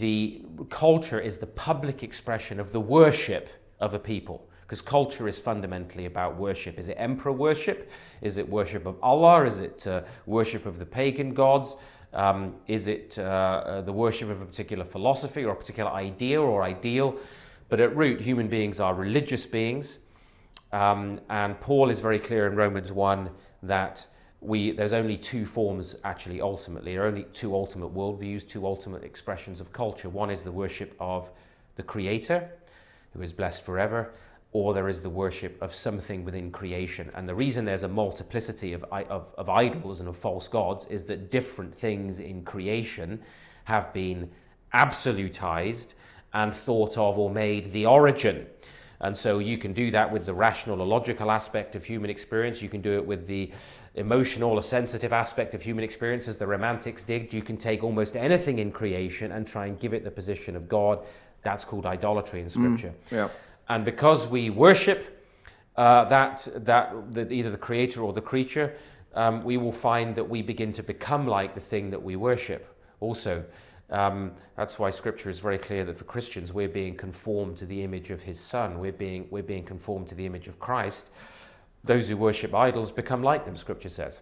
the 0.00 0.42
culture 0.68 1.20
is 1.20 1.38
the 1.38 1.52
public 1.68 2.02
expression 2.02 2.58
of 2.58 2.72
the 2.72 2.80
worship 2.80 3.50
of 3.78 3.94
a 3.94 4.00
people 4.00 4.49
because 4.70 4.80
culture 4.80 5.26
is 5.26 5.36
fundamentally 5.36 6.06
about 6.06 6.36
worship. 6.36 6.78
Is 6.78 6.88
it 6.88 6.94
emperor 6.96 7.32
worship? 7.32 7.90
Is 8.22 8.38
it 8.38 8.48
worship 8.48 8.86
of 8.86 9.02
Allah? 9.02 9.44
Is 9.44 9.58
it 9.58 9.84
uh, 9.84 10.02
worship 10.26 10.64
of 10.64 10.78
the 10.78 10.86
pagan 10.86 11.34
gods? 11.34 11.74
Um, 12.12 12.54
is 12.68 12.86
it 12.86 13.18
uh, 13.18 13.22
uh, 13.22 13.80
the 13.80 13.92
worship 13.92 14.30
of 14.30 14.40
a 14.40 14.44
particular 14.44 14.84
philosophy 14.84 15.44
or 15.44 15.54
a 15.54 15.56
particular 15.56 15.90
idea 15.90 16.40
or 16.40 16.62
ideal? 16.62 17.16
But 17.68 17.80
at 17.80 17.96
root, 17.96 18.20
human 18.20 18.46
beings 18.46 18.78
are 18.78 18.94
religious 18.94 19.44
beings. 19.44 19.98
Um, 20.70 21.20
and 21.30 21.60
Paul 21.60 21.90
is 21.90 21.98
very 21.98 22.20
clear 22.20 22.46
in 22.46 22.54
Romans 22.54 22.92
1 22.92 23.28
that 23.64 24.06
we, 24.40 24.70
there's 24.70 24.92
only 24.92 25.16
two 25.16 25.46
forms, 25.46 25.96
actually, 26.04 26.40
ultimately. 26.40 26.92
There 26.92 27.02
are 27.02 27.08
only 27.08 27.24
two 27.32 27.56
ultimate 27.56 27.92
worldviews, 27.92 28.46
two 28.46 28.64
ultimate 28.64 29.02
expressions 29.02 29.60
of 29.60 29.72
culture. 29.72 30.08
One 30.08 30.30
is 30.30 30.44
the 30.44 30.52
worship 30.52 30.94
of 31.00 31.28
the 31.74 31.82
Creator, 31.82 32.48
who 33.14 33.22
is 33.22 33.32
blessed 33.32 33.64
forever, 33.64 34.12
or 34.52 34.74
there 34.74 34.88
is 34.88 35.00
the 35.00 35.10
worship 35.10 35.60
of 35.62 35.74
something 35.74 36.24
within 36.24 36.50
creation. 36.50 37.10
And 37.14 37.28
the 37.28 37.34
reason 37.34 37.64
there's 37.64 37.84
a 37.84 37.88
multiplicity 37.88 38.72
of, 38.72 38.84
of, 38.90 39.32
of, 39.38 39.48
idols 39.48 40.00
and 40.00 40.08
of 40.08 40.16
false 40.16 40.48
gods 40.48 40.86
is 40.86 41.04
that 41.04 41.30
different 41.30 41.72
things 41.72 42.18
in 42.18 42.42
creation 42.42 43.20
have 43.64 43.92
been 43.92 44.28
absolutized 44.74 45.94
and 46.32 46.52
thought 46.52 46.98
of 46.98 47.16
or 47.16 47.30
made 47.30 47.70
the 47.72 47.86
origin. 47.86 48.46
And 49.00 49.16
so 49.16 49.38
you 49.38 49.56
can 49.56 49.72
do 49.72 49.90
that 49.92 50.10
with 50.10 50.26
the 50.26 50.34
rational 50.34 50.80
or 50.80 50.86
logical 50.86 51.30
aspect 51.30 51.76
of 51.76 51.84
human 51.84 52.10
experience. 52.10 52.60
You 52.60 52.68
can 52.68 52.82
do 52.82 52.94
it 52.94 53.06
with 53.06 53.26
the 53.26 53.50
emotional 53.94 54.50
or 54.50 54.62
sensitive 54.62 55.12
aspect 55.12 55.54
of 55.54 55.62
human 55.62 55.84
experience, 55.84 56.28
as 56.28 56.36
the 56.36 56.46
romantics 56.46 57.02
did. 57.02 57.32
You 57.32 57.42
can 57.42 57.56
take 57.56 57.82
almost 57.82 58.16
anything 58.16 58.58
in 58.58 58.70
creation 58.70 59.32
and 59.32 59.46
try 59.46 59.66
and 59.66 59.78
give 59.78 59.94
it 59.94 60.04
the 60.04 60.10
position 60.10 60.54
of 60.54 60.68
God. 60.68 61.00
That's 61.42 61.64
called 61.64 61.86
idolatry 61.86 62.40
in 62.40 62.46
mm, 62.46 62.50
Scripture. 62.50 62.94
Mm, 63.08 63.12
yeah. 63.12 63.28
And 63.70 63.84
because 63.84 64.26
we 64.26 64.50
worship 64.50 65.24
uh, 65.76 66.04
that, 66.06 66.48
that 66.56 67.14
the, 67.14 67.32
either 67.32 67.52
the 67.52 67.56
creator 67.56 68.02
or 68.02 68.12
the 68.12 68.20
creature, 68.20 68.74
um, 69.14 69.42
we 69.42 69.58
will 69.58 69.70
find 69.70 70.16
that 70.16 70.28
we 70.28 70.42
begin 70.42 70.72
to 70.72 70.82
become 70.82 71.24
like 71.28 71.54
the 71.54 71.60
thing 71.60 71.88
that 71.90 72.02
we 72.02 72.16
worship 72.16 72.76
also. 72.98 73.44
Um, 73.90 74.32
that's 74.56 74.80
why 74.80 74.90
scripture 74.90 75.30
is 75.30 75.38
very 75.38 75.56
clear 75.56 75.84
that 75.84 75.96
for 75.96 76.02
Christians, 76.02 76.52
we're 76.52 76.68
being 76.68 76.96
conformed 76.96 77.58
to 77.58 77.66
the 77.66 77.80
image 77.84 78.10
of 78.10 78.20
his 78.20 78.40
son. 78.40 78.80
We're 78.80 78.90
being, 78.90 79.28
we're 79.30 79.44
being 79.44 79.64
conformed 79.64 80.08
to 80.08 80.16
the 80.16 80.26
image 80.26 80.48
of 80.48 80.58
Christ. 80.58 81.10
Those 81.84 82.08
who 82.08 82.16
worship 82.16 82.52
idols 82.52 82.90
become 82.90 83.22
like 83.22 83.44
them, 83.44 83.56
scripture 83.56 83.88
says. 83.88 84.20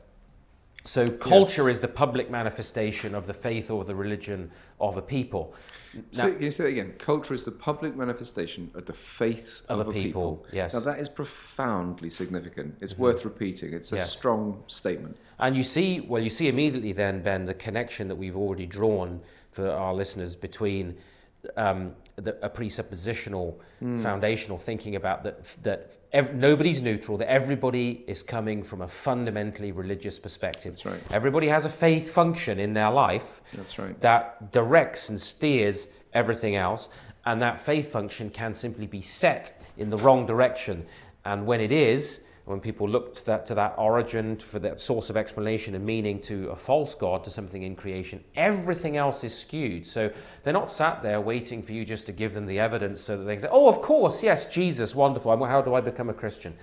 So 0.85 1.07
culture 1.07 1.68
yes. 1.68 1.76
is 1.76 1.81
the 1.81 1.89
public 1.89 2.31
manifestation 2.31 3.14
of 3.14 3.26
the 3.26 3.35
faith 3.35 3.70
or 3.70 3.85
the 3.85 3.95
religion 3.95 4.51
of 4.81 4.97
a 4.97 5.03
people. 5.03 5.55
Now, 5.95 6.03
so, 6.12 6.33
can 6.33 6.43
you 6.43 6.51
say 6.51 6.64
that 6.64 6.70
again? 6.70 6.95
Culture 6.99 7.35
is 7.35 7.45
the 7.45 7.51
public 7.51 7.97
manifestation 7.97 8.70
of 8.74 8.87
the 8.87 8.93
faith 8.93 9.62
of, 9.68 9.81
of 9.81 9.89
a 9.89 9.93
people. 9.93 10.37
people. 10.37 10.47
Yes. 10.53 10.74
Now 10.74 10.81
that 10.81 10.99
is 10.99 11.09
profoundly 11.09 12.11
significant. 12.11 12.76
It's 12.81 12.93
mm-hmm. 12.93 13.03
worth 13.03 13.24
repeating. 13.24 13.74
It's 13.74 13.93
a 13.93 13.97
yes. 13.97 14.11
strong 14.11 14.62
statement. 14.66 15.16
And 15.39 15.57
you 15.57 15.62
see, 15.62 16.01
well, 16.01 16.22
you 16.22 16.31
see 16.31 16.49
immediately 16.49 16.93
then, 16.93 17.22
Ben, 17.22 17.45
the 17.45 17.55
connection 17.55 18.09
that 18.09 18.16
we've 18.16 18.37
already 18.37 18.66
drawn 18.66 19.20
for 19.51 19.70
our 19.70 19.95
listeners 19.95 20.37
between 20.37 20.97
um, 21.57 21.95
the, 22.20 22.36
a 22.44 22.50
presuppositional, 22.50 23.56
mm. 23.82 24.00
foundational 24.00 24.58
thinking 24.58 24.96
about 24.96 25.22
that 25.22 25.44
that 25.62 25.98
ev- 26.12 26.34
nobody's 26.34 26.82
neutral, 26.82 27.16
that 27.18 27.30
everybody 27.30 28.04
is 28.06 28.22
coming 28.22 28.62
from 28.62 28.82
a 28.82 28.88
fundamentally 28.88 29.72
religious 29.72 30.18
perspective. 30.18 30.72
That's 30.72 30.86
right. 30.86 31.00
Everybody 31.12 31.48
has 31.48 31.64
a 31.64 31.68
faith 31.68 32.10
function 32.10 32.58
in 32.58 32.72
their 32.72 32.90
life. 32.90 33.40
That's 33.52 33.78
right. 33.78 33.98
That 34.00 34.52
directs 34.52 35.08
and 35.08 35.20
steers 35.20 35.88
everything 36.12 36.56
else, 36.56 36.88
and 37.26 37.40
that 37.42 37.58
faith 37.58 37.92
function 37.92 38.30
can 38.30 38.54
simply 38.54 38.86
be 38.86 39.00
set 39.00 39.60
in 39.76 39.90
the 39.90 39.98
wrong 39.98 40.26
direction. 40.26 40.84
And 41.24 41.46
when 41.46 41.60
it 41.60 41.72
is, 41.72 42.20
when 42.49 42.61
people 42.61 42.88
look 42.88 43.14
to 43.14 43.26
that, 43.26 43.46
to 43.46 43.55
that 43.55 43.74
origin, 43.78 44.36
for 44.36 44.59
that 44.59 44.80
source 44.80 45.11
of 45.11 45.16
explanation 45.16 45.74
and 45.74 45.84
meaning 45.84 46.20
to 46.22 46.49
a 46.51 46.57
false 46.57 46.94
God, 46.94 47.24
to 47.24 47.30
something 47.30 47.62
in 47.62 47.76
creation, 47.76 48.22
everything 48.36 48.96
else 48.96 49.24
is 49.24 49.36
skewed. 49.36 49.86
So 49.86 50.11
they're 50.42 50.53
not 50.53 50.70
sat 50.70 51.03
there 51.03 51.20
waiting 51.20 51.62
for 51.62 51.72
you 51.72 51.84
just 51.84 52.07
to 52.07 52.12
give 52.12 52.34
them 52.34 52.46
the 52.46 52.59
evidence 52.59 53.01
so 53.01 53.16
that 53.16 53.24
they 53.24 53.34
can 53.34 53.42
say, 53.42 53.49
oh, 53.51 53.68
of 53.68 53.82
course, 53.82 54.22
yes, 54.22 54.46
Jesus, 54.46 54.94
wonderful. 54.94 55.44
How 55.46 55.62
do 55.62 55.74
I 55.74 55.80
become 55.80 56.09
a 56.09 56.14
Christian? 56.14 56.57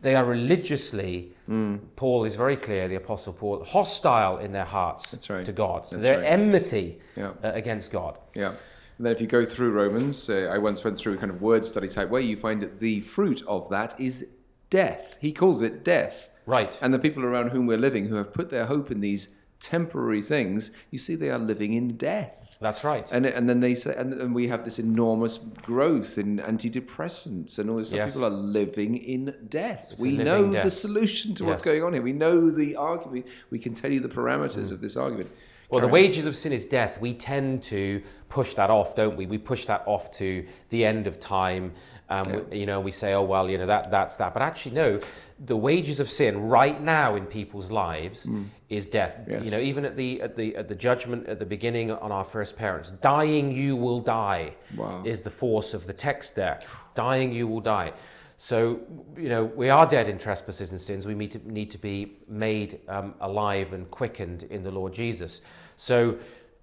They 0.00 0.14
are 0.14 0.24
religiously, 0.24 1.32
mm. 1.48 1.80
Paul 1.96 2.24
is 2.24 2.36
very 2.36 2.56
clear, 2.56 2.86
the 2.86 2.94
Apostle 2.94 3.32
Paul, 3.32 3.64
hostile 3.64 4.38
in 4.38 4.52
their 4.52 4.64
hearts 4.64 5.28
right. 5.28 5.44
to 5.44 5.52
God. 5.52 5.88
So 5.88 5.96
That's 5.96 6.04
they're 6.04 6.20
right. 6.20 6.32
enmity 6.32 7.00
yeah. 7.16 7.32
uh, 7.42 7.52
against 7.52 7.90
God. 7.90 8.18
Yeah. 8.34 8.54
And 8.98 9.06
then 9.06 9.12
if 9.12 9.20
you 9.20 9.26
go 9.26 9.44
through 9.44 9.70
Romans, 9.70 10.28
uh, 10.28 10.50
I 10.52 10.58
once 10.58 10.82
went 10.82 10.98
through 10.98 11.14
a 11.14 11.16
kind 11.16 11.30
of 11.30 11.40
word 11.40 11.64
study 11.64 11.88
type 11.88 12.10
way, 12.10 12.22
you 12.22 12.36
find 12.36 12.60
that 12.62 12.80
the 12.80 13.00
fruit 13.00 13.42
of 13.46 13.68
that 13.70 13.98
is 14.00 14.26
death. 14.70 15.16
He 15.20 15.32
calls 15.32 15.60
it 15.60 15.84
death. 15.84 16.30
Right. 16.46 16.78
And 16.80 16.94
the 16.94 16.98
people 16.98 17.24
around 17.24 17.50
whom 17.50 17.66
we're 17.66 17.78
living 17.78 18.06
who 18.06 18.16
have 18.16 18.32
put 18.32 18.50
their 18.50 18.66
hope 18.66 18.90
in 18.90 19.00
these 19.00 19.28
temporary 19.60 20.22
things, 20.22 20.70
you 20.90 20.98
see 20.98 21.14
they 21.14 21.30
are 21.30 21.38
living 21.38 21.74
in 21.74 21.96
death. 21.96 22.32
That's 22.60 22.82
right. 22.82 23.10
And, 23.12 23.24
and 23.24 23.48
then 23.48 23.60
they 23.60 23.74
say, 23.74 23.94
and, 23.96 24.12
and 24.14 24.34
we 24.34 24.48
have 24.48 24.64
this 24.64 24.80
enormous 24.80 25.38
growth 25.38 26.18
in 26.18 26.38
antidepressants 26.38 27.58
and 27.58 27.70
all 27.70 27.76
this 27.76 27.88
stuff. 27.88 27.98
Yes. 27.98 28.14
People 28.14 28.26
are 28.26 28.30
living 28.30 28.96
in 28.96 29.34
death. 29.48 29.92
It's 29.92 30.00
we 30.00 30.16
know 30.16 30.50
death. 30.50 30.64
the 30.64 30.70
solution 30.70 31.34
to 31.36 31.44
what's 31.44 31.62
going 31.62 31.84
on 31.84 31.92
here. 31.92 32.02
We 32.02 32.12
know 32.12 32.50
the 32.50 32.74
argument. 32.74 33.26
We 33.50 33.60
can 33.60 33.74
tell 33.74 33.92
you 33.92 34.00
the 34.00 34.08
parameters 34.08 34.68
mm. 34.68 34.72
of 34.72 34.80
this 34.80 34.96
argument. 34.96 35.30
Well, 35.70 35.80
the 35.80 35.86
Carry 35.86 36.00
on. 36.00 36.08
wages 36.08 36.26
of 36.26 36.34
sin 36.34 36.52
is 36.52 36.64
death. 36.64 37.00
We 37.00 37.14
tend 37.14 37.62
to 37.64 38.02
push 38.28 38.54
that 38.54 38.70
off, 38.70 38.96
don't 38.96 39.16
we? 39.16 39.26
We 39.26 39.38
push 39.38 39.66
that 39.66 39.84
off 39.86 40.10
to 40.12 40.44
the 40.70 40.84
end 40.84 41.06
of 41.06 41.20
time. 41.20 41.74
Um, 42.10 42.46
we- 42.50 42.58
you 42.60 42.66
know, 42.66 42.80
we 42.80 42.90
say, 42.90 43.12
oh 43.12 43.22
well, 43.22 43.48
you 43.50 43.58
know 43.58 43.66
that 43.66 43.90
that's 43.90 44.16
that. 44.16 44.32
But 44.34 44.42
actually, 44.42 44.74
no. 44.74 45.00
The 45.46 45.56
wages 45.56 46.00
of 46.00 46.10
sin 46.10 46.48
right 46.48 46.82
now 46.82 47.14
in 47.14 47.24
people's 47.26 47.70
lives 47.70 48.28
is 48.68 48.88
death. 48.88 49.20
Yes. 49.28 49.44
You 49.44 49.52
know, 49.52 49.58
even 49.60 49.84
at 49.84 49.96
the 49.96 50.20
at 50.20 50.34
the 50.34 50.56
at 50.56 50.66
the 50.68 50.74
judgment 50.74 51.28
at 51.28 51.38
the 51.38 51.46
beginning 51.46 51.92
on 51.92 52.10
our 52.10 52.24
first 52.24 52.56
parents, 52.56 52.90
dying 53.02 53.52
you 53.52 53.76
will 53.76 54.00
die 54.00 54.54
Wow. 54.76 55.02
is 55.04 55.22
the 55.22 55.30
force 55.30 55.74
of 55.74 55.86
the 55.86 55.92
text 55.92 56.34
there. 56.34 56.60
Dying 56.94 57.30
you 57.32 57.46
will 57.46 57.60
die. 57.60 57.92
So, 58.40 58.80
you 59.16 59.28
know, 59.28 59.44
we 59.44 59.68
are 59.68 59.84
dead 59.86 60.08
in 60.08 60.16
trespasses 60.18 60.70
and 60.70 60.80
sins. 60.80 61.06
We 61.06 61.14
need 61.14 61.32
to, 61.32 61.52
need 61.52 61.70
to 61.72 61.78
be 61.78 62.18
made 62.28 62.80
um, 62.88 63.14
alive 63.20 63.72
and 63.72 63.88
quickened 63.90 64.44
in 64.44 64.62
the 64.62 64.70
Lord 64.70 64.92
Jesus. 64.92 65.40
So, 65.76 66.16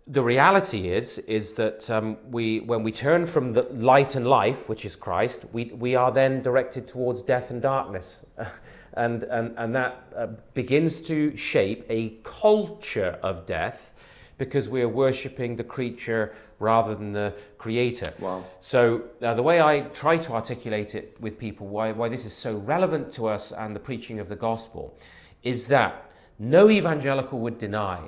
the 0.07 0.21
reality 0.21 0.89
is, 0.89 1.17
is 1.19 1.55
that 1.55 1.89
um, 1.89 2.17
we, 2.29 2.59
when 2.59 2.83
we 2.83 2.91
turn 2.91 3.25
from 3.25 3.53
the 3.53 3.63
light 3.71 4.15
and 4.15 4.27
life, 4.27 4.69
which 4.69 4.85
is 4.85 4.95
Christ, 4.95 5.45
we, 5.51 5.65
we 5.65 5.95
are 5.95 6.11
then 6.11 6.43
directed 6.43 6.87
towards 6.87 7.23
death 7.23 7.49
and 7.49 7.61
darkness. 7.61 8.23
and, 8.93 9.23
and, 9.23 9.55
and 9.57 9.73
that 9.75 10.13
uh, 10.15 10.27
begins 10.53 11.01
to 11.01 11.35
shape 11.35 11.85
a 11.89 12.17
culture 12.23 13.17
of 13.23 13.47
death 13.47 13.95
because 14.37 14.69
we 14.69 14.81
are 14.81 14.89
worshipping 14.89 15.55
the 15.55 15.63
creature 15.63 16.35
rather 16.59 16.93
than 16.93 17.11
the 17.11 17.33
creator. 17.57 18.13
Wow. 18.19 18.45
So 18.59 19.03
uh, 19.23 19.33
the 19.33 19.41
way 19.43 19.59
I 19.59 19.81
try 19.81 20.17
to 20.17 20.33
articulate 20.33 20.93
it 20.93 21.17
with 21.19 21.39
people, 21.39 21.67
why, 21.67 21.91
why 21.93 22.09
this 22.09 22.25
is 22.25 22.33
so 22.33 22.57
relevant 22.57 23.11
to 23.13 23.27
us 23.27 23.51
and 23.51 23.75
the 23.75 23.79
preaching 23.79 24.19
of 24.19 24.29
the 24.29 24.35
gospel, 24.35 24.95
is 25.41 25.65
that 25.67 26.11
no 26.37 26.69
evangelical 26.69 27.39
would 27.39 27.57
deny 27.57 28.01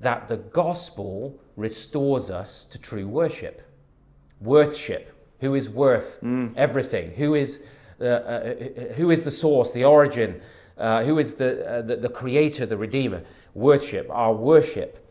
that 0.00 0.28
the 0.28 0.36
gospel 0.36 1.38
restores 1.56 2.30
us 2.30 2.66
to 2.66 2.78
true 2.78 3.08
worship. 3.08 3.62
Worthship. 4.40 5.12
Who 5.40 5.54
is 5.54 5.68
worth 5.68 6.18
everything? 6.56 7.10
Who 7.12 7.34
is, 7.34 7.62
uh, 8.00 8.04
uh, 8.04 8.54
who 8.94 9.10
is 9.10 9.22
the 9.22 9.30
source, 9.30 9.70
the 9.70 9.84
origin? 9.84 10.40
Uh, 10.78 11.04
who 11.04 11.18
is 11.18 11.34
the, 11.34 11.66
uh, 11.66 11.82
the, 11.82 11.96
the 11.96 12.08
creator, 12.08 12.66
the 12.66 12.76
redeemer? 12.76 13.22
Worship, 13.54 14.08
our 14.10 14.34
worship. 14.34 15.02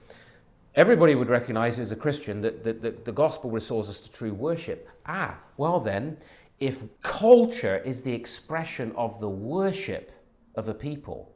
Everybody 0.76 1.16
would 1.16 1.30
recognize 1.30 1.80
as 1.80 1.92
a 1.92 1.96
Christian 1.96 2.42
that, 2.42 2.64
that, 2.64 2.82
that 2.82 3.06
the 3.06 3.12
gospel 3.12 3.50
restores 3.50 3.90
us 3.90 4.02
to 4.02 4.12
true 4.12 4.34
worship. 4.34 4.90
Ah, 5.06 5.40
well 5.58 5.80
then, 5.80 6.18
if 6.60 6.84
culture 7.02 7.78
is 7.86 8.02
the 8.02 8.14
expression 8.14 8.92
of 8.96 9.20
the 9.20 9.30
worship 9.30 10.12
of 10.56 10.68
a 10.68 10.74
people, 10.74 11.32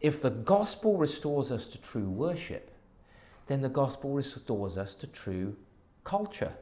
if 0.00 0.22
the 0.22 0.30
gospel 0.30 0.96
restores 0.96 1.50
us 1.50 1.68
to 1.68 1.80
true 1.80 2.08
worship, 2.08 2.70
then 3.46 3.60
the 3.62 3.68
gospel 3.68 4.10
restores 4.10 4.76
us 4.76 4.94
to 4.96 5.06
true 5.06 5.56
culture. 6.04 6.52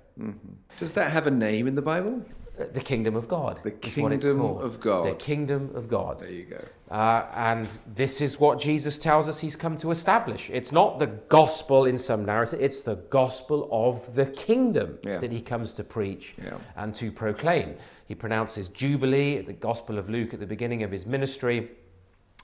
Does 0.79 0.93
that 0.93 1.11
have 1.11 1.27
a 1.27 1.31
name 1.31 1.67
in 1.67 1.75
the 1.75 1.83
Bible? 1.83 2.23
Uh, 2.57 2.67
The 2.73 2.81
kingdom 2.81 3.17
of 3.17 3.27
God. 3.27 3.59
The 3.65 3.75
is 3.85 3.97
what 3.97 4.13
it's 4.13 4.25
kingdom 4.25 4.41
of 4.59 4.81
God. 4.81 5.09
The 5.09 5.15
kingdom 5.17 5.73
of 5.75 5.89
God. 5.89 6.21
There 6.21 6.31
you 6.31 6.45
go. 6.45 6.59
Uh, 6.89 7.27
and 7.35 7.81
this 7.97 8.21
is 8.21 8.39
what 8.39 8.61
Jesus 8.61 8.97
tells 9.01 9.27
us 9.27 9.41
he's 9.41 9.57
come 9.57 9.77
to 9.79 9.91
establish. 9.91 10.51
It's 10.51 10.71
not 10.71 11.01
the 11.01 11.09
gospel 11.29 11.87
in 11.87 11.99
some 11.99 12.25
narrative, 12.25 12.61
it's 12.61 12.83
the 12.83 12.95
gospel 13.11 13.69
of 13.73 14.15
the 14.15 14.27
kingdom 14.27 14.99
Yeah. 15.05 15.19
that 15.19 15.33
he 15.33 15.41
comes 15.41 15.75
to 15.75 15.83
preach 15.85 16.37
Yeah. 16.39 16.59
and 16.77 16.95
to 16.95 17.11
proclaim. 17.11 17.75
He 18.07 18.15
pronounces 18.15 18.69
Jubilee, 18.69 19.41
the 19.41 19.55
Gospel 19.55 19.99
of 19.99 20.09
Luke, 20.09 20.33
at 20.35 20.39
the 20.39 20.47
beginning 20.47 20.85
of 20.85 20.93
his 20.93 21.07
ministry. 21.07 21.71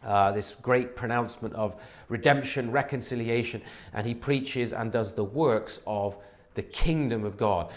Uh, 0.02 0.32
this 0.32 0.54
great 0.62 0.96
pronouncement 0.96 1.54
of 1.54 1.76
redemption, 2.08 2.72
reconciliation, 2.72 3.60
and 3.92 4.06
he 4.06 4.14
preaches 4.14 4.72
and 4.72 4.90
does 4.90 5.12
the 5.12 5.24
works 5.24 5.80
of 5.86 6.16
the 6.54 6.62
kingdom 6.62 7.24
of 7.24 7.36
God. 7.36 7.70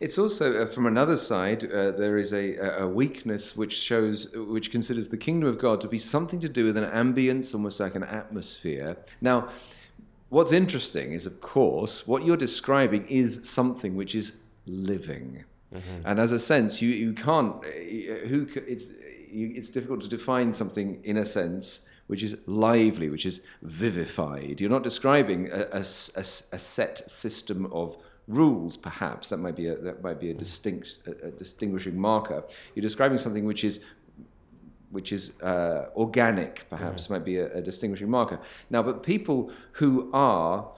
It's 0.00 0.18
also 0.18 0.64
uh, 0.64 0.66
from 0.66 0.86
another 0.86 1.16
side. 1.16 1.62
Uh, 1.62 1.92
there 1.92 2.18
is 2.18 2.32
a, 2.32 2.56
a 2.82 2.88
weakness 2.88 3.56
which 3.56 3.72
shows, 3.72 4.32
which 4.34 4.72
considers 4.72 5.08
the 5.10 5.16
kingdom 5.16 5.48
of 5.48 5.58
God 5.60 5.80
to 5.82 5.86
be 5.88 5.98
something 5.98 6.40
to 6.40 6.48
do 6.48 6.64
with 6.64 6.76
an 6.76 6.90
ambience, 6.90 7.54
almost 7.54 7.78
like 7.78 7.94
an 7.94 8.02
atmosphere. 8.02 8.96
Now, 9.20 9.50
what's 10.30 10.50
interesting 10.50 11.12
is, 11.12 11.24
of 11.24 11.40
course, 11.40 12.04
what 12.04 12.24
you're 12.26 12.36
describing 12.36 13.06
is 13.06 13.48
something 13.48 13.94
which 13.94 14.16
is 14.16 14.38
living, 14.66 15.44
and 16.04 16.18
as 16.18 16.32
a 16.32 16.38
sense, 16.38 16.82
you 16.82 16.90
you 16.90 17.12
can't. 17.12 17.54
uh, 17.64 18.26
Who 18.28 18.48
it's 18.66 18.86
you, 19.32 19.52
it's 19.54 19.70
difficult 19.70 20.02
to 20.02 20.08
define 20.08 20.52
something 20.52 21.00
in 21.04 21.16
a 21.16 21.24
sense 21.24 21.80
which 22.06 22.22
is 22.22 22.36
lively, 22.46 23.08
which 23.08 23.24
is 23.24 23.42
vivified. 23.62 24.60
You're 24.60 24.70
not 24.70 24.82
describing 24.82 25.50
a 25.50 25.82
set 25.84 27.10
system 27.10 27.72
of 27.72 27.96
rules, 28.28 28.76
perhaps 28.76 29.28
that 29.30 29.38
might 29.38 29.56
be 29.56 29.68
a, 29.68 29.76
that 29.76 30.02
might 30.02 30.20
be 30.20 30.30
a 30.30 30.34
distinct 30.34 30.98
a, 31.06 31.28
a 31.28 31.30
distinguishing 31.30 31.98
marker. 31.98 32.44
You're 32.74 32.82
describing 32.82 33.18
something 33.18 33.44
which 33.44 33.64
is 33.64 33.84
which 34.90 35.10
is 35.10 35.40
uh, 35.40 35.86
organic, 35.96 36.68
perhaps 36.68 37.08
might 37.08 37.24
be 37.24 37.38
a, 37.38 37.50
a 37.56 37.62
distinguishing 37.62 38.10
marker. 38.10 38.38
Now, 38.68 38.82
but 38.82 39.02
people 39.02 39.50
who 39.72 40.10
are 40.12 40.68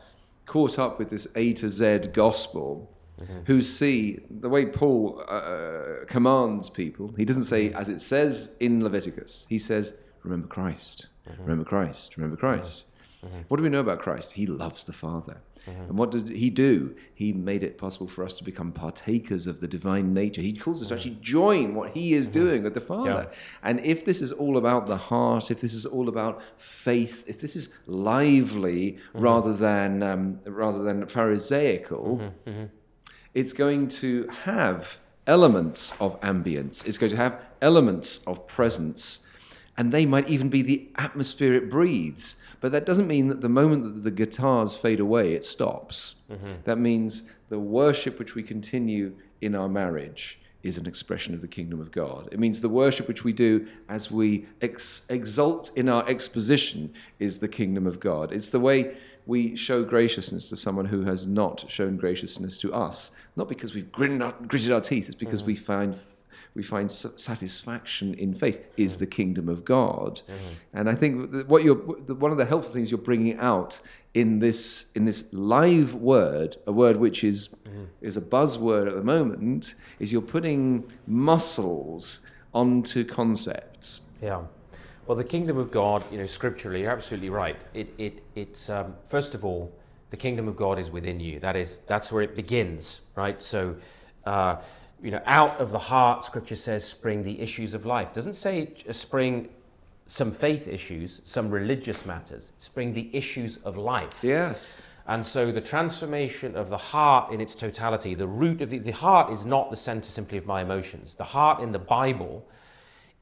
caught 0.46 0.78
up 0.78 1.00
with 1.00 1.10
this 1.10 1.26
A 1.34 1.52
to 1.54 1.68
Z 1.68 2.10
gospel, 2.12 2.93
Mm-hmm. 3.20 3.42
who 3.44 3.62
see 3.62 4.18
the 4.28 4.48
way 4.48 4.66
Paul 4.66 5.24
uh, 5.28 5.30
uh, 5.30 6.04
commands 6.06 6.68
people, 6.68 7.14
he 7.16 7.24
doesn't 7.24 7.44
say, 7.44 7.72
as 7.72 7.88
it 7.88 8.00
says 8.00 8.56
in 8.58 8.82
Leviticus, 8.82 9.46
he 9.48 9.56
says, 9.56 9.94
Remember 10.24 10.48
Christ, 10.48 11.06
mm-hmm. 11.30 11.42
remember 11.42 11.64
Christ, 11.64 12.16
remember 12.16 12.36
Christ. 12.36 12.86
Mm-hmm. 13.24 13.42
What 13.46 13.58
do 13.58 13.62
we 13.62 13.68
know 13.68 13.78
about 13.78 14.00
Christ? 14.00 14.32
He 14.32 14.46
loves 14.46 14.82
the 14.82 14.92
Father. 14.92 15.36
And 15.66 15.96
what 15.96 16.10
did 16.10 16.28
he 16.28 16.50
do? 16.50 16.94
He 17.14 17.32
made 17.32 17.62
it 17.62 17.78
possible 17.78 18.06
for 18.06 18.24
us 18.24 18.34
to 18.34 18.44
become 18.44 18.72
partakers 18.72 19.46
of 19.46 19.60
the 19.60 19.68
divine 19.68 20.12
nature. 20.12 20.42
He 20.42 20.52
calls 20.52 20.82
us 20.82 20.88
to 20.88 20.94
actually 20.94 21.18
join 21.20 21.74
what 21.74 21.90
he 21.92 22.12
is 22.14 22.28
doing 22.28 22.62
with 22.62 22.74
the 22.74 22.80
Father. 22.80 23.30
And 23.62 23.80
if 23.80 24.04
this 24.04 24.20
is 24.20 24.30
all 24.32 24.58
about 24.58 24.86
the 24.86 24.96
heart, 24.96 25.50
if 25.50 25.60
this 25.60 25.72
is 25.72 25.86
all 25.86 26.08
about 26.08 26.42
faith, 26.58 27.24
if 27.26 27.40
this 27.40 27.56
is 27.56 27.72
lively 27.86 28.98
rather 29.14 29.54
than 29.54 30.02
um, 30.02 30.40
rather 30.44 30.82
than 30.82 31.06
Pharisaical, 31.06 32.32
it's 33.34 33.52
going 33.52 33.88
to 33.88 34.28
have 34.44 34.98
elements 35.26 35.92
of 36.00 36.20
ambience. 36.20 36.86
It's 36.86 36.98
going 36.98 37.10
to 37.10 37.16
have 37.16 37.40
elements 37.60 38.22
of 38.26 38.46
presence, 38.46 39.24
and 39.76 39.92
they 39.92 40.06
might 40.06 40.28
even 40.28 40.48
be 40.48 40.62
the 40.62 40.88
atmosphere 40.96 41.54
it 41.54 41.70
breathes. 41.70 42.36
But 42.60 42.72
that 42.72 42.86
doesn't 42.86 43.08
mean 43.08 43.28
that 43.28 43.40
the 43.40 43.48
moment 43.48 43.84
that 43.84 44.04
the 44.04 44.10
guitars 44.10 44.74
fade 44.74 45.00
away, 45.00 45.34
it 45.34 45.44
stops. 45.44 46.16
Mm-hmm. 46.30 46.52
That 46.64 46.78
means 46.78 47.28
the 47.50 47.58
worship 47.58 48.18
which 48.18 48.34
we 48.34 48.42
continue 48.42 49.14
in 49.40 49.54
our 49.54 49.68
marriage 49.68 50.38
is 50.62 50.78
an 50.78 50.86
expression 50.86 51.34
of 51.34 51.42
the 51.42 51.48
kingdom 51.48 51.78
of 51.78 51.92
God. 51.92 52.28
It 52.32 52.38
means 52.38 52.60
the 52.60 52.70
worship 52.70 53.06
which 53.06 53.22
we 53.22 53.34
do 53.34 53.68
as 53.90 54.10
we 54.10 54.46
ex- 54.62 55.04
exult 55.10 55.76
in 55.76 55.90
our 55.90 56.08
exposition 56.08 56.94
is 57.18 57.38
the 57.38 57.48
kingdom 57.48 57.86
of 57.86 58.00
God. 58.00 58.32
It's 58.32 58.48
the 58.48 58.60
way 58.60 58.96
we 59.26 59.56
show 59.56 59.84
graciousness 59.84 60.48
to 60.48 60.56
someone 60.56 60.86
who 60.86 61.02
has 61.02 61.26
not 61.26 61.70
shown 61.70 61.96
graciousness 61.96 62.56
to 62.58 62.72
us, 62.72 63.10
not 63.36 63.48
because 63.48 63.74
we've 63.74 63.90
gritted 63.90 64.22
our, 64.22 64.32
gritted 64.46 64.72
our 64.72 64.80
teeth, 64.80 65.06
it's 65.06 65.14
because 65.14 65.40
mm-hmm. 65.40 65.48
we 65.48 65.56
find 65.56 65.98
we 66.54 66.62
find 66.62 66.90
satisfaction 66.90 68.14
in 68.14 68.32
faith 68.32 68.64
is 68.76 68.94
mm. 68.94 68.98
the 69.00 69.06
kingdom 69.06 69.48
of 69.48 69.64
God. 69.64 70.22
Mm-hmm. 70.28 70.78
And 70.78 70.88
I 70.88 70.94
think 70.94 71.48
what 71.48 71.64
you're 71.64 71.74
one 71.74 72.30
of 72.30 72.38
the 72.38 72.44
helpful 72.44 72.72
things 72.72 72.90
you're 72.90 72.98
bringing 72.98 73.36
out 73.38 73.80
in 74.14 74.38
this 74.38 74.86
in 74.94 75.04
this 75.04 75.28
live 75.32 75.94
word, 75.94 76.56
a 76.66 76.72
word 76.72 76.96
which 76.96 77.24
is 77.24 77.48
mm-hmm. 77.48 77.84
is 78.00 78.16
a 78.16 78.20
buzzword 78.20 78.86
at 78.86 78.94
the 78.94 79.02
moment, 79.02 79.74
is 79.98 80.12
you're 80.12 80.22
putting 80.22 80.84
muscles 81.06 82.20
onto 82.52 83.04
concepts. 83.04 84.02
Yeah. 84.22 84.42
Well, 85.06 85.18
the 85.18 85.24
kingdom 85.24 85.58
of 85.58 85.70
God, 85.70 86.02
you 86.10 86.16
know, 86.16 86.26
scripturally, 86.26 86.82
you're 86.82 86.90
absolutely 86.90 87.28
right. 87.28 87.56
It, 87.74 87.92
it, 87.98 88.22
it's 88.34 88.70
um, 88.70 88.94
first 89.04 89.34
of 89.34 89.44
all, 89.44 89.70
the 90.14 90.20
kingdom 90.20 90.46
of 90.46 90.54
God 90.54 90.78
is 90.78 90.92
within 90.92 91.18
you. 91.18 91.40
That 91.40 91.56
is, 91.56 91.80
that's 91.88 92.12
where 92.12 92.22
it 92.22 92.36
begins, 92.36 93.00
right? 93.16 93.42
So, 93.42 93.74
uh, 94.24 94.58
you 95.02 95.10
know, 95.10 95.20
out 95.26 95.60
of 95.60 95.72
the 95.72 95.78
heart, 95.78 96.24
Scripture 96.24 96.54
says, 96.54 96.84
spring 96.84 97.24
the 97.24 97.40
issues 97.40 97.74
of 97.74 97.84
life. 97.84 98.12
Doesn't 98.12 98.34
say 98.34 98.74
uh, 98.88 98.92
spring 98.92 99.48
some 100.06 100.30
faith 100.30 100.68
issues, 100.68 101.20
some 101.24 101.50
religious 101.50 102.06
matters. 102.06 102.52
Spring 102.60 102.94
the 102.94 103.10
issues 103.12 103.56
of 103.64 103.76
life. 103.76 104.20
Yes. 104.22 104.76
And 105.08 105.26
so 105.26 105.50
the 105.50 105.60
transformation 105.60 106.54
of 106.54 106.68
the 106.68 106.76
heart 106.76 107.32
in 107.32 107.40
its 107.40 107.56
totality, 107.56 108.14
the 108.14 108.28
root 108.28 108.62
of 108.62 108.70
the, 108.70 108.78
the 108.78 108.92
heart 108.92 109.32
is 109.32 109.44
not 109.44 109.68
the 109.68 109.76
center 109.76 110.08
simply 110.08 110.38
of 110.38 110.46
my 110.46 110.62
emotions. 110.62 111.16
The 111.16 111.24
heart 111.24 111.60
in 111.60 111.72
the 111.72 111.80
Bible 111.80 112.46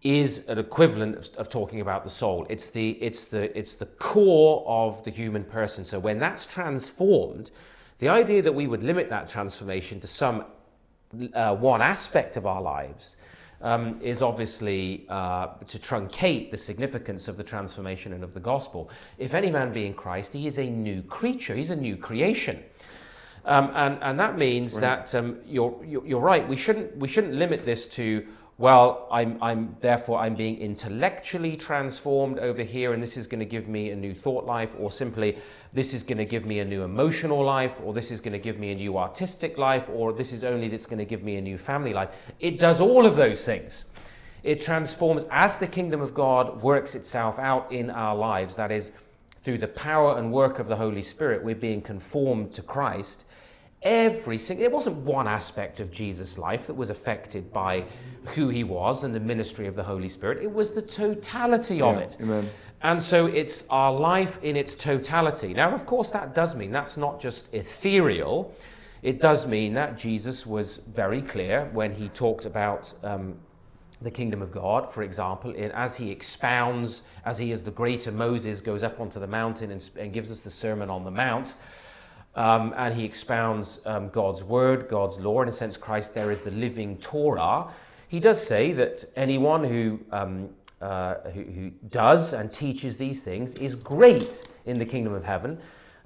is 0.03 0.43
an 0.49 0.59
equivalent 0.59 1.17
of, 1.17 1.37
of, 1.37 1.49
talking 1.49 1.81
about 1.81 2.03
the 2.03 2.11
soul. 2.11 2.47
It's 2.51 2.71
the, 2.71 2.91
it's, 2.93 3.25
the, 3.27 3.57
it's 3.57 3.77
the 3.77 3.87
core 3.87 4.65
of 4.67 5.03
the 5.05 5.11
human 5.11 5.45
person. 5.45 5.85
So 5.85 5.99
when 5.99 6.19
that's 6.19 6.47
transformed, 6.47 7.53
the 7.99 8.09
idea 8.09 8.43
that 8.43 8.53
we 8.53 8.67
would 8.67 8.83
limit 8.83 9.09
that 9.11 9.29
transformation 9.29 10.01
to 10.01 10.07
some 10.09 10.45
uh, 11.35 11.55
one 11.55 11.83
aspect 11.83 12.37
of 12.37 12.47
our 12.47 12.61
lives 12.61 13.17
um, 13.61 14.01
is 14.03 14.23
obviously 14.23 15.07
uh, 15.09 15.49
to 15.69 15.79
truncate 15.79 16.51
the 16.51 16.57
significance 16.57 17.29
of 17.29 17.37
the 17.37 17.45
transformation 17.45 18.13
and 18.13 18.25
of 18.25 18.35
the 18.35 18.41
gospel. 18.41 18.91
If 19.19 19.35
any 19.35 19.51
man 19.51 19.73
be 19.73 19.87
in 19.87 19.95
Christ, 19.95 20.33
he 20.33 20.49
is 20.49 20.59
a 20.59 20.69
new 20.69 21.03
creature, 21.03 21.55
he's 21.55 21.71
a 21.71 21.77
new 21.77 21.97
creation. 21.97 22.63
Um, 23.45 23.71
and, 23.75 23.99
and 24.03 24.19
that 24.21 24.37
means 24.37 24.75
right. 24.75 24.81
that 24.81 25.15
um, 25.15 25.39
you're, 25.47 25.79
you're 25.85 26.21
right, 26.21 26.47
we 26.49 26.57
shouldn't, 26.57 26.97
we 26.97 27.09
shouldn't 27.09 27.35
limit 27.35 27.65
this 27.65 27.89
to 27.89 28.27
well, 28.59 29.09
I'm, 29.11 29.43
I'm 29.43 29.77
therefore 29.81 30.19
I'm 30.19 30.35
being 30.35 30.59
intellectually 30.59 31.57
transformed 31.57 32.39
over 32.39 32.63
here, 32.63 32.93
and 32.93 33.03
this 33.03 33.17
is 33.17 33.27
going 33.27 33.41
to 33.41 33.47
give 33.47 33.67
me 33.67 33.91
a 33.91 33.97
new 33.97 34.15
thought 34.15 34.45
life, 34.45 34.77
or 34.79 34.91
simply 34.91 35.39
this 35.73 35.95
is 35.95 36.03
going 36.03 36.19
to 36.19 36.25
give 36.25 36.45
me 36.45 36.61
a 36.61 36.65
new 36.65 36.83
emotional 36.83 37.43
life, 37.43 37.81
or 37.83 37.95
this 37.95 38.11
is 38.11 38.21
going 38.21 38.35
to 38.35 38.39
give 38.39 38.59
me 38.59 38.73
a 38.73 38.75
new 38.75 38.99
artistic 38.99 39.57
life, 39.57 39.89
or 39.91 40.13
this 40.13 40.33
is 40.33 40.45
only 40.45 40.69
that's 40.69 40.87
going 40.87 40.99
to 40.99 41.05
give 41.05 41.23
me 41.23 41.37
a 41.37 41.41
new 41.41 41.57
family 41.57 41.93
life. 41.93 42.11
It 42.41 42.59
does 42.59 42.81
all 42.81 43.07
of 43.07 43.17
those 43.17 43.45
things. 43.45 43.87
It 44.43 44.61
transforms 44.61 45.25
as 45.31 45.59
the 45.59 45.67
kingdom 45.67 46.01
of 46.01 46.15
God 46.15 46.63
works 46.63 46.95
itself 46.95 47.39
out 47.39 47.73
in 47.73 47.91
our 47.91 48.15
lives. 48.15 48.57
That 48.57 48.71
is, 48.71 48.93
through 49.43 49.59
the 49.59 49.69
power 49.69 50.19
and 50.19 50.33
work 50.33 50.59
of 50.59 50.69
the 50.69 50.77
Holy 50.77 51.03
Spirit, 51.03 51.43
we're 51.43 51.55
being 51.55 51.81
conformed 51.81 52.53
to 52.55 52.63
Christ 52.63 53.25
every 53.83 54.39
single, 54.39 54.65
it 54.65 54.73
wasn't 54.73 54.97
one 54.99 55.27
aspect 55.27 55.81
of 55.81 55.91
Jesus' 55.91 56.39
life 56.39 56.67
that 56.67 56.75
was 56.75 56.91
affected 56.91 57.53
by 57.53 57.85
who 58.35 58.49
he 58.49 58.65
was 58.65 59.05
and 59.05 59.15
the 59.15 59.21
ministry 59.21 59.67
of 59.67 59.75
the 59.75 59.83
Holy 59.83 60.09
Spirit. 60.09 60.43
It 60.43 60.53
was 60.53 60.71
the 60.71 60.83
totality 60.83 61.77
yeah, 61.77 61.85
of 61.85 61.97
it. 61.99 62.17
Amen. 62.21 62.49
And 62.83 63.03
so 63.03 63.27
it's 63.27 63.65
our 63.71 63.93
life 63.93 64.43
in 64.43 64.57
its 64.57 64.75
totality. 64.75 65.55
Now, 65.55 65.73
of 65.75 65.87
course, 65.87 66.11
that 66.13 66.35
does 66.35 66.55
mean 66.55 66.71
that's 66.71 66.97
not 66.97 67.21
just 67.21 67.53
ethereal. 67.55 68.55
It 69.03 69.21
does 69.21 69.47
mean 69.47 69.73
that 69.75 69.99
Jesus 69.99 70.47
was 70.47 70.79
very 70.93 71.23
clear 71.23 71.69
when 71.73 71.93
he 71.93 72.09
talked 72.09 72.45
about 72.45 72.93
um, 73.03 73.35
the 74.01 74.11
kingdom 74.11 74.43
of 74.43 74.53
God, 74.53 74.91
for 74.91 75.03
example, 75.03 75.53
in, 75.53 75.71
as 75.73 75.97
he 75.97 76.11
expounds, 76.11 77.03
as 77.25 77.39
he 77.39 77.53
is 77.53 77.63
the 77.63 77.71
greater 77.71 78.11
Moses, 78.11 78.61
goes 78.61 78.83
up 78.83 79.01
onto 79.01 79.21
the 79.21 79.27
mountain 79.27 79.71
and, 79.71 79.91
and 79.97 80.13
gives 80.13 80.31
us 80.31 80.41
the 80.41 80.51
Sermon 80.51 80.91
on 80.91 81.05
the 81.05 81.11
Mount 81.11 81.55
um, 82.35 82.73
and 82.77 82.95
he 82.95 83.05
expounds 83.05 83.81
um, 83.85 84.09
God's 84.09 84.43
word, 84.43 84.89
God's 84.89 85.19
law. 85.19 85.43
In 85.43 85.49
a 85.49 85.53
sense, 85.53 85.77
Christ 85.77 86.15
there 86.15 86.31
is 86.31 86.41
the 86.41 86.51
living 86.51 86.97
Torah. 86.99 87.73
He 88.09 88.21
does 88.21 88.45
say 88.45 88.73
that 88.73 89.05
anyone 89.17 89.65
who, 89.65 90.01
um, 90.11 90.49
uh, 90.81 91.15
who, 91.33 91.43
who, 91.43 91.71
does 91.91 92.33
and 92.33 92.53
teaches 92.53 92.97
these 92.97 93.23
things 93.23 93.55
is 93.57 93.75
great 93.75 94.47
in 94.67 94.79
the 94.79 94.85
kingdom 94.85 95.15
of 95.15 95.25
heaven. 95.25 95.59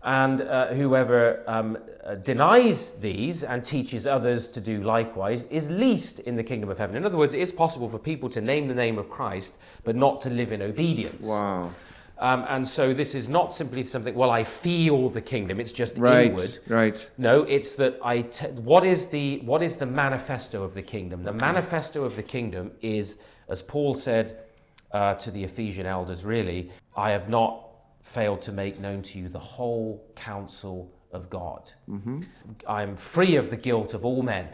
And 0.03 0.43
uh, 0.43 0.69
whoever 0.69 1.43
um, 1.49 1.79
uh, 2.05 2.15
denies 2.17 2.93
these 2.93 3.43
and 3.43 3.65
teaches 3.65 4.07
others 4.07 4.47
to 4.49 4.61
do 4.61 4.83
likewise 4.83 5.45
is 5.45 5.69
least 5.69 6.21
in 6.21 6.37
the 6.37 6.45
kingdom 6.45 6.71
of 6.71 6.79
heaven. 6.79 6.95
In 6.95 7.05
other 7.05 7.17
words, 7.17 7.35
it 7.35 7.41
is 7.41 7.51
possible 7.51 7.89
for 7.89 7.99
people 7.99 8.29
to 8.31 8.41
name 8.41 8.69
the 8.69 8.75
name 8.75 8.99
of 8.99 9.11
Christ 9.11 9.55
but 9.83 9.97
not 9.97 10.21
to 10.21 10.31
live 10.31 10.53
in 10.53 10.63
obedience. 10.63 11.27
Wow. 11.27 11.73
Um, 12.19 12.47
and 12.49 12.67
so 12.67 12.95
this 12.95 13.15
is 13.15 13.29
not 13.29 13.53
simply 13.53 13.85
something, 13.85 14.15
well, 14.15 14.31
I 14.31 14.43
feel 14.43 15.11
the 15.11 15.21
kingdom, 15.21 15.61
it's 15.61 15.73
just 15.73 15.99
right, 15.99 16.29
inward. 16.29 16.59
Right. 16.67 17.11
No, 17.19 17.43
it's 17.43 17.77
that 17.77 17.99
I. 18.03 18.23
Te- 18.23 18.47
what, 18.47 18.85
is 18.85 19.07
the, 19.09 19.41
what 19.41 19.63
is 19.63 19.77
the 19.77 19.87
manifesto 19.87 20.63
of 20.63 20.73
the 20.73 20.83
kingdom? 20.83 21.23
The 21.23 21.31
okay. 21.31 21.39
manifesto 21.39 22.05
of 22.05 22.17
the 22.17 22.23
kingdom 22.23 22.71
is, 22.81 23.19
as 23.49 23.61
Paul 23.61 23.95
said 23.95 24.45
uh, 24.93 25.15
to 25.15 25.31
the 25.31 25.45
Ephesian 25.45 25.85
elders, 25.85 26.25
really, 26.25 26.71
I 26.97 27.11
have 27.11 27.29
not 27.29 27.67
failed 28.03 28.41
to 28.43 28.53
make 28.53 28.81
known 28.81 29.03
to 29.03 29.19
you 29.19 29.29
the 29.29 29.39
whole 29.39 30.11
counsel 30.15 30.91
of 31.13 31.29
God. 31.29 31.73
Mm-hmm. 31.89 32.23
I'm 32.67 32.97
free 32.97 33.37
of 33.37 33.51
the 33.51 33.57
guilt 33.57 33.93
of 33.95 34.05
all 34.05 34.23
men 34.23 34.49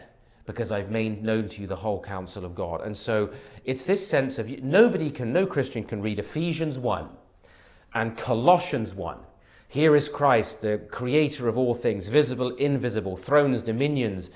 because 0.45 0.71
I've 0.71 0.91
made 0.91 1.23
known 1.23 1.47
to 1.49 1.61
you 1.61 1.67
the 1.67 1.75
whole 1.75 2.01
counsel 2.01 2.43
of 2.43 2.55
God. 2.55 2.81
And 2.81 2.97
so 2.97 3.31
it's 3.63 3.85
this 3.85 4.05
sense 4.05 4.39
of 4.39 4.49
nobody 4.61 5.09
can, 5.09 5.31
no 5.31 5.45
Christian 5.45 5.83
can 5.83 6.01
read 6.01 6.19
Ephesians 6.19 6.77
1 6.77 7.09
and 7.93 8.17
Colossians 8.17 8.95
1. 8.95 9.17
Here 9.67 9.95
is 9.95 10.09
Christ, 10.09 10.61
the 10.61 10.79
creator 10.89 11.47
of 11.47 11.57
all 11.57 11.73
things, 11.73 12.07
visible, 12.07 12.55
invisible, 12.55 13.17
thrones, 13.17 13.63
dominions, 13.63 14.29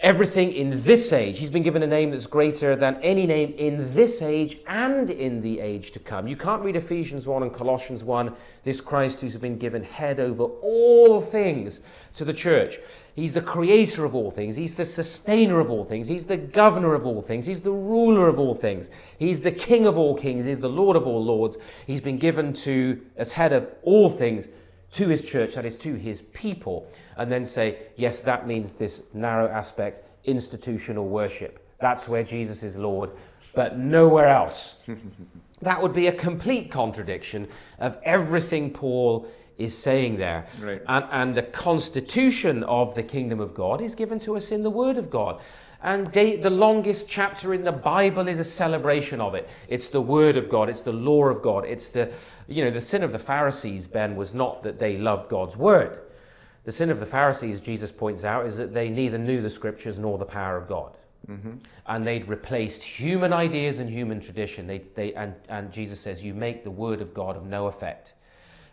everything 0.00 0.52
in 0.52 0.82
this 0.84 1.12
age. 1.12 1.38
He's 1.38 1.50
been 1.50 1.62
given 1.62 1.82
a 1.82 1.86
name 1.86 2.10
that's 2.10 2.26
greater 2.26 2.76
than 2.76 3.02
any 3.02 3.26
name 3.26 3.54
in 3.56 3.92
this 3.94 4.22
age 4.22 4.58
and 4.68 5.10
in 5.10 5.40
the 5.40 5.60
age 5.60 5.92
to 5.92 5.98
come. 5.98 6.28
You 6.28 6.36
can't 6.36 6.62
read 6.62 6.76
Ephesians 6.76 7.26
1 7.26 7.42
and 7.42 7.52
Colossians 7.52 8.04
1, 8.04 8.34
this 8.64 8.80
Christ 8.80 9.20
who's 9.20 9.36
been 9.36 9.58
given 9.58 9.82
head 9.82 10.20
over 10.20 10.44
all 10.44 11.20
things 11.20 11.80
to 12.14 12.24
the 12.24 12.34
church. 12.34 12.78
He's 13.14 13.32
the 13.32 13.40
creator 13.40 14.04
of 14.04 14.14
all 14.14 14.30
things. 14.30 14.56
He's 14.56 14.76
the 14.76 14.84
sustainer 14.84 15.60
of 15.60 15.70
all 15.70 15.84
things. 15.84 16.08
He's 16.08 16.24
the 16.24 16.36
governor 16.36 16.94
of 16.94 17.06
all 17.06 17.22
things. 17.22 17.46
He's 17.46 17.60
the 17.60 17.70
ruler 17.70 18.26
of 18.26 18.40
all 18.40 18.54
things. 18.54 18.90
He's 19.18 19.40
the 19.40 19.52
king 19.52 19.86
of 19.86 19.96
all 19.96 20.16
kings. 20.16 20.46
He's 20.46 20.58
the 20.58 20.68
lord 20.68 20.96
of 20.96 21.06
all 21.06 21.24
lords. 21.24 21.56
He's 21.86 22.00
been 22.00 22.18
given 22.18 22.52
to, 22.54 23.00
as 23.16 23.30
head 23.30 23.52
of 23.52 23.70
all 23.82 24.10
things, 24.10 24.48
to 24.92 25.08
his 25.08 25.24
church, 25.24 25.54
that 25.54 25.64
is, 25.64 25.76
to 25.78 25.94
his 25.94 26.22
people. 26.32 26.88
And 27.16 27.30
then 27.30 27.44
say, 27.44 27.86
yes, 27.96 28.20
that 28.22 28.48
means 28.48 28.72
this 28.72 29.02
narrow 29.12 29.48
aspect, 29.48 30.08
institutional 30.24 31.06
worship. 31.06 31.64
That's 31.80 32.08
where 32.08 32.24
Jesus 32.24 32.64
is 32.64 32.78
Lord, 32.78 33.10
but 33.54 33.78
nowhere 33.78 34.28
else. 34.28 34.76
that 35.62 35.80
would 35.80 35.92
be 35.92 36.08
a 36.08 36.12
complete 36.12 36.70
contradiction 36.70 37.46
of 37.78 37.96
everything 38.02 38.70
Paul 38.70 39.28
is 39.58 39.76
saying 39.76 40.16
there. 40.16 40.46
Right. 40.60 40.82
And, 40.88 41.04
and 41.10 41.34
the 41.34 41.42
constitution 41.42 42.64
of 42.64 42.94
the 42.94 43.02
kingdom 43.02 43.40
of 43.40 43.54
God 43.54 43.80
is 43.80 43.94
given 43.94 44.18
to 44.20 44.36
us 44.36 44.50
in 44.50 44.62
the 44.62 44.70
Word 44.70 44.96
of 44.98 45.10
God. 45.10 45.40
And 45.82 46.06
they, 46.08 46.36
the 46.36 46.50
longest 46.50 47.08
chapter 47.08 47.52
in 47.52 47.62
the 47.62 47.72
Bible 47.72 48.26
is 48.26 48.38
a 48.38 48.44
celebration 48.44 49.20
of 49.20 49.34
it. 49.34 49.48
It's 49.68 49.90
the 49.90 50.00
Word 50.00 50.36
of 50.36 50.48
God. 50.48 50.70
It's 50.70 50.80
the 50.80 50.92
law 50.92 51.24
of 51.26 51.42
God. 51.42 51.66
It's 51.66 51.90
the, 51.90 52.10
you 52.48 52.64
know, 52.64 52.70
the 52.70 52.80
sin 52.80 53.02
of 53.02 53.12
the 53.12 53.18
Pharisees, 53.18 53.86
Ben, 53.86 54.16
was 54.16 54.32
not 54.32 54.62
that 54.62 54.78
they 54.78 54.96
loved 54.96 55.28
God's 55.28 55.56
Word. 55.56 56.00
The 56.64 56.72
sin 56.72 56.88
of 56.88 57.00
the 57.00 57.06
Pharisees, 57.06 57.60
Jesus 57.60 57.92
points 57.92 58.24
out, 58.24 58.46
is 58.46 58.56
that 58.56 58.72
they 58.72 58.88
neither 58.88 59.18
knew 59.18 59.42
the 59.42 59.50
Scriptures 59.50 59.98
nor 59.98 60.16
the 60.16 60.24
power 60.24 60.56
of 60.56 60.66
God. 60.66 60.96
Mm-hmm. 61.30 61.56
And 61.86 62.06
they'd 62.06 62.28
replaced 62.28 62.82
human 62.82 63.34
ideas 63.34 63.78
and 63.78 63.88
human 63.88 64.20
tradition. 64.20 64.66
They, 64.66 64.78
they, 64.78 65.12
and, 65.14 65.34
and 65.50 65.70
Jesus 65.70 66.00
says, 66.00 66.24
You 66.24 66.32
make 66.32 66.64
the 66.64 66.70
Word 66.70 67.02
of 67.02 67.12
God 67.12 67.36
of 67.36 67.44
no 67.44 67.66
effect 67.66 68.14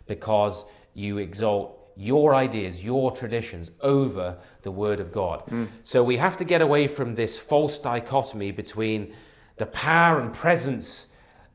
because 0.06 0.64
you 0.94 1.18
exalt 1.18 1.78
your 1.96 2.34
ideas, 2.34 2.84
your 2.84 3.10
traditions 3.10 3.70
over 3.80 4.38
the 4.62 4.70
Word 4.70 5.00
of 5.00 5.12
God. 5.12 5.46
Mm. 5.46 5.68
So 5.82 6.02
we 6.02 6.16
have 6.16 6.36
to 6.38 6.44
get 6.44 6.62
away 6.62 6.86
from 6.86 7.14
this 7.14 7.38
false 7.38 7.78
dichotomy 7.78 8.50
between 8.50 9.14
the 9.56 9.66
power 9.66 10.20
and 10.20 10.32
presence 10.32 11.06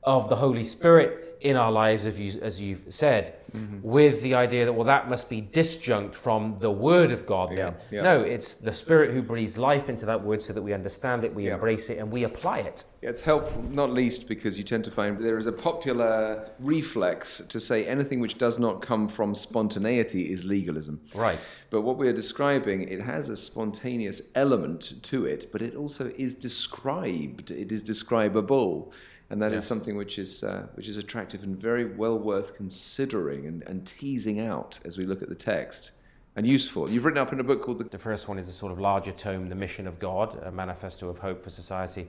of 0.04 0.30
the 0.30 0.36
Holy 0.36 0.64
Spirit 0.64 1.27
in 1.42 1.56
our 1.56 1.72
lives, 1.72 2.06
as, 2.06 2.20
you, 2.20 2.40
as 2.42 2.60
you've 2.60 2.84
said, 2.90 3.36
mm-hmm. 3.52 3.80
with 3.82 4.22
the 4.22 4.34
idea 4.34 4.66
that, 4.66 4.74
well, 4.74 4.86
that 4.86 5.10
must 5.10 5.30
be 5.30 5.42
disjunct 5.42 6.16
from 6.16 6.58
the 6.58 6.72
Word 6.72 7.12
of 7.12 7.26
God 7.26 7.50
then. 7.50 7.58
Yeah, 7.58 7.74
yeah. 7.92 8.02
No, 8.02 8.22
it's 8.22 8.56
the 8.56 8.74
Spirit 8.74 9.12
who 9.12 9.22
breathes 9.22 9.58
life 9.58 9.90
into 9.90 10.06
that 10.08 10.24
Word 10.24 10.42
so 10.42 10.54
that 10.54 10.62
we 10.62 10.74
understand 10.74 11.24
it, 11.24 11.34
we 11.34 11.48
yeah. 11.48 11.54
embrace 11.54 11.90
it, 11.90 12.00
and 12.00 12.12
we 12.12 12.24
apply 12.24 12.60
it. 12.60 12.84
It's 13.02 13.22
helpful, 13.22 13.62
not 13.64 13.92
least 13.92 14.28
because 14.28 14.58
you 14.58 14.64
tend 14.64 14.84
to 14.86 14.92
find 14.92 15.18
there 15.20 15.38
is 15.38 15.46
a 15.46 15.52
popular 15.52 16.50
reflex 16.60 17.42
to 17.50 17.60
say 17.60 17.86
anything 17.86 18.20
which 18.20 18.38
does 18.38 18.58
not 18.58 18.82
come 18.82 19.08
from 19.08 19.36
spontaneity 19.36 20.32
is 20.32 20.44
legalism. 20.44 21.00
Right. 21.14 21.40
But 21.70 21.82
what 21.82 21.98
we're 21.98 22.14
describing, 22.14 22.88
it 22.88 23.02
has 23.02 23.30
a 23.30 23.38
spontaneous 23.38 24.22
element 24.36 25.04
to 25.04 25.26
it, 25.26 25.52
but 25.52 25.62
it 25.62 25.76
also 25.76 26.12
is 26.18 26.36
described, 26.36 27.52
it 27.52 27.72
is 27.72 27.82
describable 27.82 28.92
and 29.30 29.42
that 29.42 29.52
yes. 29.52 29.64
is 29.64 29.68
something 29.68 29.98
which 29.98 30.20
is 30.20 30.44
uh, 30.44 30.68
which 30.76 30.88
is 30.88 30.98
attractive 30.98 31.44
and 31.44 31.58
very 31.58 31.86
well 31.86 32.18
worth 32.18 32.56
considering 32.56 33.46
and, 33.48 33.64
and 33.64 33.86
teasing 33.86 34.40
out 34.40 34.80
as 34.86 34.98
we 34.98 35.06
look 35.06 35.22
at 35.22 35.30
the 35.30 35.36
text 35.36 35.92
and 36.38 36.46
useful. 36.46 36.90
You've 36.90 37.04
written 37.04 37.18
up 37.18 37.34
in 37.34 37.40
a 37.40 37.44
book 37.44 37.64
called 37.64 37.80
the... 37.80 37.84
the 37.86 37.98
first 37.98 38.28
one 38.28 38.38
is 38.38 38.48
a 38.48 38.52
sort 38.52 38.72
of 38.72 38.80
larger 38.80 39.12
tome, 39.12 39.50
The 39.50 39.56
Mission 39.56 39.88
of 39.88 39.98
God, 39.98 40.40
a 40.44 40.52
manifesto 40.52 41.10
of 41.10 41.18
hope 41.18 41.42
for 41.42 41.50
society. 41.50 42.08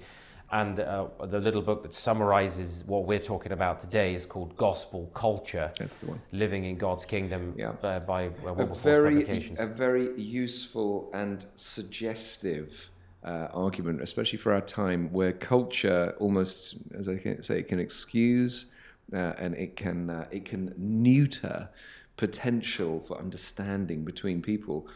And 0.50 0.80
uh, 0.80 1.08
the 1.24 1.40
little 1.40 1.60
book 1.62 1.82
that 1.82 1.92
summarizes 1.92 2.84
what 2.86 3.04
we're 3.04 3.18
talking 3.18 3.52
about 3.52 3.80
today 3.80 4.14
is 4.14 4.24
called 4.26 4.56
Gospel 4.56 5.10
Culture. 5.14 5.70
That's 5.78 5.94
the 5.96 6.06
one. 6.06 6.20
Living 6.32 6.64
in 6.64 6.76
God's 6.76 7.04
Kingdom 7.04 7.54
yeah. 7.56 7.72
uh, 7.82 8.00
by 8.00 8.26
uh, 8.26 8.30
Wilberforce 8.42 8.82
very, 8.82 9.14
Publications. 9.14 9.60
A 9.60 9.66
very 9.66 10.14
useful 10.18 11.10
and 11.12 11.44
suggestive 11.56 12.90
uh, 13.24 13.48
argument, 13.52 14.00
especially 14.02 14.38
for 14.38 14.52
our 14.52 14.60
time, 14.60 15.12
where 15.12 15.32
culture 15.32 16.14
almost, 16.18 16.76
as 16.96 17.08
I 17.08 17.16
can 17.16 17.42
say, 17.42 17.58
it 17.58 17.68
can 17.68 17.78
excuse 17.80 18.66
uh, 19.12 19.32
and 19.38 19.54
it 19.54 19.76
can 19.76 20.10
uh, 20.10 20.26
it 20.30 20.44
can 20.44 20.74
neuter 20.76 21.68
potential 22.16 23.04
for 23.06 23.18
understanding 23.18 24.04
between 24.04 24.42
people 24.42 24.86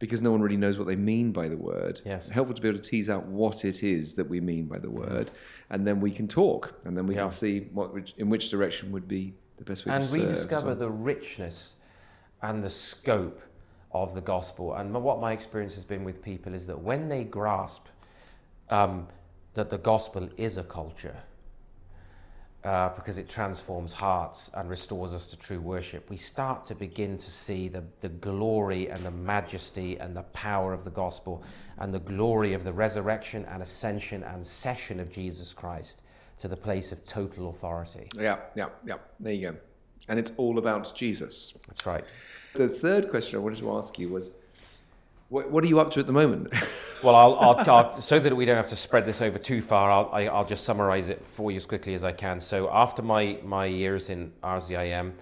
because 0.00 0.20
no 0.20 0.30
one 0.30 0.42
really 0.42 0.56
knows 0.56 0.76
what 0.76 0.86
they 0.86 0.96
mean 0.96 1.32
by 1.32 1.48
the 1.48 1.56
word. 1.56 2.00
Yes. 2.04 2.28
Helpful 2.28 2.54
to 2.54 2.60
be 2.60 2.68
able 2.68 2.78
to 2.78 2.84
tease 2.88 3.08
out 3.08 3.24
what 3.26 3.64
it 3.64 3.82
is 3.82 4.14
that 4.14 4.28
we 4.28 4.40
mean 4.40 4.66
by 4.66 4.78
the 4.78 4.90
word, 4.90 5.30
and 5.70 5.86
then 5.86 6.00
we 6.00 6.10
can 6.10 6.28
talk, 6.28 6.74
and 6.84 6.96
then 6.96 7.06
we 7.06 7.14
Yeah. 7.14 7.22
can 7.22 7.30
see 7.30 7.60
what 7.72 7.92
in 8.18 8.28
which 8.28 8.50
direction 8.50 8.92
would 8.92 9.08
be 9.08 9.34
the 9.56 9.64
best 9.64 9.86
way 9.86 9.94
and 9.94 10.10
rediscover 10.12 10.74
the 10.74 10.90
richness 10.90 11.74
and 12.42 12.62
the 12.62 12.68
scope 12.70 13.40
of 13.94 14.14
the 14.14 14.20
gospel. 14.20 14.74
And 14.74 14.92
what 14.92 15.20
my 15.20 15.32
experience 15.32 15.74
has 15.74 15.84
been 15.84 16.04
with 16.04 16.22
people 16.22 16.52
is 16.52 16.66
that 16.66 16.78
when 16.78 17.08
they 17.08 17.24
grasp 17.24 17.86
um, 18.70 19.06
that 19.54 19.70
the 19.70 19.78
gospel 19.78 20.28
is 20.36 20.56
a 20.56 20.64
culture, 20.64 21.16
uh, 22.64 22.88
because 22.96 23.18
it 23.18 23.28
transforms 23.28 23.92
hearts 23.92 24.50
and 24.54 24.70
restores 24.70 25.12
us 25.12 25.28
to 25.28 25.38
true 25.38 25.60
worship, 25.60 26.08
we 26.08 26.16
start 26.16 26.64
to 26.64 26.74
begin 26.74 27.18
to 27.18 27.30
see 27.30 27.68
the, 27.68 27.84
the 28.00 28.08
glory 28.08 28.88
and 28.88 29.04
the 29.04 29.10
majesty 29.10 29.98
and 29.98 30.16
the 30.16 30.22
power 30.32 30.72
of 30.72 30.82
the 30.82 30.90
gospel 30.90 31.44
and 31.78 31.92
the 31.92 31.98
glory 32.00 32.54
of 32.54 32.64
the 32.64 32.72
resurrection 32.72 33.44
and 33.50 33.62
ascension 33.62 34.22
and 34.24 34.44
session 34.44 34.98
of 34.98 35.10
Jesus 35.10 35.52
Christ 35.52 36.00
to 36.38 36.48
the 36.48 36.56
place 36.56 36.90
of 36.90 37.04
total 37.04 37.50
authority. 37.50 38.08
Yeah, 38.16 38.38
yeah, 38.56 38.68
yeah. 38.84 38.96
There 39.20 39.32
you 39.32 39.50
go. 39.50 39.56
And 40.08 40.18
it's 40.18 40.32
all 40.36 40.58
about 40.58 40.94
Jesus. 40.96 41.54
That's 41.68 41.86
right. 41.86 42.04
The 42.54 42.68
third 42.68 43.10
question 43.10 43.34
I 43.34 43.40
wanted 43.40 43.58
to 43.58 43.76
ask 43.76 43.98
you 43.98 44.08
was, 44.10 44.30
what, 45.28 45.50
what 45.50 45.64
are 45.64 45.66
you 45.66 45.80
up 45.80 45.90
to 45.92 46.00
at 46.00 46.06
the 46.06 46.12
moment? 46.12 46.52
Well, 47.02 47.16
I'll, 47.16 47.34
I'll, 47.34 47.70
I'll, 47.70 48.00
so 48.00 48.18
that 48.18 48.34
we 48.34 48.46
don't 48.46 48.56
have 48.56 48.68
to 48.68 48.76
spread 48.76 49.04
this 49.04 49.20
over 49.20 49.38
too 49.38 49.60
far, 49.60 49.90
I'll, 49.90 50.08
I, 50.10 50.26
I'll 50.26 50.46
just 50.46 50.64
summarize 50.64 51.10
it 51.10 51.22
for 51.26 51.50
you 51.50 51.58
as 51.58 51.66
quickly 51.66 51.92
as 51.92 52.02
I 52.02 52.12
can. 52.12 52.40
So, 52.40 52.70
after 52.72 53.02
my, 53.02 53.38
my 53.44 53.66
years 53.66 54.08
in 54.08 54.32
RZIM 54.42 55.12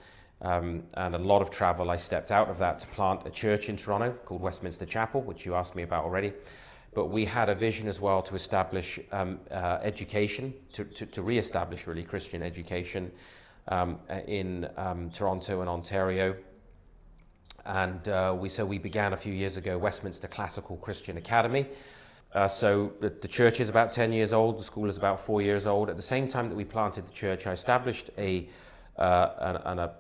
um, 0.43 0.85
and 0.95 1.15
a 1.17 1.19
lot 1.19 1.43
of 1.43 1.51
travel, 1.51 1.91
I 1.91 1.97
stepped 1.97 2.31
out 2.31 2.49
of 2.49 2.57
that 2.59 2.79
to 2.79 2.87
plant 2.89 3.23
a 3.27 3.31
church 3.31 3.69
in 3.69 3.77
Toronto 3.77 4.13
called 4.25 4.43
Westminster 4.43 4.87
Chapel, 4.87 5.23
which 5.23 5.45
you 5.45 5.57
asked 5.57 5.75
me 5.75 5.83
about 5.83 6.05
already. 6.05 6.33
But 6.95 7.07
we 7.07 7.25
had 7.25 7.49
a 7.49 7.55
vision 7.57 7.89
as 7.89 8.01
well 8.01 8.23
to 8.23 8.37
establish 8.37 9.01
um, 9.11 9.41
uh, 9.51 9.81
education, 9.83 10.55
to, 10.75 10.85
to, 10.85 11.05
to 11.07 11.21
re 11.21 11.37
establish 11.37 11.89
really 11.89 12.05
Christian 12.05 12.45
education 12.45 13.11
um, 13.67 13.99
in 14.29 14.69
um, 14.77 15.11
Toronto 15.11 15.63
and 15.63 15.69
Ontario 15.69 16.37
and 17.67 18.09
uh, 18.09 18.35
we 18.39 18.49
so 18.49 18.65
we 18.65 18.79
began 18.79 19.13
a 19.13 19.17
few 19.17 19.33
years 19.33 19.57
ago 19.57 19.79
Westminster 19.79 20.29
Classical 20.29 20.77
Christian 20.77 21.17
Academy. 21.17 21.67
Uh, 22.35 22.49
so 22.49 22.93
the, 23.01 23.11
the 23.11 23.29
church 23.29 23.61
is 23.61 23.69
about 23.69 23.93
10 23.93 24.13
years 24.13 24.33
old, 24.33 24.59
the 24.59 24.65
school 24.65 24.89
is 24.89 24.97
about 24.97 25.21
four 25.21 25.43
years 25.43 25.67
old. 25.67 25.91
At 25.91 25.97
the 25.97 26.03
same 26.03 26.27
time 26.27 26.49
that 26.49 26.55
we 26.55 26.65
planted 26.65 27.07
the 27.07 27.13
church, 27.13 27.47
I 27.47 27.53
established 27.53 28.11
a, 28.17 28.49
uh, 28.97 29.29
an, 29.39 29.57
an, 29.57 29.79
a, 29.81 29.93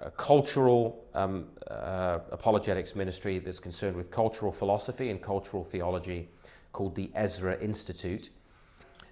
a, 0.00 0.10
cultural 0.12 1.04
um, 1.14 1.46
uh, 1.68 2.20
apologetics 2.30 2.94
ministry 2.94 3.40
that's 3.40 3.58
concerned 3.58 3.96
with 3.96 4.12
cultural 4.12 4.52
philosophy 4.52 5.10
and 5.10 5.20
cultural 5.20 5.64
theology 5.64 6.28
called 6.72 6.94
the 6.94 7.10
Ezra 7.16 7.58
Institute. 7.58 8.30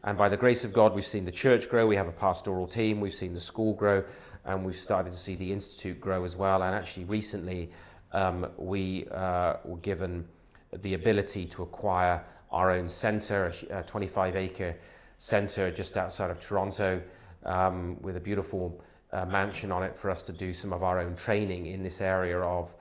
And 0.04 0.16
by 0.16 0.28
the 0.28 0.36
grace 0.36 0.64
of 0.64 0.72
God, 0.72 0.94
we've 0.94 1.04
seen 1.04 1.24
the 1.24 1.32
church 1.32 1.68
grow. 1.68 1.86
We 1.86 1.96
have 1.96 2.08
a 2.08 2.12
pastoral 2.12 2.66
team. 2.66 3.00
We've 3.00 3.12
seen 3.12 3.34
the 3.34 3.40
school 3.40 3.74
grow. 3.74 4.04
And 4.44 4.64
we've 4.64 4.78
started 4.78 5.12
to 5.12 5.18
see 5.18 5.34
the 5.34 5.52
institute 5.52 6.00
grow 6.00 6.24
as 6.24 6.36
well. 6.36 6.62
And 6.62 6.74
actually, 6.74 7.04
recently, 7.04 7.70
um, 8.12 8.46
we 8.56 9.06
uh, 9.12 9.56
were 9.64 9.78
given 9.78 10.26
the 10.82 10.94
ability 10.94 11.46
to 11.46 11.62
acquire 11.62 12.24
our 12.50 12.70
own 12.70 12.88
centre, 12.88 13.52
a 13.70 13.82
25 13.82 14.36
acre 14.36 14.76
centre 15.18 15.70
just 15.70 15.96
outside 15.96 16.30
of 16.30 16.40
Toronto, 16.40 17.00
um, 17.44 18.00
with 18.02 18.16
a 18.16 18.20
beautiful 18.20 18.82
uh, 19.12 19.24
mansion 19.24 19.72
on 19.72 19.82
it 19.82 19.96
for 19.96 20.10
us 20.10 20.22
to 20.22 20.32
do 20.32 20.52
some 20.52 20.72
of 20.72 20.82
our 20.82 20.98
own 20.98 21.14
training 21.16 21.66
in 21.66 21.82
this 21.82 22.00
area 22.00 22.38
of, 22.38 22.74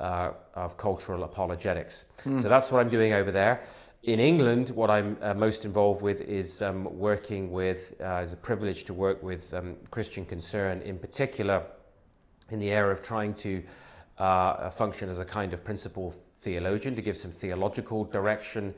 uh, 0.00 0.30
of 0.54 0.76
cultural 0.76 1.24
apologetics. 1.24 2.04
So 2.40 2.48
that's 2.48 2.72
what 2.72 2.80
I'm 2.80 2.88
doing 2.88 3.12
over 3.12 3.30
there. 3.30 3.62
In 4.02 4.20
England, 4.20 4.70
what 4.70 4.90
I'm 4.90 5.16
uh, 5.20 5.34
most 5.34 5.64
involved 5.64 6.02
with 6.02 6.20
is 6.20 6.62
um, 6.62 6.84
working 6.96 7.50
with, 7.50 7.94
uh, 8.00 8.20
it's 8.22 8.32
a 8.32 8.36
privilege 8.36 8.84
to 8.84 8.94
work 8.94 9.22
with 9.22 9.52
um, 9.54 9.76
Christian 9.90 10.24
Concern, 10.24 10.80
in 10.82 10.98
particular 10.98 11.64
in 12.50 12.60
the 12.60 12.70
area 12.70 12.92
of 12.92 13.02
trying 13.02 13.34
to 13.34 13.62
uh, 14.18 14.70
function 14.70 15.08
as 15.08 15.18
a 15.18 15.24
kind 15.24 15.52
of 15.52 15.64
principal 15.64 16.14
theologian 16.40 16.94
to 16.96 17.02
give 17.02 17.16
some 17.16 17.30
theological 17.30 18.04
direction 18.04 18.74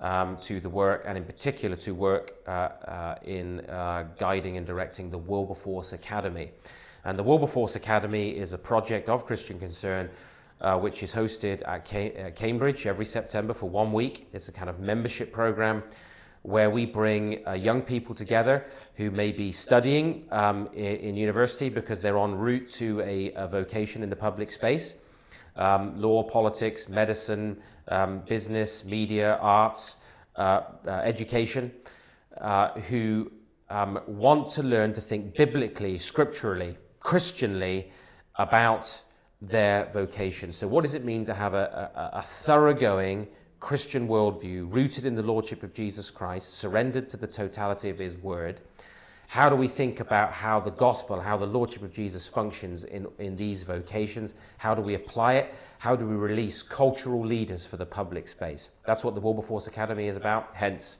um, 0.00 0.36
to 0.42 0.60
the 0.60 0.68
work, 0.68 1.04
and 1.06 1.16
in 1.16 1.24
particular 1.24 1.76
to 1.76 1.94
work 1.94 2.34
uh, 2.46 2.50
uh, 2.50 3.14
in 3.24 3.60
uh, 3.60 4.04
guiding 4.18 4.56
and 4.56 4.66
directing 4.66 5.10
the 5.10 5.18
Wilberforce 5.18 5.92
Academy. 5.92 6.50
And 7.04 7.18
the 7.18 7.22
Wilberforce 7.22 7.76
Academy 7.76 8.30
is 8.30 8.52
a 8.52 8.58
project 8.58 9.08
of 9.08 9.24
Christian 9.24 9.58
Concern 9.58 10.10
uh, 10.60 10.78
which 10.78 11.02
is 11.02 11.14
hosted 11.14 11.66
at 11.68 11.84
Ca- 11.86 12.14
uh, 12.16 12.30
Cambridge 12.30 12.86
every 12.86 13.04
September 13.04 13.52
for 13.52 13.68
one 13.68 13.92
week. 13.92 14.26
It's 14.32 14.48
a 14.48 14.52
kind 14.52 14.70
of 14.70 14.80
membership 14.80 15.32
program 15.32 15.82
where 16.46 16.70
we 16.70 16.86
bring 16.86 17.46
uh, 17.46 17.52
young 17.52 17.82
people 17.82 18.14
together 18.14 18.64
who 18.94 19.10
may 19.10 19.32
be 19.32 19.50
studying 19.50 20.24
um, 20.30 20.68
in, 20.74 20.96
in 20.96 21.16
university 21.16 21.68
because 21.68 22.00
they're 22.00 22.18
en 22.18 22.36
route 22.36 22.70
to 22.70 23.00
a, 23.00 23.32
a 23.32 23.48
vocation 23.48 24.02
in 24.02 24.08
the 24.08 24.16
public 24.16 24.52
space 24.52 24.94
um, 25.56 26.00
law, 26.00 26.22
politics, 26.22 26.88
medicine, 26.88 27.56
um, 27.88 28.20
business, 28.28 28.84
media, 28.84 29.38
arts, 29.40 29.96
uh, 30.36 30.60
uh, 30.86 30.90
education, 31.02 31.72
uh, 32.40 32.72
who 32.90 33.32
um, 33.70 33.98
want 34.06 34.50
to 34.50 34.62
learn 34.62 34.92
to 34.92 35.00
think 35.00 35.34
biblically, 35.34 35.98
scripturally, 35.98 36.76
Christianly 37.00 37.90
about 38.36 39.02
their 39.40 39.88
vocation. 39.92 40.52
So, 40.52 40.68
what 40.68 40.82
does 40.82 40.94
it 40.94 41.04
mean 41.04 41.24
to 41.24 41.34
have 41.34 41.54
a, 41.54 41.90
a, 42.14 42.18
a 42.18 42.22
thoroughgoing 42.22 43.26
Christian 43.60 44.06
worldview 44.06 44.72
rooted 44.72 45.06
in 45.06 45.14
the 45.14 45.22
Lordship 45.22 45.62
of 45.62 45.72
Jesus 45.72 46.10
Christ, 46.10 46.54
surrendered 46.54 47.08
to 47.08 47.16
the 47.16 47.26
totality 47.26 47.90
of 47.90 47.98
His 47.98 48.16
Word? 48.18 48.60
How 49.28 49.48
do 49.48 49.56
we 49.56 49.66
think 49.66 49.98
about 49.98 50.32
how 50.32 50.60
the 50.60 50.70
gospel, 50.70 51.20
how 51.20 51.36
the 51.36 51.46
Lordship 51.46 51.82
of 51.82 51.92
Jesus 51.92 52.28
functions 52.28 52.84
in, 52.84 53.08
in 53.18 53.36
these 53.36 53.64
vocations? 53.64 54.34
How 54.58 54.74
do 54.74 54.82
we 54.82 54.94
apply 54.94 55.34
it? 55.34 55.54
How 55.78 55.96
do 55.96 56.06
we 56.06 56.14
release 56.14 56.62
cultural 56.62 57.24
leaders 57.24 57.66
for 57.66 57.76
the 57.76 57.86
public 57.86 58.28
space? 58.28 58.70
That's 58.84 59.02
what 59.02 59.14
the 59.14 59.20
Wilberforce 59.20 59.66
Academy 59.66 60.06
is 60.06 60.16
about, 60.16 60.50
hence 60.52 60.98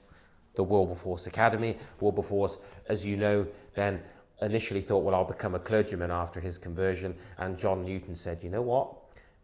the 0.55 0.63
Wilberforce 0.63 1.27
Academy. 1.27 1.77
Wilberforce, 2.01 2.59
as 2.89 3.05
you 3.05 3.15
know, 3.15 3.47
then 3.75 4.01
initially 4.41 4.81
thought, 4.81 5.03
well, 5.03 5.15
I'll 5.15 5.23
become 5.23 5.55
a 5.55 5.59
clergyman 5.59 6.11
after 6.11 6.39
his 6.41 6.57
conversion. 6.57 7.15
And 7.37 7.57
John 7.57 7.85
Newton 7.85 8.15
said, 8.15 8.43
you 8.43 8.49
know 8.49 8.61
what? 8.61 8.93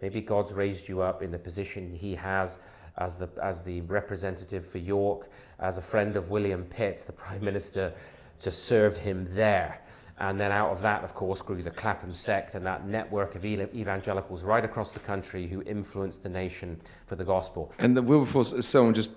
Maybe 0.02 0.20
God's 0.20 0.52
raised 0.52 0.90
you 0.90 1.02
up 1.02 1.24
in 1.24 1.32
the 1.32 1.40
position 1.40 1.94
he 1.94 2.16
has 2.16 2.58
as 2.98 3.16
the, 3.16 3.30
as 3.42 3.62
the 3.62 3.82
representative 3.82 4.66
for 4.66 4.78
York, 4.78 5.30
as 5.60 5.78
a 5.78 5.82
friend 5.82 6.16
of 6.16 6.30
William 6.30 6.64
Pitt, 6.66 7.04
the 7.06 7.14
Prime 7.14 7.44
Minister, 7.44 7.94
to 8.42 8.52
serve 8.52 8.98
him 8.98 9.28
there. 9.32 9.80
And 10.20 10.40
then 10.40 10.52
out 10.52 10.70
of 10.70 10.80
that, 10.82 11.04
of 11.04 11.16
course, 11.16 11.42
grew 11.42 11.64
the 11.64 11.72
Clapham 11.72 12.14
sect 12.14 12.54
and 12.56 12.66
that 12.66 12.88
network 12.88 13.36
of 13.36 13.46
evangelicals 13.46 14.44
right 14.44 14.64
across 14.64 14.92
the 14.92 15.00
country 15.00 15.48
who 15.48 15.64
influenced 15.64 16.24
the 16.24 16.30
nation 16.30 16.80
for 17.08 17.16
the 17.16 17.24
gospel. 17.24 17.72
And 17.80 17.98
the 17.98 18.02
Wilberforce, 18.02 18.54
someone 18.66 18.94
just 18.94 19.14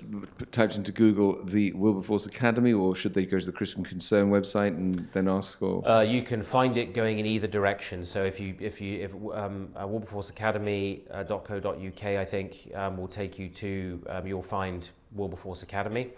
typed 0.53 0.75
into 0.75 0.93
Google 0.93 1.45
the 1.45 1.73
Wilberforce 1.73 2.27
Academy, 2.27 2.73
or 2.73 2.97
should 2.97 3.13
they 3.13 3.27
go 3.27 3.39
to 3.39 3.45
the 3.45 3.53
Christian 3.53 3.85
Concern 3.85 4.31
website 4.31 4.69
and 4.69 5.07
then 5.13 5.29
ask? 5.29 5.61
Or 5.61 5.87
Uh, 5.87 6.01
you 6.01 6.23
can 6.23 6.43
find 6.43 6.79
it 6.79 6.95
going 6.95 7.19
in 7.19 7.27
either 7.27 7.47
direction. 7.47 8.03
So 8.05 8.25
if 8.25 8.41
you 8.41 8.55
if 8.59 8.81
you 8.81 9.03
if 9.03 9.13
um, 9.35 9.69
uh, 9.77 9.87
wilberforceacademy.co.uk, 9.87 12.05
I 12.05 12.25
think 12.25 12.73
um, 12.75 12.97
will 12.97 13.09
take 13.09 13.39
you 13.39 13.49
to 13.51 14.03
um, 14.09 14.27
you'll 14.27 14.43
find 14.43 14.89
Wilberforce 15.13 15.63
Academy 15.63 16.13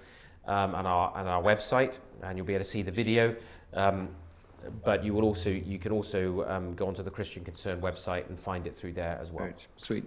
um, 0.46 0.76
and 0.76 0.86
our 0.86 1.12
and 1.16 1.28
our 1.28 1.42
website, 1.42 1.98
and 2.22 2.38
you'll 2.38 2.46
be 2.46 2.54
able 2.54 2.64
to 2.64 2.70
see 2.70 2.82
the 2.82 2.92
video. 2.92 3.34
Um, 3.74 4.10
but 4.84 5.04
you 5.04 5.14
will 5.14 5.24
also 5.24 5.50
you 5.50 5.78
can 5.78 5.92
also 5.92 6.44
um, 6.48 6.74
go 6.74 6.86
onto 6.86 7.02
the 7.02 7.10
Christian 7.10 7.44
Concern 7.44 7.80
website 7.80 8.28
and 8.28 8.38
find 8.38 8.66
it 8.66 8.74
through 8.74 8.92
there 8.92 9.18
as 9.20 9.32
well. 9.32 9.46
right, 9.46 9.66
sweet. 9.76 10.04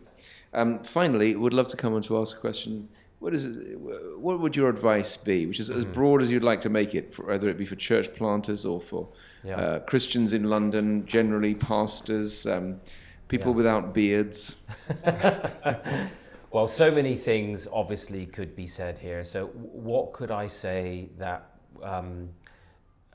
Um, 0.54 0.84
finally, 0.84 1.36
would 1.36 1.54
love 1.54 1.68
to 1.70 1.78
come 1.78 1.94
on 1.94 2.02
to 2.04 2.18
ask 2.20 2.38
a 2.38 2.40
question. 2.40 2.90
What 3.20 3.34
is 3.36 3.46
it, 3.46 3.80
what 4.20 4.40
would 4.40 4.56
your 4.56 4.68
advice 4.70 5.16
be, 5.16 5.46
which 5.46 5.60
is 5.60 5.70
as 5.70 5.86
broad 5.86 6.22
as 6.24 6.32
you'd 6.32 6.44
like 6.44 6.60
to 6.62 6.70
make 6.70 6.96
it, 6.96 7.14
for, 7.14 7.26
whether 7.26 7.50
it 7.50 7.58
be 7.58 7.66
for 7.66 7.76
church 7.76 8.14
planters 8.16 8.66
or 8.66 8.82
for 8.82 9.08
Yeah. 9.44 9.58
uh, 9.58 9.80
Christians 9.82 10.34
in 10.34 10.46
London, 10.50 11.06
generally 11.06 11.54
pastors, 11.54 12.48
um, 12.48 12.82
people 13.28 13.52
Yeah. 13.52 13.58
without 13.58 13.94
beards? 13.94 14.56
Well, 16.52 16.68
so 16.68 16.92
many 16.92 17.16
things 17.16 17.66
obviously 17.72 18.26
could 18.26 18.58
be 18.58 18.68
said 18.68 19.00
here. 19.00 19.24
So, 19.24 19.46
what 19.48 20.12
could 20.12 20.32
I 20.32 20.48
say 20.48 21.08
that 21.18 21.50
um, 21.82 22.30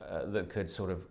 uh, 0.03 0.25
that 0.25 0.49
could 0.49 0.67
sort 0.67 0.89
of 0.89 1.01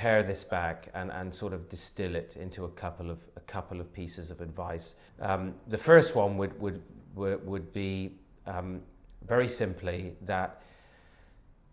pare 0.00 0.22
this 0.22 0.44
back 0.44 0.88
and, 0.94 1.10
and 1.10 1.34
sort 1.34 1.52
of 1.52 1.60
distill 1.68 2.14
it 2.14 2.36
into 2.36 2.64
a 2.64 2.72
couple 2.82 3.10
of 3.10 3.18
a 3.36 3.44
couple 3.52 3.80
of 3.80 3.86
pieces 3.92 4.30
of 4.30 4.40
advice? 4.40 4.96
Um, 5.20 5.54
the 5.74 5.78
first 5.78 6.14
one 6.14 6.38
would 6.38 6.54
would 6.60 6.82
would, 7.14 7.72
be 7.72 8.12
um, 8.46 8.80
very 9.28 9.48
simply 9.48 10.14
that 10.26 10.62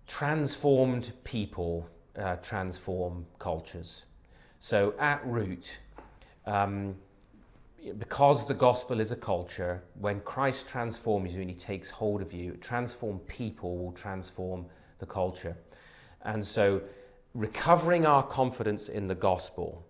transformed 0.07 1.11
people 1.23 1.73
uh, 2.17 2.35
transform 2.41 3.25
cultures. 3.37 4.05
So, 4.59 4.93
at 4.99 5.21
root, 5.25 5.79
Um, 6.45 6.95
because 7.97 8.47
the 8.47 8.53
gospel 8.53 8.99
is 8.99 9.11
a 9.11 9.15
culture, 9.15 9.83
when 10.01 10.19
Christ 10.21 10.67
transforms 10.67 11.33
you 11.35 11.41
and 11.41 11.49
he 11.49 11.55
takes 11.55 11.91
hold 11.91 12.21
of 12.21 12.33
you, 12.33 12.57
transform 12.57 13.19
people 13.19 13.77
will 13.77 13.91
transform 13.93 14.65
the 14.99 15.05
culture. 15.05 15.55
And 16.21 16.43
so, 16.43 16.81
recovering 17.35 18.05
our 18.05 18.23
confidence 18.23 18.89
in 18.89 19.07
the 19.07 19.13
gospel, 19.13 19.85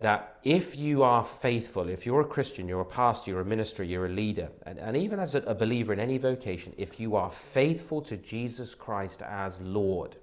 that 0.00 0.38
if 0.42 0.76
you 0.76 1.02
are 1.02 1.24
faithful, 1.24 1.88
if 1.88 2.06
you're 2.06 2.22
a 2.22 2.24
Christian, 2.24 2.66
you're 2.66 2.80
a 2.80 2.84
pastor, 2.84 3.32
you're 3.32 3.40
a 3.40 3.44
minister, 3.44 3.84
you're 3.84 4.06
a 4.06 4.10
leader, 4.10 4.48
and, 4.64 4.78
and 4.78 4.96
even 4.96 5.20
as 5.20 5.34
a, 5.34 5.38
a 5.40 5.54
believer 5.54 5.92
in 5.92 6.00
any 6.00 6.18
vocation, 6.18 6.72
if 6.76 6.98
you 6.98 7.14
are 7.14 7.30
faithful 7.30 8.00
to 8.02 8.16
Jesus 8.16 8.74
Christ 8.74 9.22
as 9.22 9.60
Lord, 9.60 10.16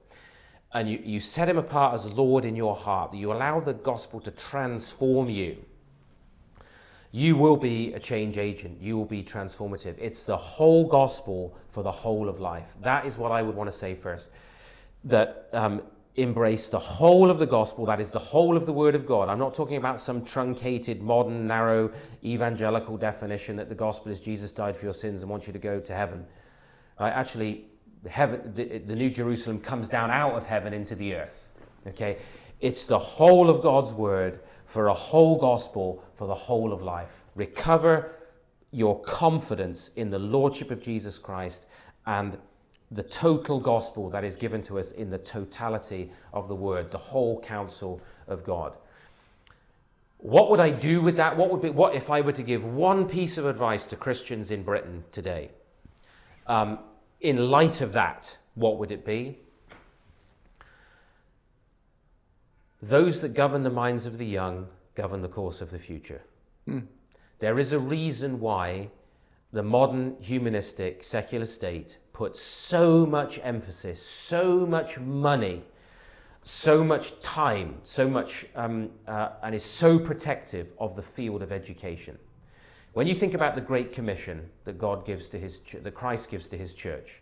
and 0.74 0.90
you, 0.90 1.00
you 1.04 1.20
set 1.20 1.48
him 1.48 1.58
apart 1.58 1.94
as 1.94 2.12
Lord 2.12 2.44
in 2.44 2.56
your 2.56 2.76
heart, 2.76 3.12
that 3.12 3.18
you 3.18 3.32
allow 3.32 3.60
the 3.60 3.74
gospel 3.74 4.20
to 4.22 4.32
transform 4.32 5.30
you, 5.30 5.58
you 7.16 7.38
will 7.38 7.56
be 7.56 7.94
a 7.94 8.00
change 8.00 8.38
agent. 8.38 8.82
You 8.82 8.98
will 8.98 9.06
be 9.06 9.24
transformative. 9.24 9.96
It's 9.98 10.26
the 10.26 10.36
whole 10.36 10.86
gospel 10.86 11.58
for 11.70 11.82
the 11.82 11.92
whole 11.92 12.28
of 12.28 12.42
life. 12.42 12.76
That 12.82 13.06
is 13.06 13.18
what 13.18 13.32
I 13.32 13.42
would 13.42 13.56
want 13.56 13.72
to 13.72 13.78
say 13.78 13.96
first. 13.96 14.32
That 15.06 15.48
um, 15.54 15.82
embrace 16.16 16.70
the 16.70 16.80
whole 16.80 17.30
of 17.30 17.40
the 17.40 17.46
gospel, 17.46 17.86
that 17.86 18.00
is 18.00 18.12
the 18.12 18.20
whole 18.20 18.56
of 18.56 18.66
the 18.66 18.74
Word 18.74 18.96
of 18.96 19.06
God. 19.06 19.28
I'm 19.28 19.40
not 19.40 19.54
talking 19.54 19.78
about 19.78 20.00
some 20.00 20.24
truncated, 20.24 21.02
modern, 21.02 21.48
narrow, 21.48 21.92
evangelical 22.24 22.98
definition 22.98 23.56
that 23.58 23.68
the 23.70 23.76
gospel 23.76 24.12
is 24.12 24.20
Jesus 24.20 24.52
died 24.52 24.78
for 24.78 24.86
your 24.86 24.94
sins 24.94 25.22
and 25.22 25.30
wants 25.30 25.48
you 25.48 25.54
to 25.54 25.60
go 25.60 25.80
to 25.80 25.94
heaven. 25.94 26.26
Right? 27.00 27.12
Actually, 27.12 27.66
heaven, 28.10 28.54
the, 28.56 28.80
the 28.80 28.96
New 28.96 29.10
Jerusalem 29.10 29.60
comes 29.60 29.90
down 29.90 30.10
out 30.10 30.34
of 30.36 30.46
heaven 30.46 30.74
into 30.74 30.96
the 30.96 31.16
earth. 31.16 31.50
Okay? 31.88 32.18
It's 32.62 32.88
the 32.88 33.00
whole 33.00 33.50
of 33.50 33.62
God's 33.62 33.94
Word 33.94 34.40
for 34.66 34.88
a 34.88 34.94
whole 34.94 35.38
gospel 35.38 36.04
for 36.14 36.28
the 36.28 36.36
whole 36.36 36.72
of 36.72 36.82
life. 36.82 37.26
Recover 37.36 38.16
your 38.72 39.02
confidence 39.02 39.92
in 39.96 40.10
the 40.10 40.20
Lordship 40.20 40.72
of 40.72 40.82
Jesus 40.82 41.18
Christ 41.18 41.66
and 42.06 42.38
the 42.92 43.04
total 43.04 43.60
gospel 43.60 44.10
that 44.10 44.24
is 44.24 44.36
given 44.36 44.62
to 44.64 44.80
us 44.80 44.92
in 44.92 45.10
the 45.10 45.18
totality 45.18 46.12
of 46.34 46.48
the 46.48 46.56
word, 46.56 46.92
the 46.92 46.98
whole 46.98 47.40
counsel 47.42 48.02
of 48.28 48.44
God. 48.44 48.78
What 50.18 50.50
would 50.50 50.60
I 50.60 50.70
do 50.70 51.02
with 51.02 51.18
that? 51.18 51.36
What 51.36 51.52
would 51.52 51.62
be 51.62 51.70
what 51.70 51.96
if 51.96 52.10
I 52.10 52.22
were 52.22 52.32
to 52.32 52.44
give 52.44 52.66
one 52.66 53.08
piece 53.08 53.38
of 53.38 53.46
advice 53.46 53.86
to 53.88 53.96
Christians 53.96 54.52
in 54.52 54.64
Britain 54.64 55.04
today? 55.12 55.52
Um, 56.48 56.80
in 57.22 57.50
light 57.50 57.82
of 57.82 57.94
that, 57.94 58.38
what 58.56 58.78
would 58.78 58.92
it 58.92 59.06
be? 59.06 59.40
Those 62.82 63.22
that 63.22 63.34
govern 63.34 63.64
the 63.64 63.70
minds 63.70 64.06
of 64.06 64.18
the 64.18 64.26
young 64.26 64.68
govern 64.96 65.22
the 65.22 65.28
course 65.28 65.62
of 65.62 65.72
the 65.72 65.80
future. 65.80 66.22
Hmm. 66.66 66.80
There 67.40 67.60
is 67.60 67.74
a 67.74 67.80
reason 67.80 68.40
why 68.40 68.90
the 69.52 69.64
modern 69.64 70.16
humanistic 70.22 71.04
secular 71.04 71.46
state 71.46 71.98
puts 72.16 72.40
so 72.42 73.06
much 73.06 73.42
emphasis, 73.44 74.02
so 74.02 74.66
much 74.66 74.98
money, 74.98 75.62
so 76.44 76.82
much 76.82 77.20
time, 77.20 77.76
so 77.84 78.08
much, 78.08 78.46
um, 78.56 78.90
uh, 79.06 79.32
and 79.44 79.54
is 79.54 79.66
so 79.66 80.00
protective 80.00 80.72
of 80.80 80.96
the 80.96 81.02
field 81.02 81.44
of 81.44 81.52
education. 81.52 82.18
When 82.94 83.06
you 83.06 83.14
think 83.14 83.34
about 83.34 83.54
the 83.54 83.60
Great 83.60 83.92
Commission 83.92 84.50
that 84.64 84.78
God 84.78 85.06
gives 85.06 85.28
to 85.28 85.38
his, 85.38 85.60
that 85.84 85.94
Christ 85.94 86.30
gives 86.30 86.48
to 86.48 86.58
his 86.58 86.74
church, 86.74 87.22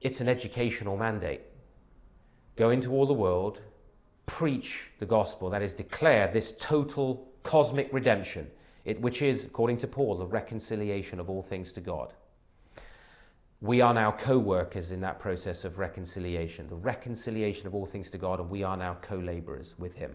it's 0.00 0.20
an 0.20 0.28
educational 0.28 0.96
mandate. 0.96 1.40
Go 2.54 2.70
into 2.70 2.92
all 2.92 3.04
the 3.04 3.12
world, 3.12 3.62
preach 4.26 4.92
the 5.00 5.06
gospel, 5.06 5.50
that 5.50 5.60
is, 5.60 5.74
declare 5.74 6.30
this 6.32 6.54
total 6.60 7.26
cosmic 7.42 7.88
redemption, 7.92 8.48
it, 8.84 9.00
which 9.00 9.22
is, 9.22 9.42
according 9.42 9.78
to 9.78 9.88
Paul, 9.88 10.16
the 10.16 10.24
reconciliation 10.24 11.18
of 11.18 11.28
all 11.28 11.42
things 11.42 11.72
to 11.72 11.80
God. 11.80 12.14
We 13.60 13.80
are 13.80 13.92
now 13.92 14.12
co 14.12 14.38
workers 14.38 14.90
in 14.90 15.00
that 15.02 15.18
process 15.18 15.64
of 15.64 15.78
reconciliation, 15.78 16.66
the 16.68 16.76
reconciliation 16.76 17.66
of 17.66 17.74
all 17.74 17.86
things 17.86 18.10
to 18.10 18.18
God, 18.18 18.40
and 18.40 18.48
we 18.48 18.62
are 18.62 18.76
now 18.76 18.96
co 19.02 19.16
laborers 19.16 19.74
with 19.78 19.94
Him. 19.94 20.14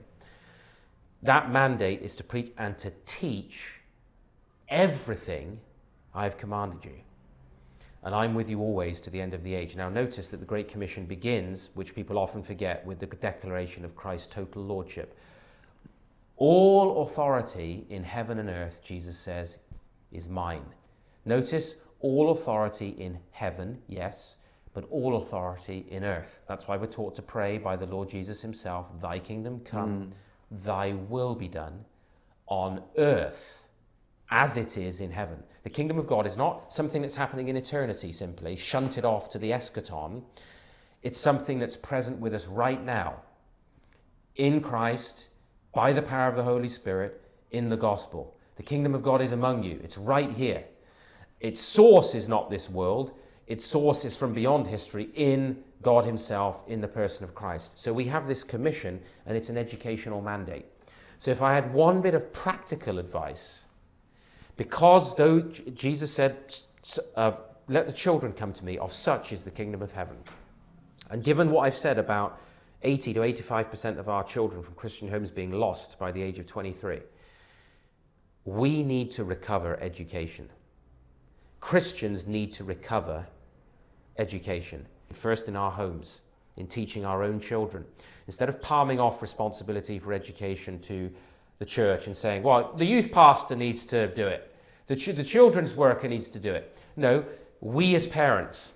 That 1.21 1.51
mandate 1.51 2.01
is 2.01 2.15
to 2.17 2.23
preach 2.23 2.51
and 2.57 2.77
to 2.79 2.91
teach 3.05 3.81
everything 4.69 5.59
I 6.13 6.23
have 6.23 6.37
commanded 6.37 6.85
you 6.85 6.95
and 8.05 8.13
I'm 8.13 8.35
with 8.35 8.51
you 8.51 8.61
always 8.61 9.01
to 9.01 9.09
the 9.09 9.19
end 9.19 9.33
of 9.33 9.43
the 9.43 9.55
age. 9.55 9.75
Now, 9.75 9.89
notice 9.89 10.29
that 10.29 10.37
the 10.37 10.45
Great 10.45 10.69
Commission 10.69 11.05
begins, 11.05 11.71
which 11.73 11.95
people 11.95 12.19
often 12.19 12.43
forget, 12.43 12.85
with 12.85 12.99
the 12.99 13.07
declaration 13.07 13.83
of 13.83 13.95
Christ's 13.95 14.27
total 14.27 14.63
lordship. 14.63 15.17
All 16.37 17.01
authority 17.01 17.87
in 17.89 18.03
heaven 18.03 18.37
and 18.37 18.47
earth, 18.47 18.83
Jesus 18.83 19.17
says, 19.17 19.57
is 20.11 20.29
mine. 20.29 20.65
Notice 21.25 21.75
all 21.99 22.31
authority 22.31 22.89
in 22.97 23.17
heaven, 23.31 23.79
yes, 23.87 24.35
but 24.73 24.85
all 24.89 25.17
authority 25.17 25.85
in 25.89 26.03
earth. 26.03 26.41
That's 26.47 26.67
why 26.67 26.77
we're 26.77 26.87
taught 26.87 27.15
to 27.15 27.21
pray 27.21 27.57
by 27.57 27.75
the 27.75 27.85
Lord 27.85 28.09
Jesus 28.09 28.41
himself, 28.41 28.87
Thy 29.01 29.19
kingdom 29.19 29.61
come, 29.61 30.03
mm. 30.03 30.63
Thy 30.63 30.93
will 30.93 31.33
be 31.33 31.47
done 31.47 31.85
on 32.47 32.83
earth 32.97 33.65
as 34.29 34.57
it 34.57 34.77
is 34.77 35.01
in 35.01 35.11
heaven. 35.11 35.41
The 35.63 35.69
kingdom 35.69 35.97
of 35.97 36.07
God 36.07 36.27
is 36.27 36.37
not 36.37 36.73
something 36.73 37.01
that's 37.01 37.15
happening 37.15 37.47
in 37.47 37.55
eternity 37.55 38.11
simply, 38.11 38.55
shunted 38.55 39.05
off 39.05 39.29
to 39.29 39.39
the 39.39 39.51
eschaton. 39.51 40.23
It's 41.03 41.19
something 41.19 41.59
that's 41.59 41.77
present 41.77 42.19
with 42.19 42.33
us 42.33 42.47
right 42.47 42.83
now 42.83 43.21
in 44.35 44.61
Christ, 44.61 45.29
by 45.73 45.93
the 45.93 46.01
power 46.01 46.27
of 46.27 46.35
the 46.35 46.43
Holy 46.43 46.67
Spirit, 46.67 47.21
in 47.51 47.69
the 47.69 47.77
gospel. 47.77 48.35
The 48.57 48.63
kingdom 48.63 48.93
of 48.95 49.03
God 49.03 49.21
is 49.21 49.31
among 49.31 49.63
you, 49.63 49.79
it's 49.83 49.97
right 49.97 50.31
here. 50.31 50.65
Its 51.39 51.61
source 51.61 52.15
is 52.15 52.27
not 52.29 52.49
this 52.49 52.69
world, 52.69 53.13
its 53.47 53.65
source 53.65 54.05
is 54.05 54.17
from 54.17 54.33
beyond 54.33 54.65
history 54.67 55.09
in 55.13 55.63
God 55.81 56.05
Himself, 56.05 56.63
in 56.67 56.81
the 56.81 56.87
person 56.87 57.23
of 57.23 57.35
Christ. 57.35 57.73
So 57.75 57.93
we 57.93 58.05
have 58.05 58.27
this 58.27 58.43
commission, 58.43 58.99
and 59.25 59.37
it's 59.37 59.49
an 59.49 59.57
educational 59.57 60.21
mandate. 60.21 60.65
So 61.19 61.31
if 61.31 61.41
I 61.41 61.53
had 61.53 61.73
one 61.73 62.01
bit 62.01 62.15
of 62.15 62.33
practical 62.33 62.97
advice, 62.97 63.65
because 64.57 65.15
though 65.15 65.41
Jesus 65.41 66.11
said, 66.11 66.55
Let 67.67 67.85
the 67.85 67.93
children 67.93 68.33
come 68.33 68.53
to 68.53 68.65
me, 68.65 68.77
of 68.77 68.91
such 68.91 69.31
is 69.31 69.43
the 69.43 69.51
kingdom 69.51 69.81
of 69.81 69.91
heaven. 69.91 70.17
And 71.11 71.23
given 71.23 71.51
what 71.51 71.61
I've 71.61 71.77
said 71.77 71.99
about 71.99 72.39
80 72.81 73.13
to 73.13 73.19
85% 73.19 73.97
of 73.99 74.09
our 74.09 74.23
children 74.23 74.63
from 74.63 74.73
Christian 74.75 75.07
homes 75.07 75.29
being 75.31 75.51
lost 75.51 75.99
by 75.99 76.11
the 76.11 76.21
age 76.21 76.39
of 76.39 76.47
23, 76.47 76.99
we 78.45 78.83
need 78.83 79.11
to 79.11 79.23
recover 79.23 79.79
education. 79.81 80.49
Christians 81.65 82.27
need 82.27 82.53
to 82.53 82.63
recover 82.63 83.25
education, 84.19 84.85
first 85.13 85.47
in 85.47 85.55
our 85.55 85.71
homes, 85.71 86.21
in 86.57 86.67
teaching 86.67 87.03
our 87.05 87.23
own 87.23 87.39
children. 87.39 87.83
Instead 88.27 88.49
of 88.49 88.61
palming 88.61 88.99
off 88.99 89.19
responsibility 89.19 89.97
for 89.97 90.13
education 90.13 90.79
to 90.81 91.09
the 91.57 91.65
church 91.65 92.05
and 92.05 92.15
saying, 92.15 92.43
well, 92.43 92.71
the 92.77 92.85
youth 92.85 93.11
pastor 93.11 93.55
needs 93.55 93.83
to 93.87 94.13
do 94.13 94.27
it. 94.27 94.55
The, 94.85 94.95
ch- 94.95 95.15
the 95.15 95.23
children's 95.23 95.75
worker 95.75 96.07
needs 96.07 96.29
to 96.29 96.39
do 96.39 96.53
it. 96.53 96.77
No, 96.97 97.25
we 97.61 97.95
as 97.95 98.05
parents, 98.05 98.71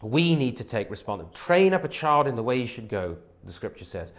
we 0.00 0.36
need 0.36 0.56
to 0.58 0.64
take 0.64 0.92
responsibility. 0.92 1.36
Train 1.36 1.74
up 1.74 1.82
a 1.82 1.88
child 1.88 2.28
in 2.28 2.36
the 2.36 2.44
way 2.44 2.60
he 2.60 2.66
should 2.66 2.88
go, 2.88 3.16
the 3.42 3.50
scripture 3.50 3.84
says. 3.84 4.12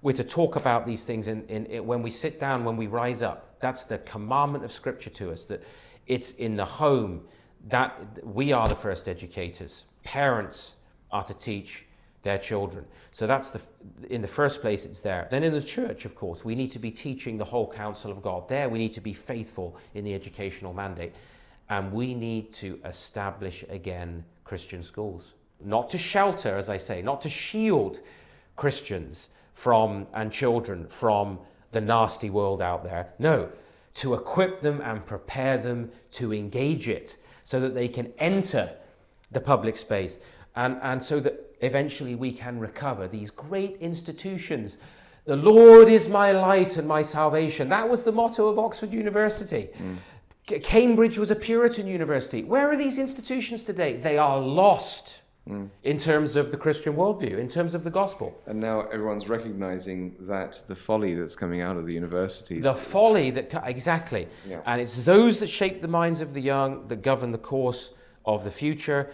We're 0.00 0.12
to 0.12 0.24
talk 0.24 0.56
about 0.56 0.86
these 0.86 1.04
things 1.04 1.28
in, 1.28 1.44
in, 1.48 1.66
in, 1.66 1.86
when 1.86 2.00
we 2.00 2.10
sit 2.10 2.40
down, 2.40 2.64
when 2.64 2.78
we 2.78 2.86
rise 2.86 3.20
up. 3.20 3.60
That's 3.60 3.84
the 3.84 3.98
commandment 3.98 4.64
of 4.64 4.72
scripture 4.72 5.10
to 5.10 5.32
us 5.32 5.44
that 5.44 5.62
it's 6.06 6.30
in 6.32 6.56
the 6.56 6.64
home 6.64 7.20
that 7.68 8.24
we 8.24 8.52
are 8.52 8.66
the 8.66 8.74
first 8.74 9.08
educators. 9.08 9.84
Parents 10.04 10.74
are 11.10 11.24
to 11.24 11.34
teach 11.34 11.86
their 12.22 12.38
children. 12.38 12.84
So 13.10 13.26
that's 13.26 13.50
the 13.50 13.60
in 14.08 14.22
the 14.22 14.28
first 14.28 14.60
place 14.60 14.86
it's 14.86 15.00
there. 15.00 15.28
Then 15.30 15.42
in 15.42 15.52
the 15.52 15.62
church, 15.62 16.04
of 16.04 16.14
course, 16.14 16.44
we 16.44 16.54
need 16.54 16.70
to 16.72 16.78
be 16.78 16.90
teaching 16.90 17.36
the 17.36 17.44
whole 17.44 17.70
counsel 17.70 18.10
of 18.10 18.22
God. 18.22 18.48
There 18.48 18.68
we 18.68 18.78
need 18.78 18.92
to 18.94 19.00
be 19.00 19.12
faithful 19.12 19.76
in 19.94 20.04
the 20.04 20.14
educational 20.14 20.72
mandate. 20.72 21.14
And 21.68 21.92
we 21.92 22.14
need 22.14 22.52
to 22.54 22.78
establish 22.84 23.64
again 23.68 24.24
Christian 24.44 24.82
schools. 24.82 25.34
Not 25.64 25.90
to 25.90 25.98
shelter, 25.98 26.56
as 26.56 26.68
I 26.68 26.76
say, 26.76 27.02
not 27.02 27.20
to 27.22 27.28
shield 27.28 28.00
Christians 28.56 29.30
from 29.54 30.06
and 30.14 30.32
children 30.32 30.86
from 30.86 31.38
the 31.72 31.80
nasty 31.80 32.30
world 32.30 32.60
out 32.60 32.84
there. 32.84 33.12
No, 33.18 33.48
to 33.94 34.14
equip 34.14 34.60
them 34.60 34.80
and 34.80 35.04
prepare 35.04 35.58
them 35.58 35.90
to 36.12 36.32
engage 36.32 36.88
it 36.88 37.16
so 37.52 37.60
that 37.60 37.74
they 37.74 37.86
can 37.86 38.10
enter 38.16 38.72
the 39.30 39.40
public 39.40 39.76
space 39.76 40.18
and, 40.56 40.78
and 40.82 41.04
so 41.04 41.20
that 41.20 41.54
eventually 41.60 42.14
we 42.14 42.32
can 42.32 42.58
recover 42.58 43.06
these 43.06 43.30
great 43.30 43.76
institutions. 43.78 44.78
The 45.26 45.36
Lord 45.36 45.88
is 45.88 46.08
my 46.08 46.32
light 46.32 46.78
and 46.78 46.88
my 46.88 47.02
salvation. 47.02 47.68
That 47.68 47.86
was 47.86 48.04
the 48.04 48.12
motto 48.12 48.48
of 48.48 48.58
Oxford 48.58 48.94
University. 48.94 49.68
Mm. 49.78 50.62
Cambridge 50.62 51.18
was 51.18 51.30
a 51.30 51.36
Puritan 51.36 51.86
university. 51.86 52.42
Where 52.42 52.70
are 52.70 52.76
these 52.76 52.96
institutions 52.96 53.62
today? 53.62 53.98
They 53.98 54.16
are 54.16 54.40
lost. 54.40 55.21
Mm. 55.48 55.68
in 55.82 55.98
terms 55.98 56.36
of 56.36 56.50
the 56.50 56.56
Christian 56.56 56.94
worldview, 56.94 57.38
in 57.38 57.48
terms 57.48 57.74
of 57.74 57.84
the 57.84 57.90
gospel. 57.90 58.40
And 58.46 58.60
now 58.60 58.82
everyone's 58.92 59.28
recognizing 59.28 60.14
that 60.20 60.60
the 60.68 60.74
folly 60.74 61.14
that's 61.14 61.36
coming 61.36 61.60
out 61.60 61.76
of 61.76 61.86
the 61.86 61.92
universities. 61.92 62.62
The 62.62 62.74
folly 62.74 63.30
that, 63.30 63.62
exactly. 63.64 64.28
Yeah. 64.48 64.60
And 64.66 64.80
it's 64.80 65.04
those 65.04 65.40
that 65.40 65.48
shape 65.48 65.82
the 65.82 65.88
minds 65.88 66.20
of 66.20 66.34
the 66.34 66.40
young 66.40 66.86
that 66.88 67.02
govern 67.02 67.32
the 67.32 67.38
course 67.38 67.92
of 68.24 68.44
the 68.44 68.50
future. 68.50 69.10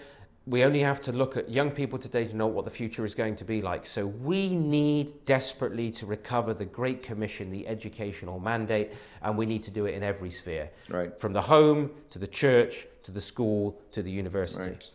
We 0.47 0.65
only 0.65 0.81
have 0.81 1.03
to 1.03 1.13
look 1.13 1.37
at 1.37 1.51
young 1.51 1.71
people 1.71 1.99
today 1.99 2.27
to 2.27 2.35
know 2.35 2.47
what 2.47 2.65
the 2.65 2.71
future 2.71 3.05
is 3.05 3.15
going 3.15 3.37
to 3.37 3.45
be 3.45 3.61
like. 3.61 3.85
So 3.85 4.07
we 4.07 4.55
need 4.55 5.27
desperately 5.27 5.91
to 5.93 6.07
recover 6.07 6.55
the 6.55 6.65
Great 6.65 7.03
Commission, 7.03 7.51
the 7.51 7.69
educational 7.69 8.41
mandate, 8.41 8.93
and 9.21 9.37
we 9.37 9.45
need 9.45 9.63
to 9.65 9.71
do 9.71 9.85
it 9.85 9.95
in 9.95 10.03
every 10.03 10.31
sphere. 10.31 10.71
Right. 10.89 11.19
From 11.21 11.35
the 11.35 11.43
home 11.43 11.91
to 12.09 12.19
the 12.19 12.27
church 12.27 12.87
to 13.03 13.13
the 13.13 13.21
school 13.21 13.79
to 13.93 14.03
the 14.03 14.11
university. 14.11 14.71
Right. 14.71 14.91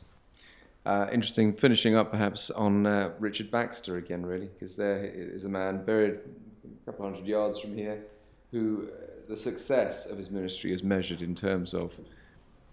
Uh, 0.85 1.07
interesting, 1.13 1.53
finishing 1.53 1.95
up 1.95 2.11
perhaps 2.11 2.49
on 2.49 2.85
uh, 2.85 3.11
Richard 3.19 3.49
Baxter 3.49 3.97
again, 3.97 4.25
really, 4.25 4.47
because 4.47 4.75
there 4.75 5.05
is 5.05 5.45
a 5.45 5.49
man 5.49 5.85
buried 5.85 6.19
a 6.65 6.85
couple 6.85 7.05
hundred 7.05 7.25
yards 7.25 7.59
from 7.59 7.73
here 7.75 8.03
who 8.51 8.89
uh, 8.91 9.05
the 9.29 9.37
success 9.37 10.05
of 10.05 10.17
his 10.17 10.29
ministry 10.29 10.73
is 10.73 10.83
measured 10.83 11.21
in 11.21 11.35
terms 11.35 11.73
of 11.73 11.93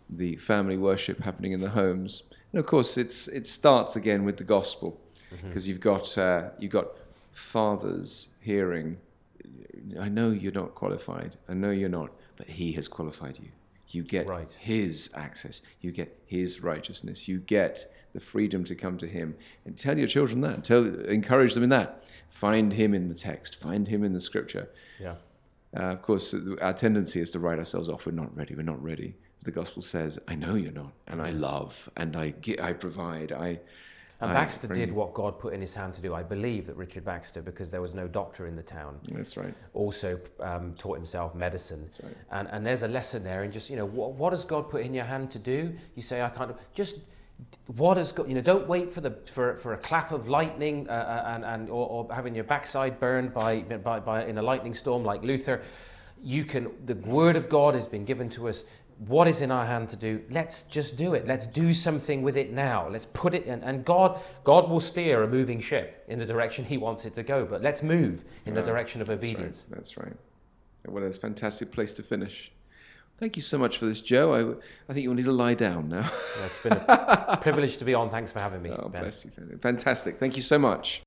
the 0.09 0.35
family 0.37 0.77
worship 0.77 1.21
happening 1.21 1.53
in 1.53 1.61
the 1.61 1.71
homes. 1.71 2.25
And 2.53 2.59
of 2.59 2.67
course, 2.67 2.99
it's, 2.99 3.29
it 3.29 3.47
starts 3.47 3.95
again 3.95 4.25
with 4.25 4.39
the 4.39 4.45
gospel, 4.45 5.01
because 5.31 5.63
mm-hmm. 5.63 5.71
you've, 5.71 5.81
got, 5.81 6.19
uh, 6.19 6.49
you've 6.59 6.73
got 6.73 6.89
fathers 7.33 8.29
hearing, 8.41 8.97
I 10.01 10.09
know 10.09 10.31
you're 10.31 10.51
not 10.51 10.75
qualified, 10.75 11.37
I 11.49 11.55
know 11.55 11.71
you're 11.71 11.89
not, 11.89 12.11
but 12.37 12.49
he 12.49 12.73
has 12.73 12.89
qualified 12.89 13.39
you. 13.39 13.51
You 13.91 14.03
get 14.03 14.27
right. 14.27 14.53
his 14.59 15.11
access, 15.15 15.63
you 15.81 15.93
get 15.93 16.17
his 16.27 16.61
righteousness, 16.61 17.29
you 17.29 17.39
get 17.39 17.93
the 18.13 18.21
freedom 18.21 18.65
to 18.65 18.75
come 18.75 18.99
to 18.99 19.07
Him. 19.07 19.35
And 19.65 19.79
tell 19.79 19.99
your 19.99 20.09
children 20.09 20.41
that. 20.43 20.65
Tell, 20.65 20.85
encourage 21.05 21.55
them 21.55 21.63
in 21.63 21.71
that. 21.71 22.05
Find 22.29 22.73
Him 22.73 22.95
in 22.95 23.09
the 23.09 23.15
text. 23.15 23.57
Find 23.57 23.87
Him 23.87 24.05
in 24.05 24.13
the 24.13 24.21
Scripture. 24.21 24.69
Yeah. 24.99 25.15
Uh, 25.77 25.83
of 25.83 26.03
course, 26.03 26.35
our 26.61 26.73
tendency 26.73 27.21
is 27.21 27.31
to 27.31 27.39
write 27.39 27.59
ourselves 27.59 27.89
off. 27.89 28.07
We're 28.07 28.13
not 28.13 28.37
ready. 28.37 28.55
We're 28.55 28.63
not 28.63 28.83
ready. 28.83 29.15
The 29.43 29.51
gospel 29.51 29.83
says, 29.83 30.19
"I 30.29 30.35
know 30.35 30.55
you're 30.55 30.73
not, 30.73 30.93
and 31.07 31.23
I 31.23 31.31
love, 31.31 31.89
and 31.97 32.17
I 32.17 32.35
I 32.61 32.73
provide, 32.73 33.33
I." 33.33 33.61
And 34.23 34.35
Baxter 34.35 34.69
did 34.69 34.93
what 34.93 35.15
God 35.15 35.39
put 35.39 35.55
in 35.55 35.63
his 35.63 35.75
hand 35.75 35.95
to 35.95 36.03
do. 36.03 36.15
I 36.15 36.23
believe 36.23 36.67
that 36.67 36.77
Richard 36.77 37.07
Baxter, 37.07 37.41
because 37.41 37.71
there 37.71 37.81
was 37.81 37.95
no 37.95 38.07
doctor 38.07 38.47
in 38.47 38.55
the 38.55 38.63
town, 38.63 39.01
that's 39.11 39.39
right, 39.39 39.55
also 39.73 40.21
um, 40.41 40.75
taught 40.77 40.97
himself 40.97 41.35
medicine. 41.35 41.85
That's 41.85 42.03
right. 42.03 42.17
And 42.33 42.49
and 42.49 42.67
there's 42.67 42.83
a 42.83 42.89
lesson 42.89 43.23
there 43.23 43.45
in 43.45 43.53
just 43.53 43.71
you 43.71 43.77
know 43.77 43.87
what, 43.87 44.13
what 44.13 44.31
does 44.31 44.45
God 44.45 44.69
put 44.69 44.83
in 44.83 44.93
your 44.93 45.07
hand 45.07 45.31
to 45.31 45.39
do? 45.39 45.75
You 45.95 46.03
say 46.03 46.21
I 46.21 46.29
can't. 46.29 46.55
Just 46.75 46.97
what 47.77 47.97
has 47.97 48.13
got 48.13 48.29
you 48.29 48.35
know 48.35 48.41
don't 48.41 48.67
wait 48.67 48.91
for 48.91 49.01
the 49.01 49.11
for, 49.27 49.57
for 49.57 49.75
a 49.75 49.79
clap 49.79 50.13
of 50.13 50.29
lightning 50.29 50.89
uh, 50.89 50.93
uh, 50.93 51.35
and, 51.35 51.45
and 51.45 51.71
or, 51.71 51.87
or, 51.89 52.15
having 52.15 52.35
your 52.35 52.45
backside 52.45 52.99
burned 52.99 53.33
by, 53.33 53.61
by 53.61 54.01
by 54.01 54.25
in 54.25 54.39
a 54.39 54.43
lightning 54.43 54.75
storm 54.75 55.05
like 55.05 55.23
luther. 55.23 55.63
You 56.23 56.45
can 56.45 56.71
the 56.87 56.97
word 56.97 57.37
of 57.37 57.49
god 57.49 57.75
has 57.75 57.87
been 57.87 58.05
given 58.05 58.29
to 58.31 58.49
us. 58.49 58.65
What 59.07 59.29
is 59.29 59.41
in 59.41 59.51
our 59.51 59.65
hand 59.65 59.89
to 59.91 59.97
do? 59.97 60.23
Let's 60.31 60.63
just 60.65 60.97
do 60.97 61.15
it. 61.15 61.27
Let's 61.27 61.47
do 61.47 61.73
something 61.73 62.21
with 62.21 62.37
it 62.37 62.53
now. 62.53 62.87
Let's 62.87 63.07
put 63.07 63.33
it 63.35 63.47
in 63.47 63.63
and 63.63 63.85
god 63.85 64.21
god 64.45 64.69
will 64.69 64.81
steer 64.81 65.23
a 65.23 65.29
moving 65.29 65.61
ship 65.61 66.05
in 66.09 66.19
the 66.19 66.27
direction 66.27 66.65
he 66.65 66.77
wants 66.77 67.05
it 67.07 67.15
to 67.15 67.23
go 67.23 67.45
but 67.45 67.63
let's 67.63 67.83
move 67.83 68.25
in 68.47 68.55
the 68.55 68.63
direction 68.63 69.01
of 69.01 69.09
obedience 69.09 69.67
that's 69.71 69.97
right, 69.97 70.07
that's 70.07 70.15
right. 70.87 70.95
well 70.95 71.05
it's 71.05 71.17
a 71.17 71.21
fantastic 71.21 71.71
place 71.71 71.93
to 71.95 72.03
finish 72.03 72.51
Thank 73.21 73.37
you 73.37 73.43
so 73.43 73.59
much 73.59 73.77
for 73.77 73.85
this, 73.85 74.01
Joe. 74.01 74.33
I, 74.33 74.91
I 74.91 74.95
think 74.95 75.05
you'll 75.05 75.15
need 75.15 75.27
to 75.27 75.33
lie 75.33 75.53
down 75.53 75.91
now. 75.91 76.11
yeah, 76.39 76.47
it's 76.47 76.59
been 76.59 76.73
a 76.73 77.39
privilege 77.43 77.77
to 77.77 77.85
be 77.85 77.93
on. 77.93 78.09
Thanks 78.09 78.33
for 78.33 78.41
having 78.41 78.63
me. 78.63 78.71
Oh, 78.71 78.89
ben. 78.89 79.03
bless 79.03 79.27
you. 79.27 79.31
Fantastic. 79.61 80.19
Thank 80.19 80.37
you 80.37 80.43
so 80.43 80.59
much. 80.59 80.99